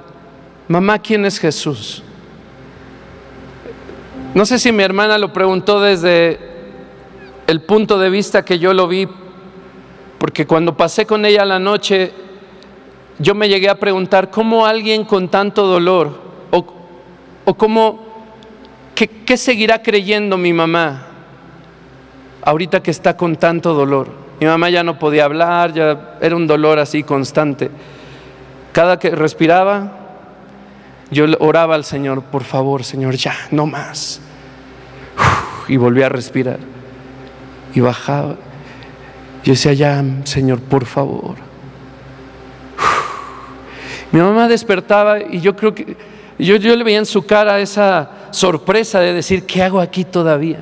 Mamá, 0.67 0.99
¿quién 0.99 1.25
es 1.25 1.39
Jesús? 1.39 2.03
No 4.33 4.45
sé 4.45 4.57
si 4.59 4.71
mi 4.71 4.81
hermana 4.81 5.17
lo 5.17 5.33
preguntó 5.33 5.81
desde 5.81 6.39
el 7.47 7.61
punto 7.61 7.99
de 7.99 8.09
vista 8.09 8.45
que 8.45 8.57
yo 8.57 8.73
lo 8.73 8.87
vi, 8.87 9.07
porque 10.17 10.47
cuando 10.47 10.77
pasé 10.77 11.05
con 11.05 11.25
ella 11.25 11.43
la 11.43 11.59
noche, 11.59 12.13
yo 13.19 13.35
me 13.35 13.49
llegué 13.49 13.69
a 13.69 13.75
preguntar 13.75 14.31
cómo 14.31 14.65
alguien 14.65 15.03
con 15.03 15.27
tanto 15.27 15.67
dolor 15.67 16.17
o, 16.51 16.65
o 17.43 17.53
cómo, 17.55 17.99
¿qué, 18.95 19.07
¿qué 19.07 19.35
seguirá 19.35 19.81
creyendo 19.81 20.37
mi 20.37 20.53
mamá 20.53 21.07
ahorita 22.41 22.81
que 22.81 22.91
está 22.91 23.17
con 23.17 23.35
tanto 23.35 23.73
dolor? 23.73 24.07
Mi 24.39 24.47
mamá 24.47 24.69
ya 24.69 24.83
no 24.83 24.97
podía 24.97 25.25
hablar, 25.25 25.73
ya 25.73 26.17
era 26.21 26.35
un 26.35 26.47
dolor 26.47 26.79
así 26.79 27.03
constante. 27.03 27.69
Cada 28.71 28.97
que 28.97 29.11
respiraba, 29.11 30.02
yo 31.13 31.25
oraba 31.39 31.75
al 31.75 31.85
Señor, 31.85 32.23
por 32.23 32.43
favor, 32.43 32.83
Señor, 32.83 33.15
ya, 33.15 33.35
no 33.51 33.65
más. 33.65 34.21
Y 35.67 35.77
volví 35.77 36.03
a 36.03 36.09
respirar. 36.09 36.59
Y 37.73 37.79
bajaba. 37.79 38.35
Yo 39.43 39.53
decía, 39.53 39.73
ya, 39.73 40.03
Señor, 40.25 40.59
por 40.59 40.85
favor. 40.85 41.35
Mi 44.11 44.19
mamá 44.19 44.47
despertaba 44.47 45.19
y 45.19 45.41
yo 45.41 45.55
creo 45.55 45.73
que 45.73 45.97
yo, 46.37 46.55
yo 46.57 46.75
le 46.75 46.83
veía 46.83 46.99
en 46.99 47.05
su 47.05 47.25
cara 47.25 47.59
esa 47.59 48.11
sorpresa 48.31 48.99
de 48.99 49.13
decir, 49.13 49.45
¿qué 49.45 49.63
hago 49.63 49.79
aquí 49.79 50.03
todavía? 50.03 50.59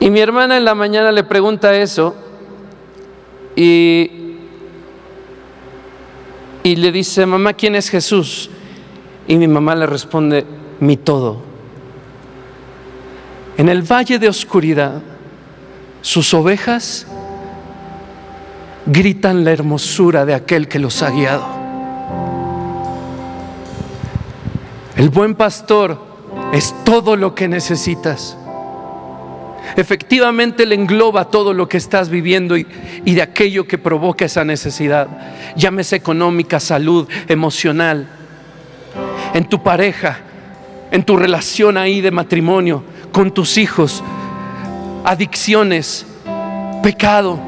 Y 0.00 0.10
mi 0.10 0.20
hermana 0.20 0.56
en 0.56 0.64
la 0.64 0.74
mañana 0.74 1.12
le 1.12 1.22
pregunta 1.22 1.74
eso 1.76 2.14
y, 3.54 4.21
y 6.62 6.76
le 6.76 6.92
dice, 6.92 7.26
mamá, 7.26 7.54
¿quién 7.54 7.74
es 7.74 7.88
Jesús? 7.88 8.50
Y 9.26 9.36
mi 9.36 9.48
mamá 9.48 9.74
le 9.74 9.86
responde, 9.86 10.44
mi 10.80 10.96
todo. 10.96 11.40
En 13.56 13.68
el 13.68 13.82
valle 13.82 14.18
de 14.18 14.28
oscuridad, 14.28 15.02
sus 16.00 16.32
ovejas 16.34 17.06
gritan 18.86 19.44
la 19.44 19.52
hermosura 19.52 20.24
de 20.24 20.34
aquel 20.34 20.68
que 20.68 20.78
los 20.78 21.02
ha 21.02 21.10
guiado. 21.10 21.46
El 24.96 25.10
buen 25.10 25.34
pastor 25.34 25.98
es 26.52 26.74
todo 26.84 27.16
lo 27.16 27.34
que 27.34 27.48
necesitas. 27.48 28.36
Efectivamente 29.76 30.66
le 30.66 30.74
engloba 30.74 31.30
todo 31.30 31.52
lo 31.54 31.68
que 31.68 31.76
estás 31.76 32.08
viviendo 32.08 32.56
y, 32.56 32.66
y, 33.04 33.14
de 33.14 33.22
aquello 33.22 33.66
que 33.66 33.78
provoca 33.78 34.24
esa 34.24 34.44
necesidad. 34.44 35.08
Llámese 35.56 35.96
económica, 35.96 36.60
salud, 36.60 37.08
emocional, 37.28 38.08
en 39.34 39.48
tu 39.48 39.62
pareja, 39.62 40.18
en 40.90 41.04
tu 41.04 41.16
relación 41.16 41.76
ahí 41.76 42.00
de 42.00 42.10
matrimonio, 42.10 42.84
con 43.12 43.32
tus 43.32 43.56
hijos, 43.58 44.02
adicciones, 45.04 46.06
pecado. 46.82 47.38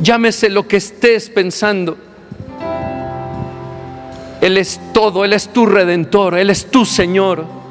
Llámese 0.00 0.50
lo 0.50 0.66
que 0.66 0.76
estés 0.76 1.30
pensando. 1.30 1.96
Él 4.40 4.58
es 4.58 4.80
todo, 4.92 5.24
Él 5.24 5.32
es 5.32 5.48
tu 5.52 5.66
redentor, 5.66 6.36
Él 6.36 6.50
es 6.50 6.70
tu 6.70 6.84
Señor. 6.84 7.61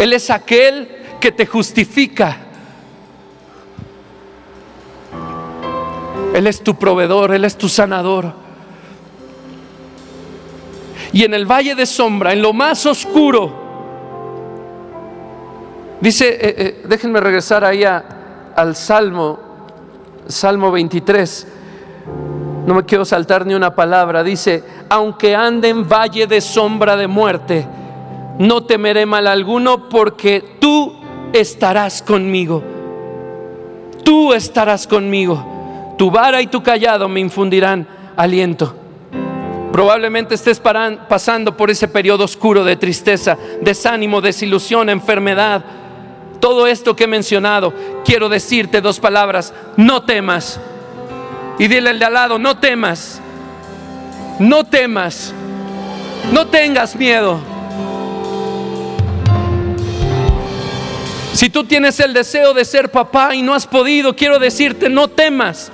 Él 0.00 0.14
es 0.14 0.30
aquel 0.30 0.88
que 1.20 1.30
te 1.30 1.44
justifica. 1.44 2.38
Él 6.32 6.46
es 6.46 6.62
tu 6.62 6.74
proveedor, 6.74 7.34
Él 7.34 7.44
es 7.44 7.58
tu 7.58 7.68
sanador. 7.68 8.32
Y 11.12 11.22
en 11.24 11.34
el 11.34 11.44
valle 11.44 11.74
de 11.74 11.84
sombra, 11.84 12.32
en 12.32 12.40
lo 12.40 12.54
más 12.54 12.86
oscuro, 12.86 13.52
dice, 16.00 16.28
eh, 16.30 16.38
eh, 16.56 16.82
déjenme 16.88 17.20
regresar 17.20 17.62
ahí 17.62 17.84
a, 17.84 18.02
al 18.56 18.76
Salmo, 18.76 19.38
Salmo 20.26 20.72
23. 20.72 21.46
No 22.64 22.72
me 22.72 22.84
quiero 22.86 23.04
saltar 23.04 23.44
ni 23.44 23.52
una 23.52 23.74
palabra. 23.74 24.22
Dice, 24.22 24.64
aunque 24.88 25.36
ande 25.36 25.68
en 25.68 25.86
valle 25.86 26.26
de 26.26 26.40
sombra 26.40 26.96
de 26.96 27.06
muerte, 27.06 27.66
no 28.40 28.62
temeré 28.62 29.04
mal 29.04 29.26
alguno 29.26 29.90
porque 29.90 30.42
tú 30.58 30.94
estarás 31.34 32.00
conmigo. 32.00 32.62
Tú 34.02 34.32
estarás 34.32 34.86
conmigo. 34.86 35.94
Tu 35.98 36.10
vara 36.10 36.40
y 36.40 36.46
tu 36.46 36.62
callado 36.62 37.06
me 37.06 37.20
infundirán 37.20 37.86
aliento. 38.16 38.74
Probablemente 39.72 40.34
estés 40.34 40.58
pasando 40.58 41.54
por 41.54 41.70
ese 41.70 41.86
periodo 41.86 42.24
oscuro 42.24 42.64
de 42.64 42.76
tristeza, 42.76 43.36
desánimo, 43.60 44.22
desilusión, 44.22 44.88
enfermedad. 44.88 45.62
Todo 46.40 46.66
esto 46.66 46.96
que 46.96 47.04
he 47.04 47.08
mencionado, 47.08 47.74
quiero 48.06 48.30
decirte 48.30 48.80
dos 48.80 49.00
palabras, 49.00 49.52
no 49.76 50.04
temas. 50.04 50.58
Y 51.58 51.68
dile 51.68 51.90
al 51.90 51.98
de 51.98 52.06
al 52.06 52.14
lado, 52.14 52.38
no 52.38 52.56
temas. 52.56 53.20
No 54.38 54.64
temas. 54.64 55.34
No 56.32 56.46
tengas 56.46 56.96
miedo. 56.96 57.59
Si 61.32 61.48
tú 61.48 61.64
tienes 61.64 62.00
el 62.00 62.12
deseo 62.12 62.52
de 62.52 62.64
ser 62.64 62.90
papá 62.90 63.34
y 63.34 63.42
no 63.42 63.54
has 63.54 63.66
podido, 63.66 64.14
quiero 64.14 64.38
decirte, 64.38 64.88
no 64.88 65.08
temas. 65.08 65.70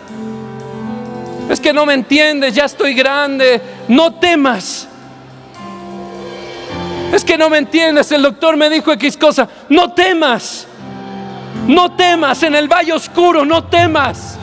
Es 1.49 1.61
que 1.61 1.73
no 1.73 1.87
me 1.87 1.95
entiendes, 1.95 2.55
ya 2.55 2.65
estoy 2.65 2.95
grande, 2.95 3.61
no 3.89 4.15
temas. 4.15 4.89
Es 7.13 7.25
que 7.25 7.39
no 7.39 7.49
me 7.49 7.59
entiendes, 7.59 8.11
el 8.13 8.23
doctor 8.23 8.57
me 8.57 8.69
dijo 8.69 8.93
X 8.93 9.17
cosa, 9.17 9.49
no 9.69 9.93
temas. 9.93 10.67
No 11.67 11.97
temas 11.97 12.43
en 12.43 12.55
el 12.55 12.69
valle 12.69 12.93
oscuro, 12.93 13.45
no 13.45 13.65
temas. 13.65 14.37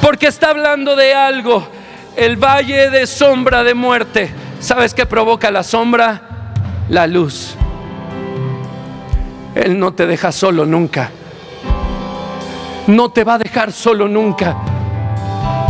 Porque 0.00 0.26
está 0.26 0.50
hablando 0.50 0.94
de 0.94 1.14
algo, 1.14 1.66
el 2.16 2.36
valle 2.36 2.90
de 2.90 3.06
sombra 3.06 3.64
de 3.64 3.74
muerte. 3.74 4.30
¿Sabes 4.60 4.92
qué 4.94 5.06
provoca 5.06 5.50
la 5.50 5.62
sombra? 5.62 6.20
La 6.88 7.06
luz. 7.06 7.56
Él 9.54 9.78
no 9.78 9.92
te 9.92 10.06
deja 10.06 10.32
solo 10.32 10.64
nunca. 10.64 11.10
No 12.86 13.10
te 13.10 13.24
va 13.24 13.34
a 13.34 13.38
dejar 13.38 13.72
solo 13.72 14.08
nunca. 14.08 14.56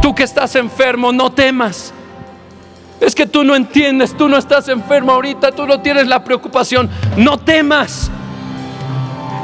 Tú 0.00 0.14
que 0.14 0.22
estás 0.22 0.56
enfermo, 0.56 1.12
no 1.12 1.32
temas. 1.32 1.92
Es 3.00 3.14
que 3.14 3.26
tú 3.26 3.42
no 3.42 3.56
entiendes, 3.56 4.16
tú 4.16 4.28
no 4.28 4.36
estás 4.36 4.68
enfermo 4.68 5.12
ahorita, 5.12 5.52
tú 5.52 5.66
no 5.66 5.80
tienes 5.80 6.06
la 6.06 6.22
preocupación. 6.22 6.88
No 7.16 7.38
temas. 7.38 8.10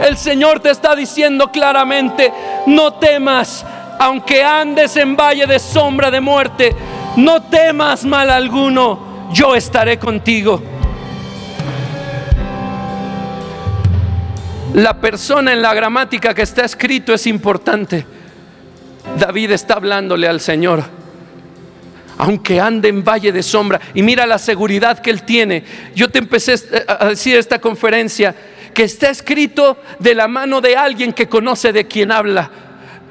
El 0.00 0.16
Señor 0.16 0.60
te 0.60 0.70
está 0.70 0.94
diciendo 0.94 1.50
claramente, 1.50 2.32
no 2.66 2.94
temas, 2.94 3.66
aunque 3.98 4.44
andes 4.44 4.96
en 4.96 5.16
valle 5.16 5.46
de 5.46 5.58
sombra 5.58 6.10
de 6.10 6.20
muerte, 6.20 6.76
no 7.16 7.42
temas 7.42 8.04
mal 8.04 8.30
alguno, 8.30 9.00
yo 9.32 9.56
estaré 9.56 9.98
contigo. 9.98 10.62
La 14.74 15.00
persona 15.00 15.52
en 15.52 15.62
la 15.62 15.74
gramática 15.74 16.34
que 16.34 16.42
está 16.42 16.64
escrito 16.64 17.14
es 17.14 17.26
importante. 17.26 18.06
David 19.18 19.52
está 19.52 19.74
hablándole 19.74 20.28
al 20.28 20.40
Señor. 20.40 20.84
Aunque 22.18 22.60
ande 22.60 22.88
en 22.88 23.02
valle 23.02 23.32
de 23.32 23.42
sombra. 23.42 23.80
Y 23.94 24.02
mira 24.02 24.26
la 24.26 24.38
seguridad 24.38 24.98
que 24.98 25.10
él 25.10 25.22
tiene. 25.22 25.64
Yo 25.94 26.08
te 26.08 26.18
empecé 26.18 26.54
a 26.86 27.06
decir 27.06 27.36
esta 27.36 27.60
conferencia 27.60 28.34
que 28.74 28.84
está 28.84 29.10
escrito 29.10 29.78
de 29.98 30.14
la 30.14 30.28
mano 30.28 30.60
de 30.60 30.76
alguien 30.76 31.12
que 31.12 31.28
conoce 31.28 31.72
de 31.72 31.86
quien 31.86 32.12
habla. 32.12 32.50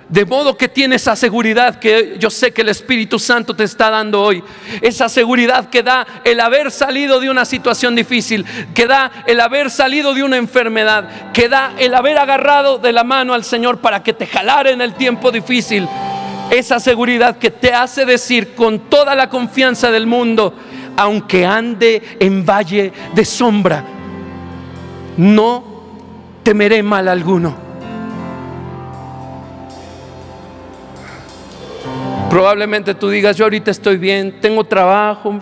De 0.10 0.26
modo 0.26 0.56
que 0.56 0.70
tiene 0.70 0.96
esa 0.96 1.18
seguridad 1.18 1.80
que 1.80 2.16
yo 2.18 2.30
sé 2.30 2.54
que 2.54 2.62
el 2.62 2.70
Espíritu 2.70 3.20
Santo 3.20 3.54
te 3.54 3.66
está 3.66 3.90
dando 3.90 4.22
hoy. 4.22 4.42
Esa 4.82 5.10
seguridad 5.10 5.70
que 5.70 5.84
da 5.84 6.08
el 6.24 6.40
haber 6.40 6.72
salido 6.72 7.20
de 7.20 7.30
una 7.30 7.44
situación 7.44 7.94
difícil, 7.94 8.46
que 8.74 8.88
da 8.88 9.12
el 9.26 9.42
haber 9.42 9.70
salido 9.70 10.14
de 10.14 10.24
una 10.24 10.38
enfermedad, 10.38 11.34
que 11.34 11.50
da 11.50 11.74
el 11.78 11.94
haber 11.94 12.18
agarrado 12.18 12.78
de 12.78 12.94
la 12.94 13.04
mano 13.04 13.34
al 13.34 13.44
Señor 13.44 13.80
para 13.80 14.02
que 14.02 14.14
te 14.14 14.28
jalara 14.28 14.70
en 14.70 14.82
el 14.82 14.94
tiempo 14.94 15.30
difícil. 15.30 15.90
Esa 16.52 16.80
seguridad 16.80 17.38
que 17.38 17.52
te 17.52 17.74
hace 17.74 18.06
decir 18.06 18.56
con 18.56 18.90
toda 18.90 19.14
la 19.14 19.28
confianza 19.28 19.92
del 19.92 20.08
mundo, 20.08 20.54
aunque 20.96 21.46
ande 21.46 22.02
en 22.22 22.46
valle 22.46 22.94
de 23.14 23.26
sombra, 23.26 23.84
no 25.18 25.66
temeré 26.44 26.82
mal 26.82 27.10
alguno 27.10 27.67
Probablemente 32.30 32.94
tú 32.94 33.10
digas, 33.10 33.38
yo 33.38 33.46
ahorita 33.46 33.72
estoy 33.72 33.98
bien, 33.98 34.40
tengo 34.42 34.64
trabajo, 34.64 35.34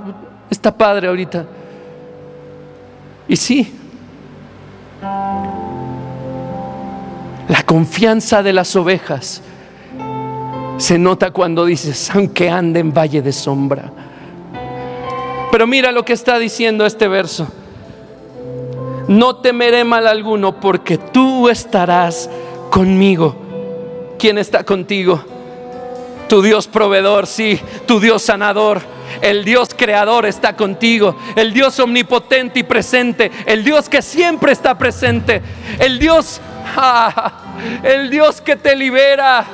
está 0.50 0.76
padre 0.76 1.08
ahorita. 1.08 1.46
Y 3.28 3.36
sí, 3.36 3.74
la 7.48 7.64
confianza 7.66 8.44
de 8.44 8.54
las 8.54 8.76
ovejas 8.76 9.42
se 10.78 11.00
nota 11.00 11.32
cuando 11.32 11.66
dices, 11.66 12.12
aunque 12.14 12.50
ande 12.50 12.82
en 12.82 12.94
valle 12.94 13.22
de 13.22 13.32
sombra. 13.32 13.92
Pero 15.52 15.68
mira 15.68 15.92
lo 15.92 16.06
que 16.06 16.14
está 16.14 16.38
diciendo 16.38 16.86
este 16.86 17.08
verso. 17.08 17.48
No 19.08 19.38
temeré 19.38 19.84
mal 19.84 20.08
alguno 20.08 20.60
porque 20.60 20.98
tú 20.98 21.50
estarás 21.50 22.30
conmigo. 22.70 23.36
¿Quién 24.20 24.38
está 24.38 24.64
contigo? 24.64 25.24
Tu 26.28 26.42
Dios 26.42 26.68
proveedor, 26.68 27.28
sí, 27.28 27.60
tu 27.86 28.00
Dios 28.00 28.24
sanador. 28.24 28.82
El 29.22 29.46
Dios 29.46 29.70
creador 29.76 30.26
está 30.26 30.56
contigo. 30.56 31.16
El 31.36 31.54
Dios 31.54 31.80
omnipotente 31.80 32.60
y 32.60 32.64
presente. 32.64 33.32
El 33.46 33.64
Dios 33.64 33.88
que 33.90 34.02
siempre 34.02 34.52
está 34.52 34.78
presente. 34.78 35.42
El 35.80 36.00
Dios, 36.00 36.42
ah, 36.76 37.34
el 37.84 38.10
Dios 38.10 38.42
que 38.42 38.56
te 38.56 38.76
libera. 38.76 39.46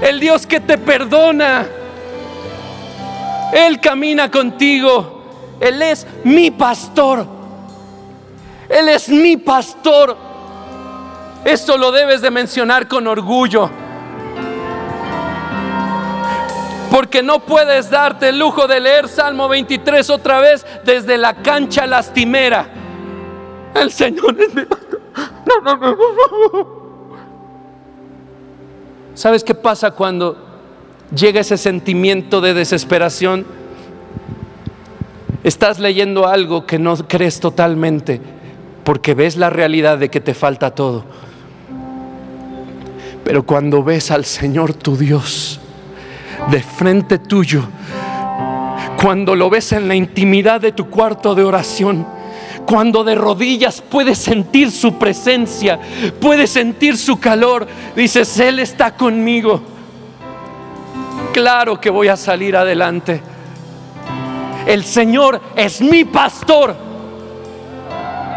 El 0.00 0.20
Dios 0.20 0.46
que 0.46 0.60
te 0.60 0.78
perdona. 0.78 1.66
Él 3.52 3.80
camina 3.80 4.30
contigo. 4.30 5.22
Él 5.60 5.82
es 5.82 6.06
mi 6.24 6.50
pastor. 6.50 7.26
Él 8.68 8.88
es 8.88 9.08
mi 9.08 9.36
pastor. 9.36 10.16
Esto 11.44 11.76
lo 11.76 11.90
debes 11.90 12.22
de 12.22 12.30
mencionar 12.30 12.86
con 12.86 13.06
orgullo. 13.06 13.70
Porque 16.90 17.22
no 17.22 17.40
puedes 17.40 17.88
darte 17.90 18.30
el 18.30 18.38
lujo 18.38 18.66
de 18.66 18.80
leer 18.80 19.08
Salmo 19.08 19.48
23 19.48 20.10
otra 20.10 20.40
vez 20.40 20.66
desde 20.84 21.16
la 21.16 21.34
cancha 21.34 21.86
lastimera. 21.86 22.68
El 23.74 23.92
Señor 23.92 24.36
es 24.40 24.54
mi 24.54 24.62
no, 24.62 25.76
no, 25.76 25.76
no, 25.76 26.80
¿Sabes 29.14 29.44
qué 29.44 29.54
pasa 29.54 29.92
cuando 29.92 30.36
llega 31.14 31.40
ese 31.40 31.56
sentimiento 31.56 32.40
de 32.40 32.54
desesperación? 32.54 33.46
Estás 35.42 35.78
leyendo 35.78 36.26
algo 36.26 36.66
que 36.66 36.78
no 36.78 36.96
crees 36.96 37.40
totalmente 37.40 38.20
porque 38.84 39.14
ves 39.14 39.36
la 39.36 39.50
realidad 39.50 39.98
de 39.98 40.10
que 40.10 40.20
te 40.20 40.34
falta 40.34 40.74
todo. 40.74 41.04
Pero 43.24 43.44
cuando 43.44 43.82
ves 43.82 44.10
al 44.10 44.24
Señor 44.24 44.74
tu 44.74 44.96
Dios, 44.96 45.60
de 46.48 46.62
frente 46.62 47.18
tuyo, 47.18 47.62
cuando 49.00 49.34
lo 49.34 49.50
ves 49.50 49.72
en 49.72 49.88
la 49.88 49.94
intimidad 49.94 50.60
de 50.60 50.72
tu 50.72 50.88
cuarto 50.88 51.34
de 51.34 51.44
oración, 51.44 52.06
cuando 52.66 53.02
de 53.04 53.14
rodillas 53.14 53.82
puedes 53.82 54.18
sentir 54.18 54.70
su 54.70 54.98
presencia, 54.98 55.78
puedes 56.20 56.50
sentir 56.50 56.96
su 56.96 57.18
calor, 57.18 57.66
dices, 57.96 58.38
Él 58.38 58.58
está 58.58 58.96
conmigo. 58.96 59.62
Claro 61.32 61.80
que 61.80 61.90
voy 61.90 62.08
a 62.08 62.16
salir 62.16 62.56
adelante. 62.56 63.22
El 64.66 64.84
Señor 64.84 65.40
es 65.56 65.80
mi 65.80 66.04
pastor. 66.04 66.76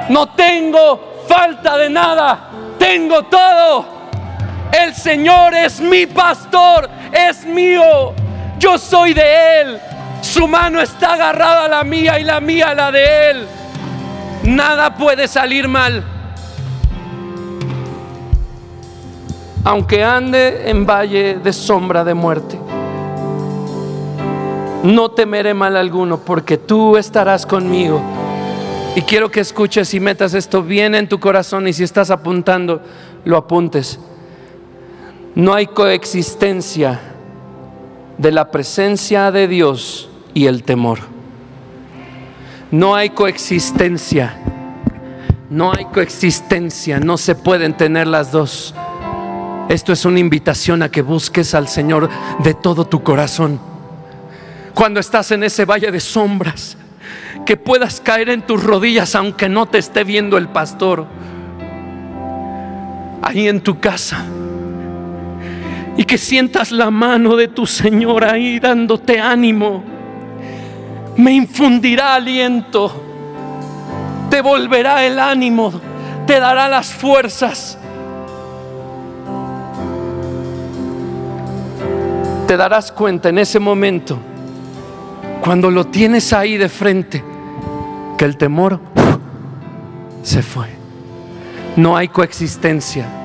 No 0.10 0.30
tengo 0.30 1.24
falta 1.28 1.78
de 1.78 1.90
nada, 1.90 2.50
tengo 2.78 3.24
todo. 3.24 4.03
El 4.74 4.96
Señor 4.96 5.54
es 5.54 5.80
mi 5.80 6.08
pastor 6.08 6.90
es 7.14 7.46
mío, 7.46 8.14
yo 8.58 8.78
soy 8.78 9.14
de 9.14 9.62
Él. 9.62 9.80
Su 10.22 10.48
mano 10.48 10.82
está 10.82 11.14
agarrada 11.14 11.66
a 11.66 11.68
la 11.68 11.84
mía 11.84 12.20
y 12.20 12.24
la 12.24 12.40
mía 12.40 12.70
a 12.70 12.76
la 12.76 12.92
de 12.92 13.30
Él. 13.30 13.48
Nada 14.44 14.96
puede 14.96 15.28
salir 15.28 15.68
mal. 15.68 16.04
Aunque 19.64 20.04
ande 20.04 20.70
en 20.70 20.86
valle 20.86 21.36
de 21.36 21.54
sombra 21.54 22.04
de 22.04 22.14
muerte, 22.14 22.60
no 24.84 25.12
temeré 25.12 25.54
mal 25.54 25.78
alguno 25.78 26.18
porque 26.18 26.58
tú 26.58 26.98
estarás 26.98 27.46
conmigo. 27.46 28.02
Y 28.96 29.04
quiero 29.04 29.30
que 29.32 29.40
escuches 29.40 29.94
y 29.94 30.00
metas 30.00 30.34
esto 30.34 30.62
bien 30.62 30.96
en 30.96 31.08
tu 31.08 31.20
corazón 31.20 31.68
y 31.68 31.74
si 31.74 31.84
estás 31.84 32.10
apuntando, 32.10 32.82
lo 33.24 33.38
apuntes. 33.38 34.00
No 35.36 35.56
hay 35.56 35.66
coexistencia 35.66 37.00
de 38.20 38.32
la 38.32 38.52
presencia 38.52 39.32
de 39.32 39.48
Dios 39.48 40.08
y 40.36 40.46
el 40.46 40.62
temor. 40.64 41.00
No 42.70 42.96
hay 42.96 43.10
coexistencia. 43.10 44.38
No 45.50 45.74
hay 45.74 45.86
coexistencia. 45.86 47.00
No 47.00 47.18
se 47.18 47.34
pueden 47.34 47.76
tener 47.76 48.06
las 48.06 48.32
dos. 48.32 48.76
Esto 49.70 49.92
es 49.92 50.06
una 50.06 50.20
invitación 50.20 50.84
a 50.84 50.90
que 50.90 51.02
busques 51.02 51.56
al 51.56 51.68
Señor 51.68 52.10
de 52.44 52.54
todo 52.54 52.86
tu 52.86 53.02
corazón. 53.02 53.60
Cuando 54.76 55.00
estás 55.00 55.32
en 55.32 55.44
ese 55.44 55.66
valle 55.66 55.92
de 55.92 56.00
sombras, 56.00 56.78
que 57.44 57.58
puedas 57.58 58.00
caer 58.02 58.30
en 58.30 58.44
tus 58.44 58.64
rodillas 58.64 59.16
aunque 59.16 59.50
no 59.50 59.66
te 59.66 59.80
esté 59.80 60.04
viendo 60.04 60.38
el 60.38 60.48
pastor. 60.50 61.08
Ahí 63.24 63.48
en 63.48 63.62
tu 63.62 63.80
casa 63.80 64.24
y 65.98 66.06
que 66.06 66.18
sientas 66.18 66.72
la 66.72 66.90
mano 66.90 67.36
de 67.36 67.48
tu 67.48 67.66
Señor 67.66 68.24
ahí 68.24 68.60
dándote 68.60 69.20
ánimo. 69.20 69.84
Me 71.18 71.32
infundirá 71.32 72.16
aliento, 72.16 72.92
te 74.30 74.42
volverá 74.42 75.06
el 75.06 75.20
ánimo, 75.20 75.72
te 76.26 76.40
dará 76.40 76.68
las 76.68 76.92
fuerzas. 76.92 77.78
Te 82.48 82.58
darás 82.58 82.92
cuenta 82.92 83.30
en 83.30 83.38
ese 83.38 83.60
momento, 83.60 84.18
cuando 85.42 85.70
lo 85.72 85.86
tienes 85.86 86.34
ahí 86.34 86.58
de 86.58 86.70
frente, 86.70 87.24
que 88.18 88.26
el 88.26 88.38
temor 88.38 88.80
se 90.24 90.42
fue. 90.42 90.68
No 91.76 91.96
hay 91.96 92.08
coexistencia 92.08 93.23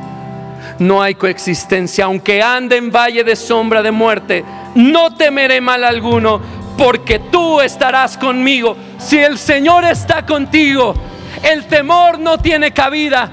no 0.78 1.02
hay 1.02 1.14
coexistencia. 1.14 2.04
Aunque 2.04 2.42
ande 2.42 2.76
en 2.76 2.90
valle 2.90 3.24
de 3.24 3.36
sombra 3.36 3.82
de 3.82 3.90
muerte, 3.90 4.44
no 4.74 5.14
temeré 5.14 5.60
mal 5.60 5.84
alguno, 5.84 6.40
porque 6.76 7.18
tú 7.18 7.60
estarás 7.60 8.16
conmigo. 8.16 8.76
Si 8.98 9.18
el 9.18 9.38
Señor 9.38 9.84
está 9.84 10.24
contigo, 10.24 10.94
el 11.42 11.66
temor 11.66 12.18
no 12.18 12.38
tiene 12.38 12.72
cabida. 12.72 13.30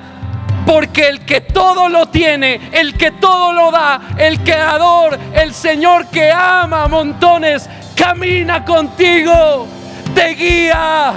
Porque 0.66 1.08
el 1.08 1.26
que 1.26 1.42
todo 1.42 1.90
lo 1.90 2.08
tiene, 2.08 2.60
el 2.72 2.98
que 2.98 3.12
todo 3.12 3.54
lo 3.54 3.70
da, 3.70 4.02
el 4.18 4.40
creador, 4.40 5.20
el 5.34 5.54
Señor 5.54 6.08
que 6.08 6.32
ama 6.32 6.88
montones, 6.88 7.70
camina 7.96 8.66
contigo, 8.66 9.68
te 10.16 10.30
guía. 10.30 11.14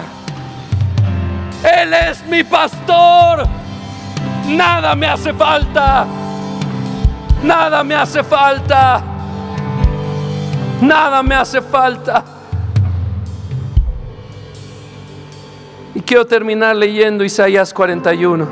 Él 1.65 1.95
es 1.95 2.27
mi 2.27 2.45
pastor 2.45 3.49
Nada 4.49 4.95
me 4.95 5.07
hace 5.07 5.33
falta. 5.35 6.07
Nada 7.43 7.85
me 7.85 7.95
hace 7.95 8.25
falta. 8.25 9.03
Nada 10.81 11.23
me 11.23 11.35
hace 11.35 11.61
falta. 11.61 12.25
Y 15.95 16.01
quiero 16.01 16.27
terminar 16.27 16.77
leyendo 16.77 17.25
Isaías 17.25 17.75
41. 17.75 18.49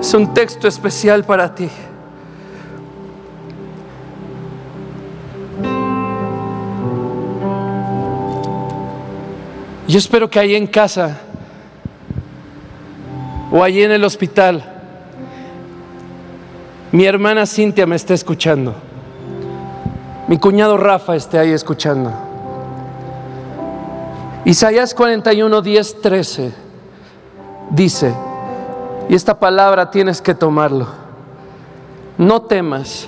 Es 0.00 0.14
un 0.14 0.32
texto 0.32 0.68
especial 0.68 1.24
para 1.24 1.54
ti. 1.54 1.68
Yo 9.88 9.98
espero 9.98 10.28
que 10.28 10.38
ahí 10.38 10.54
en 10.54 10.66
casa 10.66 11.27
o 13.50 13.62
allí 13.62 13.82
en 13.82 13.92
el 13.92 14.04
hospital, 14.04 14.64
mi 16.92 17.04
hermana 17.04 17.46
Cintia 17.46 17.86
me 17.86 17.96
está 17.96 18.14
escuchando, 18.14 18.74
mi 20.26 20.38
cuñado 20.38 20.76
Rafa 20.76 21.16
esté 21.16 21.38
ahí 21.38 21.52
escuchando. 21.52 22.12
Isaías 24.44 24.94
41, 24.94 25.60
10, 25.60 26.00
13 26.00 26.52
dice, 27.70 28.14
y 29.08 29.14
esta 29.14 29.38
palabra 29.38 29.90
tienes 29.90 30.22
que 30.22 30.34
tomarlo, 30.34 30.86
no 32.16 32.42
temas, 32.42 33.06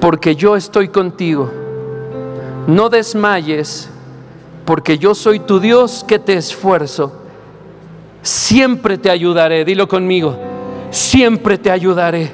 porque 0.00 0.34
yo 0.34 0.56
estoy 0.56 0.88
contigo, 0.88 1.50
no 2.66 2.88
desmayes, 2.88 3.88
porque 4.64 4.98
yo 4.98 5.14
soy 5.14 5.40
tu 5.40 5.58
Dios 5.58 6.04
que 6.06 6.18
te 6.18 6.34
esfuerzo 6.34 7.19
siempre 8.22 8.98
te 8.98 9.10
ayudaré, 9.10 9.64
dilo 9.64 9.88
conmigo, 9.88 10.36
siempre 10.90 11.58
te 11.58 11.70
ayudaré, 11.70 12.30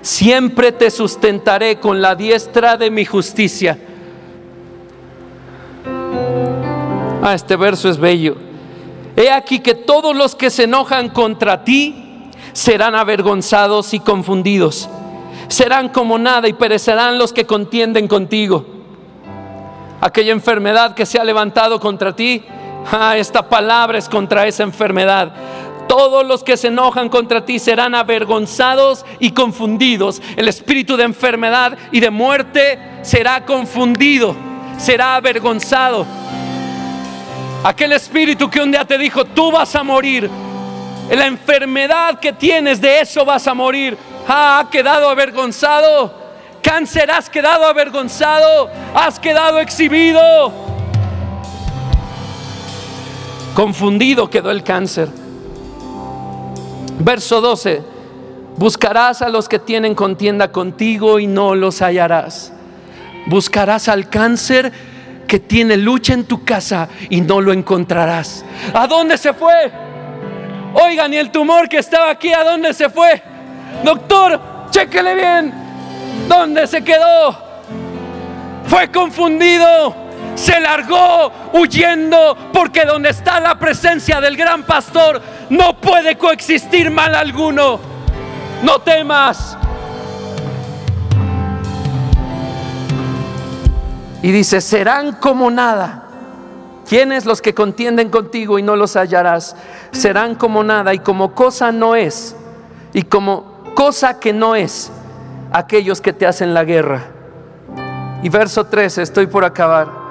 siempre 0.00 0.72
te 0.72 0.90
sustentaré 0.90 1.78
con 1.78 2.02
la 2.02 2.14
diestra 2.14 2.76
de 2.76 2.90
mi 2.90 3.04
justicia. 3.04 3.78
Ah, 7.22 7.34
este 7.34 7.56
verso 7.56 7.88
es 7.88 7.98
bello. 7.98 8.36
He 9.16 9.30
aquí 9.30 9.60
que 9.60 9.74
todos 9.74 10.16
los 10.16 10.34
que 10.34 10.50
se 10.50 10.64
enojan 10.64 11.10
contra 11.10 11.64
ti 11.64 12.30
serán 12.52 12.94
avergonzados 12.94 13.94
y 13.94 14.00
confundidos. 14.00 14.88
Serán 15.48 15.90
como 15.90 16.18
nada 16.18 16.48
y 16.48 16.54
perecerán 16.54 17.18
los 17.18 17.32
que 17.32 17.46
contienden 17.46 18.08
contigo. 18.08 18.66
Aquella 20.00 20.32
enfermedad 20.32 20.94
que 20.94 21.06
se 21.06 21.18
ha 21.18 21.24
levantado 21.24 21.78
contra 21.78 22.16
ti, 22.16 22.42
Ah, 22.90 23.16
esta 23.16 23.48
palabra 23.48 23.98
es 23.98 24.08
contra 24.08 24.46
esa 24.46 24.62
enfermedad. 24.62 25.32
Todos 25.88 26.26
los 26.26 26.42
que 26.42 26.56
se 26.56 26.68
enojan 26.68 27.08
contra 27.08 27.44
ti 27.44 27.58
serán 27.58 27.94
avergonzados 27.94 29.04
y 29.18 29.32
confundidos. 29.32 30.22
El 30.36 30.48
espíritu 30.48 30.96
de 30.96 31.04
enfermedad 31.04 31.76
y 31.90 32.00
de 32.00 32.10
muerte 32.10 32.78
será 33.02 33.44
confundido, 33.44 34.34
será 34.78 35.16
avergonzado. 35.16 36.06
Aquel 37.64 37.92
espíritu 37.92 38.50
que 38.50 38.60
un 38.60 38.72
día 38.72 38.84
te 38.84 38.98
dijo, 38.98 39.24
tú 39.24 39.52
vas 39.52 39.74
a 39.76 39.82
morir. 39.82 40.28
La 41.10 41.26
enfermedad 41.26 42.18
que 42.18 42.32
tienes, 42.32 42.80
de 42.80 43.00
eso 43.00 43.24
vas 43.24 43.46
a 43.46 43.54
morir. 43.54 43.96
ha 44.26 44.66
quedado 44.70 45.08
avergonzado. 45.08 46.22
Cáncer, 46.62 47.10
has 47.10 47.28
quedado 47.28 47.66
avergonzado. 47.66 48.70
Has 48.94 49.18
quedado 49.18 49.58
exhibido. 49.60 50.71
Confundido 53.54 54.30
quedó 54.30 54.50
el 54.50 54.62
cáncer. 54.62 55.08
Verso 56.98 57.40
12. 57.40 57.82
Buscarás 58.56 59.22
a 59.22 59.28
los 59.28 59.48
que 59.48 59.58
tienen 59.58 59.94
contienda 59.94 60.52
contigo 60.52 61.18
y 61.18 61.26
no 61.26 61.54
los 61.54 61.82
hallarás. 61.82 62.52
Buscarás 63.26 63.88
al 63.88 64.08
cáncer 64.08 64.72
que 65.26 65.38
tiene 65.38 65.76
lucha 65.76 66.14
en 66.14 66.24
tu 66.24 66.44
casa 66.44 66.88
y 67.08 67.20
no 67.20 67.40
lo 67.40 67.52
encontrarás. 67.52 68.44
¿A 68.74 68.86
dónde 68.86 69.16
se 69.18 69.32
fue? 69.32 69.72
Oigan, 70.74 71.12
y 71.12 71.16
el 71.16 71.30
tumor 71.30 71.68
que 71.68 71.78
estaba 71.78 72.10
aquí, 72.10 72.32
¿a 72.32 72.44
dónde 72.44 72.72
se 72.72 72.88
fue? 72.88 73.22
Doctor, 73.84 74.40
chéquele 74.70 75.14
bien. 75.14 75.52
¿Dónde 76.28 76.66
se 76.66 76.82
quedó? 76.82 77.36
Fue 78.66 78.90
confundido. 78.90 80.01
Se 80.42 80.58
largó 80.58 81.30
huyendo 81.52 82.36
porque 82.52 82.84
donde 82.84 83.10
está 83.10 83.38
la 83.38 83.60
presencia 83.60 84.20
del 84.20 84.36
gran 84.36 84.64
pastor 84.64 85.22
no 85.50 85.80
puede 85.80 86.18
coexistir 86.18 86.90
mal 86.90 87.14
alguno. 87.14 87.78
No 88.64 88.80
temas. 88.80 89.56
Y 94.20 94.32
dice, 94.32 94.60
serán 94.60 95.12
como 95.12 95.48
nada. 95.48 96.08
¿Quiénes 96.88 97.24
los 97.24 97.40
que 97.40 97.54
contienden 97.54 98.10
contigo 98.10 98.58
y 98.58 98.64
no 98.64 98.74
los 98.74 98.96
hallarás? 98.96 99.54
Serán 99.92 100.34
como 100.34 100.64
nada 100.64 100.92
y 100.92 100.98
como 100.98 101.36
cosa 101.36 101.70
no 101.70 101.94
es. 101.94 102.34
Y 102.92 103.04
como 103.04 103.62
cosa 103.76 104.18
que 104.18 104.32
no 104.32 104.56
es 104.56 104.90
aquellos 105.52 106.00
que 106.00 106.12
te 106.12 106.26
hacen 106.26 106.52
la 106.52 106.64
guerra. 106.64 107.04
Y 108.24 108.28
verso 108.28 108.66
13, 108.66 109.02
estoy 109.02 109.28
por 109.28 109.44
acabar. 109.44 110.01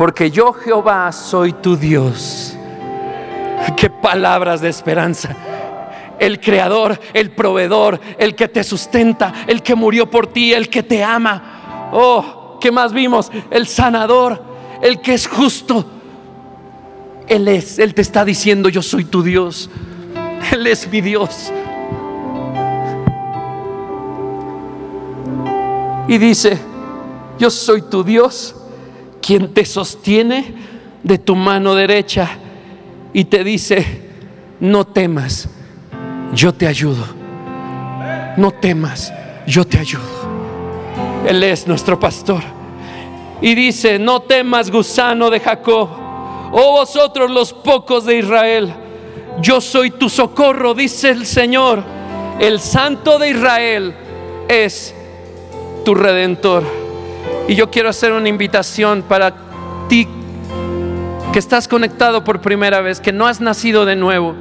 Porque 0.00 0.30
yo 0.30 0.54
Jehová 0.54 1.12
soy 1.12 1.52
tu 1.52 1.76
Dios. 1.76 2.56
Qué 3.76 3.90
palabras 3.90 4.62
de 4.62 4.70
esperanza. 4.70 5.36
El 6.18 6.40
creador, 6.40 6.98
el 7.12 7.32
proveedor, 7.32 8.00
el 8.16 8.34
que 8.34 8.48
te 8.48 8.64
sustenta, 8.64 9.44
el 9.46 9.62
que 9.62 9.74
murió 9.74 10.10
por 10.10 10.28
ti, 10.28 10.54
el 10.54 10.70
que 10.70 10.82
te 10.82 11.04
ama. 11.04 11.90
Oh, 11.92 12.56
¿Qué 12.62 12.72
más 12.72 12.94
vimos? 12.94 13.30
El 13.50 13.66
sanador, 13.66 14.42
el 14.80 15.02
que 15.02 15.12
es 15.12 15.28
justo. 15.28 15.84
Él 17.28 17.46
es, 17.48 17.78
Él 17.78 17.92
te 17.92 18.00
está 18.00 18.24
diciendo, 18.24 18.70
yo 18.70 18.80
soy 18.80 19.04
tu 19.04 19.22
Dios. 19.22 19.68
Él 20.50 20.66
es 20.66 20.90
mi 20.90 21.02
Dios. 21.02 21.52
Y 26.08 26.16
dice, 26.16 26.58
yo 27.38 27.50
soy 27.50 27.82
tu 27.82 28.02
Dios, 28.02 28.56
quien 29.20 29.52
te 29.52 29.64
sostiene 29.64 30.54
de 31.02 31.18
tu 31.18 31.36
mano 31.36 31.74
derecha 31.74 32.28
y 33.12 33.24
te 33.24 33.44
dice, 33.44 33.84
no 34.60 34.86
temas, 34.86 35.48
yo 36.34 36.52
te 36.52 36.66
ayudo. 36.66 37.04
No 38.36 38.52
temas, 38.52 39.12
yo 39.46 39.64
te 39.64 39.78
ayudo. 39.78 40.02
Él 41.26 41.42
es 41.42 41.66
nuestro 41.66 41.98
pastor. 41.98 42.42
Y 43.42 43.54
dice, 43.54 43.98
no 43.98 44.20
temas 44.20 44.70
gusano 44.70 45.30
de 45.30 45.40
Jacob, 45.40 45.88
oh 46.52 46.72
vosotros 46.72 47.30
los 47.30 47.52
pocos 47.52 48.04
de 48.04 48.18
Israel, 48.18 48.72
yo 49.40 49.60
soy 49.60 49.90
tu 49.90 50.08
socorro, 50.08 50.74
dice 50.74 51.10
el 51.10 51.24
Señor. 51.24 51.82
El 52.38 52.60
santo 52.60 53.18
de 53.18 53.30
Israel 53.30 53.94
es 54.48 54.94
tu 55.84 55.94
redentor. 55.94 56.79
Y 57.48 57.54
yo 57.54 57.70
quiero 57.70 57.88
hacer 57.88 58.12
una 58.12 58.28
invitación 58.28 59.02
para 59.02 59.34
ti 59.88 60.06
que 61.32 61.38
estás 61.38 61.68
conectado 61.68 62.24
por 62.24 62.40
primera 62.40 62.80
vez, 62.80 63.00
que 63.00 63.12
no 63.12 63.26
has 63.26 63.40
nacido 63.40 63.84
de 63.84 63.96
nuevo, 63.96 64.34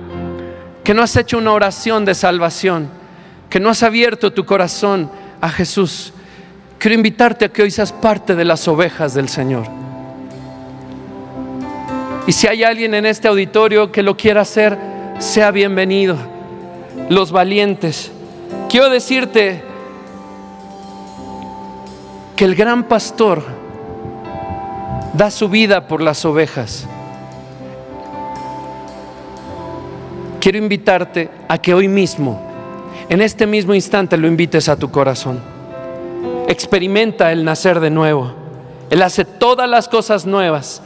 que 0.84 0.94
no 0.94 1.04
has 1.04 1.16
hecho 1.16 1.38
una 1.38 1.54
oración 1.54 2.06
de 2.06 2.16
salvación, 2.16 2.90
que 3.50 3.60
no 3.60 3.70
has 3.70 3.84
abierto 3.84 4.34
tu 4.34 4.46
corazón 4.46 5.12
a 5.42 5.50
Jesús. 5.50 6.14
Quiero 6.78 6.96
invitarte 6.96 7.46
a 7.46 7.50
que 7.50 7.62
hoy 7.62 7.72
seas 7.72 7.92
parte 7.92 8.36
de 8.36 8.46
las 8.46 8.68
ovejas 8.68 9.14
del 9.14 9.30
Señor. 9.30 9.66
Y 12.26 12.32
si 12.32 12.48
hay 12.48 12.64
alguien 12.64 12.94
en 12.94 13.06
este 13.06 13.28
auditorio 13.28 13.92
que 13.92 14.04
lo 14.04 14.16
quiera 14.16 14.42
hacer, 14.42 14.78
sea 15.20 15.52
bienvenido. 15.52 16.16
Los 17.10 17.32
valientes. 17.32 18.12
Quiero 18.70 18.90
decirte 18.90 19.64
que 22.40 22.46
el 22.46 22.56
gran 22.56 22.86
pastor 22.86 23.44
da 25.14 25.30
su 25.30 25.50
vida 25.50 25.90
por 25.90 26.02
las 26.02 26.24
ovejas. 26.24 26.88
Quiero 30.40 30.58
invitarte 30.58 31.30
a 31.50 31.58
que 31.58 31.74
hoy 31.74 31.90
mismo, 31.90 32.42
en 33.10 33.22
este 33.22 33.46
mismo 33.46 33.74
instante, 33.76 34.16
lo 34.16 34.26
invites 34.26 34.70
a 34.70 34.78
tu 34.78 34.90
corazón 34.90 35.60
experimenta 36.50 37.32
el 37.32 37.44
nacer 37.44 37.80
de 37.80 37.92
nuevo. 37.92 38.34
Él 38.90 39.04
hace 39.04 39.24
todas 39.24 39.70
las 39.70 39.88
cosas 39.88 40.26
nuevas. 40.26 40.82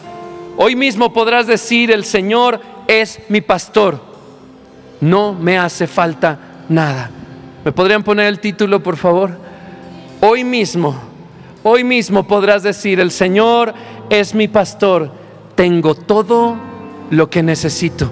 Hoy 0.57 0.75
mismo 0.75 1.13
podrás 1.13 1.47
decir, 1.47 1.89
el 1.89 2.03
Señor 2.03 2.59
es 2.87 3.19
mi 3.29 3.41
pastor. 3.41 4.01
No 4.99 5.33
me 5.33 5.57
hace 5.57 5.85
falta 5.87 6.65
nada. 6.67 7.11
¿Me 7.63 7.71
podrían 7.71 8.03
poner 8.03 8.25
el 8.25 8.39
título, 8.39 8.83
por 8.83 8.97
favor? 8.97 9.37
Hoy 10.19 10.43
mismo, 10.43 11.12
hoy 11.63 11.83
mismo 11.83 12.27
podrás 12.27 12.63
decir, 12.63 12.99
el 12.99 13.11
Señor 13.11 13.73
es 14.09 14.35
mi 14.35 14.47
pastor. 14.47 15.11
Tengo 15.55 15.95
todo 15.95 16.55
lo 17.09 17.29
que 17.29 17.43
necesito. 17.43 18.09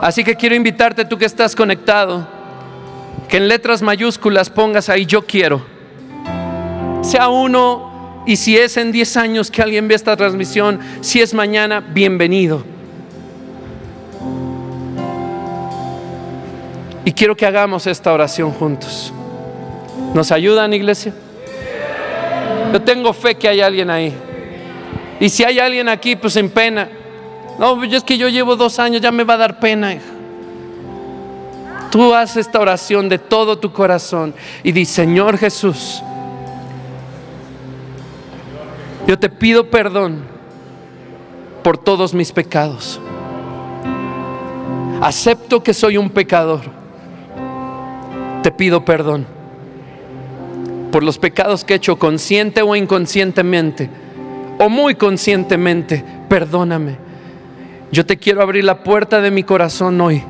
Así 0.00 0.24
que 0.24 0.36
quiero 0.36 0.54
invitarte, 0.54 1.04
tú 1.04 1.18
que 1.18 1.24
estás 1.24 1.54
conectado, 1.54 2.26
que 3.28 3.36
en 3.36 3.48
letras 3.48 3.82
mayúsculas 3.82 4.50
pongas 4.50 4.88
ahí 4.88 5.06
yo 5.06 5.24
quiero 5.26 5.72
sea 7.02 7.28
uno 7.28 8.22
y 8.26 8.36
si 8.36 8.56
es 8.56 8.76
en 8.76 8.92
10 8.92 9.16
años 9.16 9.50
que 9.50 9.60
alguien 9.60 9.88
ve 9.88 9.94
esta 9.94 10.16
transmisión, 10.16 10.78
si 11.00 11.20
es 11.20 11.34
mañana, 11.34 11.80
bienvenido. 11.80 12.62
Y 17.04 17.12
quiero 17.12 17.36
que 17.36 17.44
hagamos 17.44 17.88
esta 17.88 18.12
oración 18.12 18.52
juntos. 18.52 19.12
¿Nos 20.14 20.30
ayudan, 20.30 20.72
iglesia? 20.72 21.12
Yo 22.72 22.80
tengo 22.80 23.12
fe 23.12 23.34
que 23.34 23.48
hay 23.48 23.60
alguien 23.60 23.90
ahí. 23.90 24.14
Y 25.20 25.28
si 25.28 25.44
hay 25.44 25.58
alguien 25.58 25.88
aquí, 25.88 26.16
pues 26.16 26.36
en 26.36 26.48
pena. 26.48 26.88
No, 27.58 27.82
es 27.84 28.02
que 28.02 28.16
yo 28.16 28.28
llevo 28.28 28.56
dos 28.56 28.78
años, 28.78 29.02
ya 29.02 29.12
me 29.12 29.24
va 29.24 29.34
a 29.34 29.36
dar 29.36 29.60
pena. 29.60 29.98
Tú 31.90 32.14
haz 32.14 32.38
esta 32.38 32.58
oración 32.58 33.10
de 33.10 33.18
todo 33.18 33.58
tu 33.58 33.70
corazón 33.70 34.34
y 34.62 34.72
di, 34.72 34.86
Señor 34.86 35.36
Jesús, 35.36 36.02
yo 39.06 39.18
te 39.18 39.28
pido 39.28 39.68
perdón 39.68 40.24
por 41.62 41.76
todos 41.76 42.14
mis 42.14 42.32
pecados. 42.32 42.98
Acepto 45.02 45.62
que 45.62 45.74
soy 45.74 45.98
un 45.98 46.08
pecador. 46.08 46.62
Te 48.42 48.50
pido 48.50 48.82
perdón 48.82 49.41
por 50.92 51.02
los 51.02 51.18
pecados 51.18 51.64
que 51.64 51.72
he 51.72 51.76
hecho 51.78 51.98
consciente 51.98 52.62
o 52.62 52.76
inconscientemente, 52.76 53.90
o 54.58 54.68
muy 54.68 54.94
conscientemente. 54.94 56.04
Perdóname. 56.28 56.98
Yo 57.90 58.06
te 58.06 58.18
quiero 58.18 58.42
abrir 58.42 58.64
la 58.64 58.84
puerta 58.84 59.20
de 59.20 59.30
mi 59.30 59.42
corazón 59.42 60.00
hoy. 60.00 60.22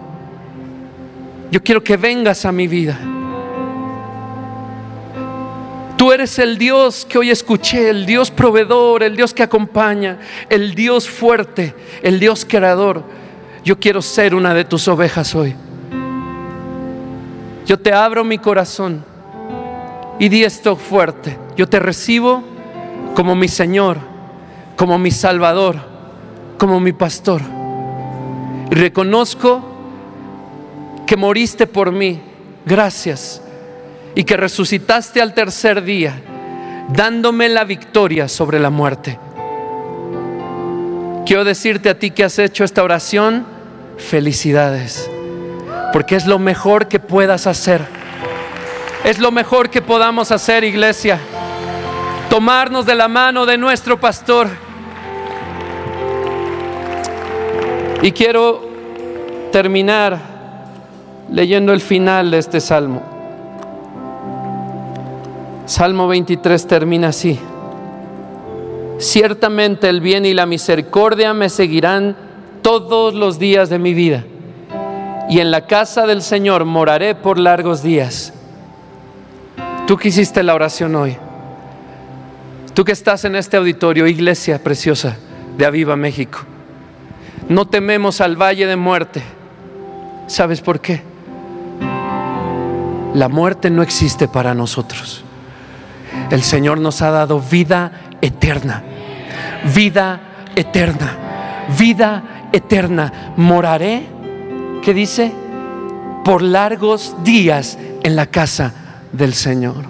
Yo 1.50 1.62
quiero 1.62 1.84
que 1.84 1.96
vengas 1.96 2.46
a 2.46 2.52
mi 2.52 2.68
vida. 2.68 2.98
Tú 5.98 6.12
eres 6.12 6.38
el 6.38 6.58
Dios 6.58 7.06
que 7.08 7.18
hoy 7.18 7.30
escuché, 7.30 7.90
el 7.90 8.06
Dios 8.06 8.30
proveedor, 8.30 9.02
el 9.02 9.16
Dios 9.16 9.34
que 9.34 9.42
acompaña, 9.42 10.18
el 10.48 10.74
Dios 10.74 11.08
fuerte, 11.08 11.74
el 12.02 12.18
Dios 12.18 12.46
creador. 12.48 13.04
Yo 13.64 13.78
quiero 13.78 14.00
ser 14.00 14.34
una 14.34 14.54
de 14.54 14.64
tus 14.64 14.88
ovejas 14.88 15.34
hoy. 15.34 15.54
Yo 17.66 17.78
te 17.78 17.92
abro 17.92 18.24
mi 18.24 18.38
corazón 18.38 19.11
y 20.22 20.28
di 20.28 20.44
esto 20.44 20.76
fuerte. 20.76 21.36
Yo 21.56 21.68
te 21.68 21.80
recibo 21.80 22.44
como 23.16 23.34
mi 23.34 23.48
Señor, 23.48 23.98
como 24.76 24.96
mi 24.96 25.10
Salvador, 25.10 25.74
como 26.58 26.78
mi 26.78 26.92
pastor. 26.92 27.42
Y 28.70 28.74
reconozco 28.76 29.64
que 31.08 31.16
moriste 31.16 31.66
por 31.66 31.90
mí. 31.90 32.20
Gracias. 32.64 33.42
Y 34.14 34.22
que 34.22 34.36
resucitaste 34.36 35.20
al 35.20 35.34
tercer 35.34 35.82
día, 35.82 36.22
dándome 36.90 37.48
la 37.48 37.64
victoria 37.64 38.28
sobre 38.28 38.60
la 38.60 38.70
muerte. 38.70 39.18
Quiero 41.26 41.42
decirte 41.42 41.90
a 41.90 41.98
ti 41.98 42.12
que 42.12 42.22
has 42.22 42.38
hecho 42.38 42.62
esta 42.62 42.84
oración, 42.84 43.44
felicidades, 43.98 45.10
porque 45.92 46.14
es 46.14 46.26
lo 46.28 46.38
mejor 46.38 46.86
que 46.86 47.00
puedas 47.00 47.48
hacer. 47.48 48.01
Es 49.04 49.18
lo 49.18 49.32
mejor 49.32 49.68
que 49.68 49.82
podamos 49.82 50.30
hacer, 50.30 50.62
iglesia. 50.62 51.18
Tomarnos 52.30 52.86
de 52.86 52.94
la 52.94 53.08
mano 53.08 53.44
de 53.46 53.58
nuestro 53.58 53.98
pastor. 53.98 54.48
Y 58.00 58.12
quiero 58.12 58.62
terminar 59.50 60.18
leyendo 61.30 61.72
el 61.72 61.80
final 61.80 62.30
de 62.30 62.38
este 62.38 62.60
salmo. 62.60 63.02
Salmo 65.66 66.06
23 66.06 66.66
termina 66.66 67.08
así. 67.08 67.38
Ciertamente 68.98 69.88
el 69.88 70.00
bien 70.00 70.24
y 70.24 70.32
la 70.32 70.46
misericordia 70.46 71.34
me 71.34 71.48
seguirán 71.48 72.16
todos 72.62 73.14
los 73.14 73.40
días 73.40 73.68
de 73.68 73.80
mi 73.80 73.94
vida, 73.94 74.24
y 75.28 75.40
en 75.40 75.50
la 75.50 75.66
casa 75.66 76.06
del 76.06 76.22
Señor 76.22 76.64
moraré 76.64 77.16
por 77.16 77.38
largos 77.38 77.82
días. 77.82 78.32
Tú 79.86 79.96
que 79.96 80.08
hiciste 80.08 80.42
la 80.42 80.54
oración 80.54 80.94
hoy, 80.94 81.16
tú 82.74 82.84
que 82.84 82.92
estás 82.92 83.24
en 83.24 83.36
este 83.36 83.56
auditorio, 83.56 84.06
iglesia 84.06 84.62
preciosa 84.62 85.16
de 85.56 85.66
Aviva 85.66 85.96
México, 85.96 86.40
no 87.48 87.66
tememos 87.66 88.20
al 88.20 88.40
valle 88.40 88.66
de 88.66 88.76
muerte. 88.76 89.22
¿Sabes 90.28 90.60
por 90.60 90.80
qué? 90.80 91.02
La 93.14 93.28
muerte 93.28 93.68
no 93.68 93.82
existe 93.82 94.28
para 94.28 94.54
nosotros. 94.54 95.24
El 96.30 96.42
Señor 96.42 96.78
nos 96.78 97.02
ha 97.02 97.10
dado 97.10 97.40
vida 97.40 97.92
eterna 98.22 98.84
vida 99.74 100.20
eterna, 100.56 101.16
vida 101.78 102.48
eterna. 102.52 103.34
Moraré, 103.36 104.06
¿qué 104.82 104.94
dice? 104.94 105.32
Por 106.24 106.42
largos 106.42 107.16
días 107.24 107.78
en 108.02 108.16
la 108.16 108.26
casa 108.26 108.74
del 109.12 109.34
Señor. 109.34 109.84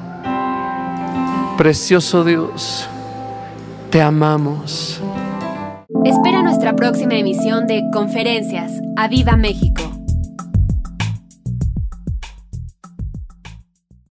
Precioso 1.57 2.25
Dios, 2.25 2.89
te 3.91 4.03
amamos. 4.03 5.01
Espera 6.05 6.43
nuestra 6.43 6.75
próxima 6.75 7.14
emisión 7.14 7.66
de 7.66 7.83
Conferencias. 7.93 8.73
¡A 8.97 9.09
Viva 9.09 9.37
México! 9.37 9.91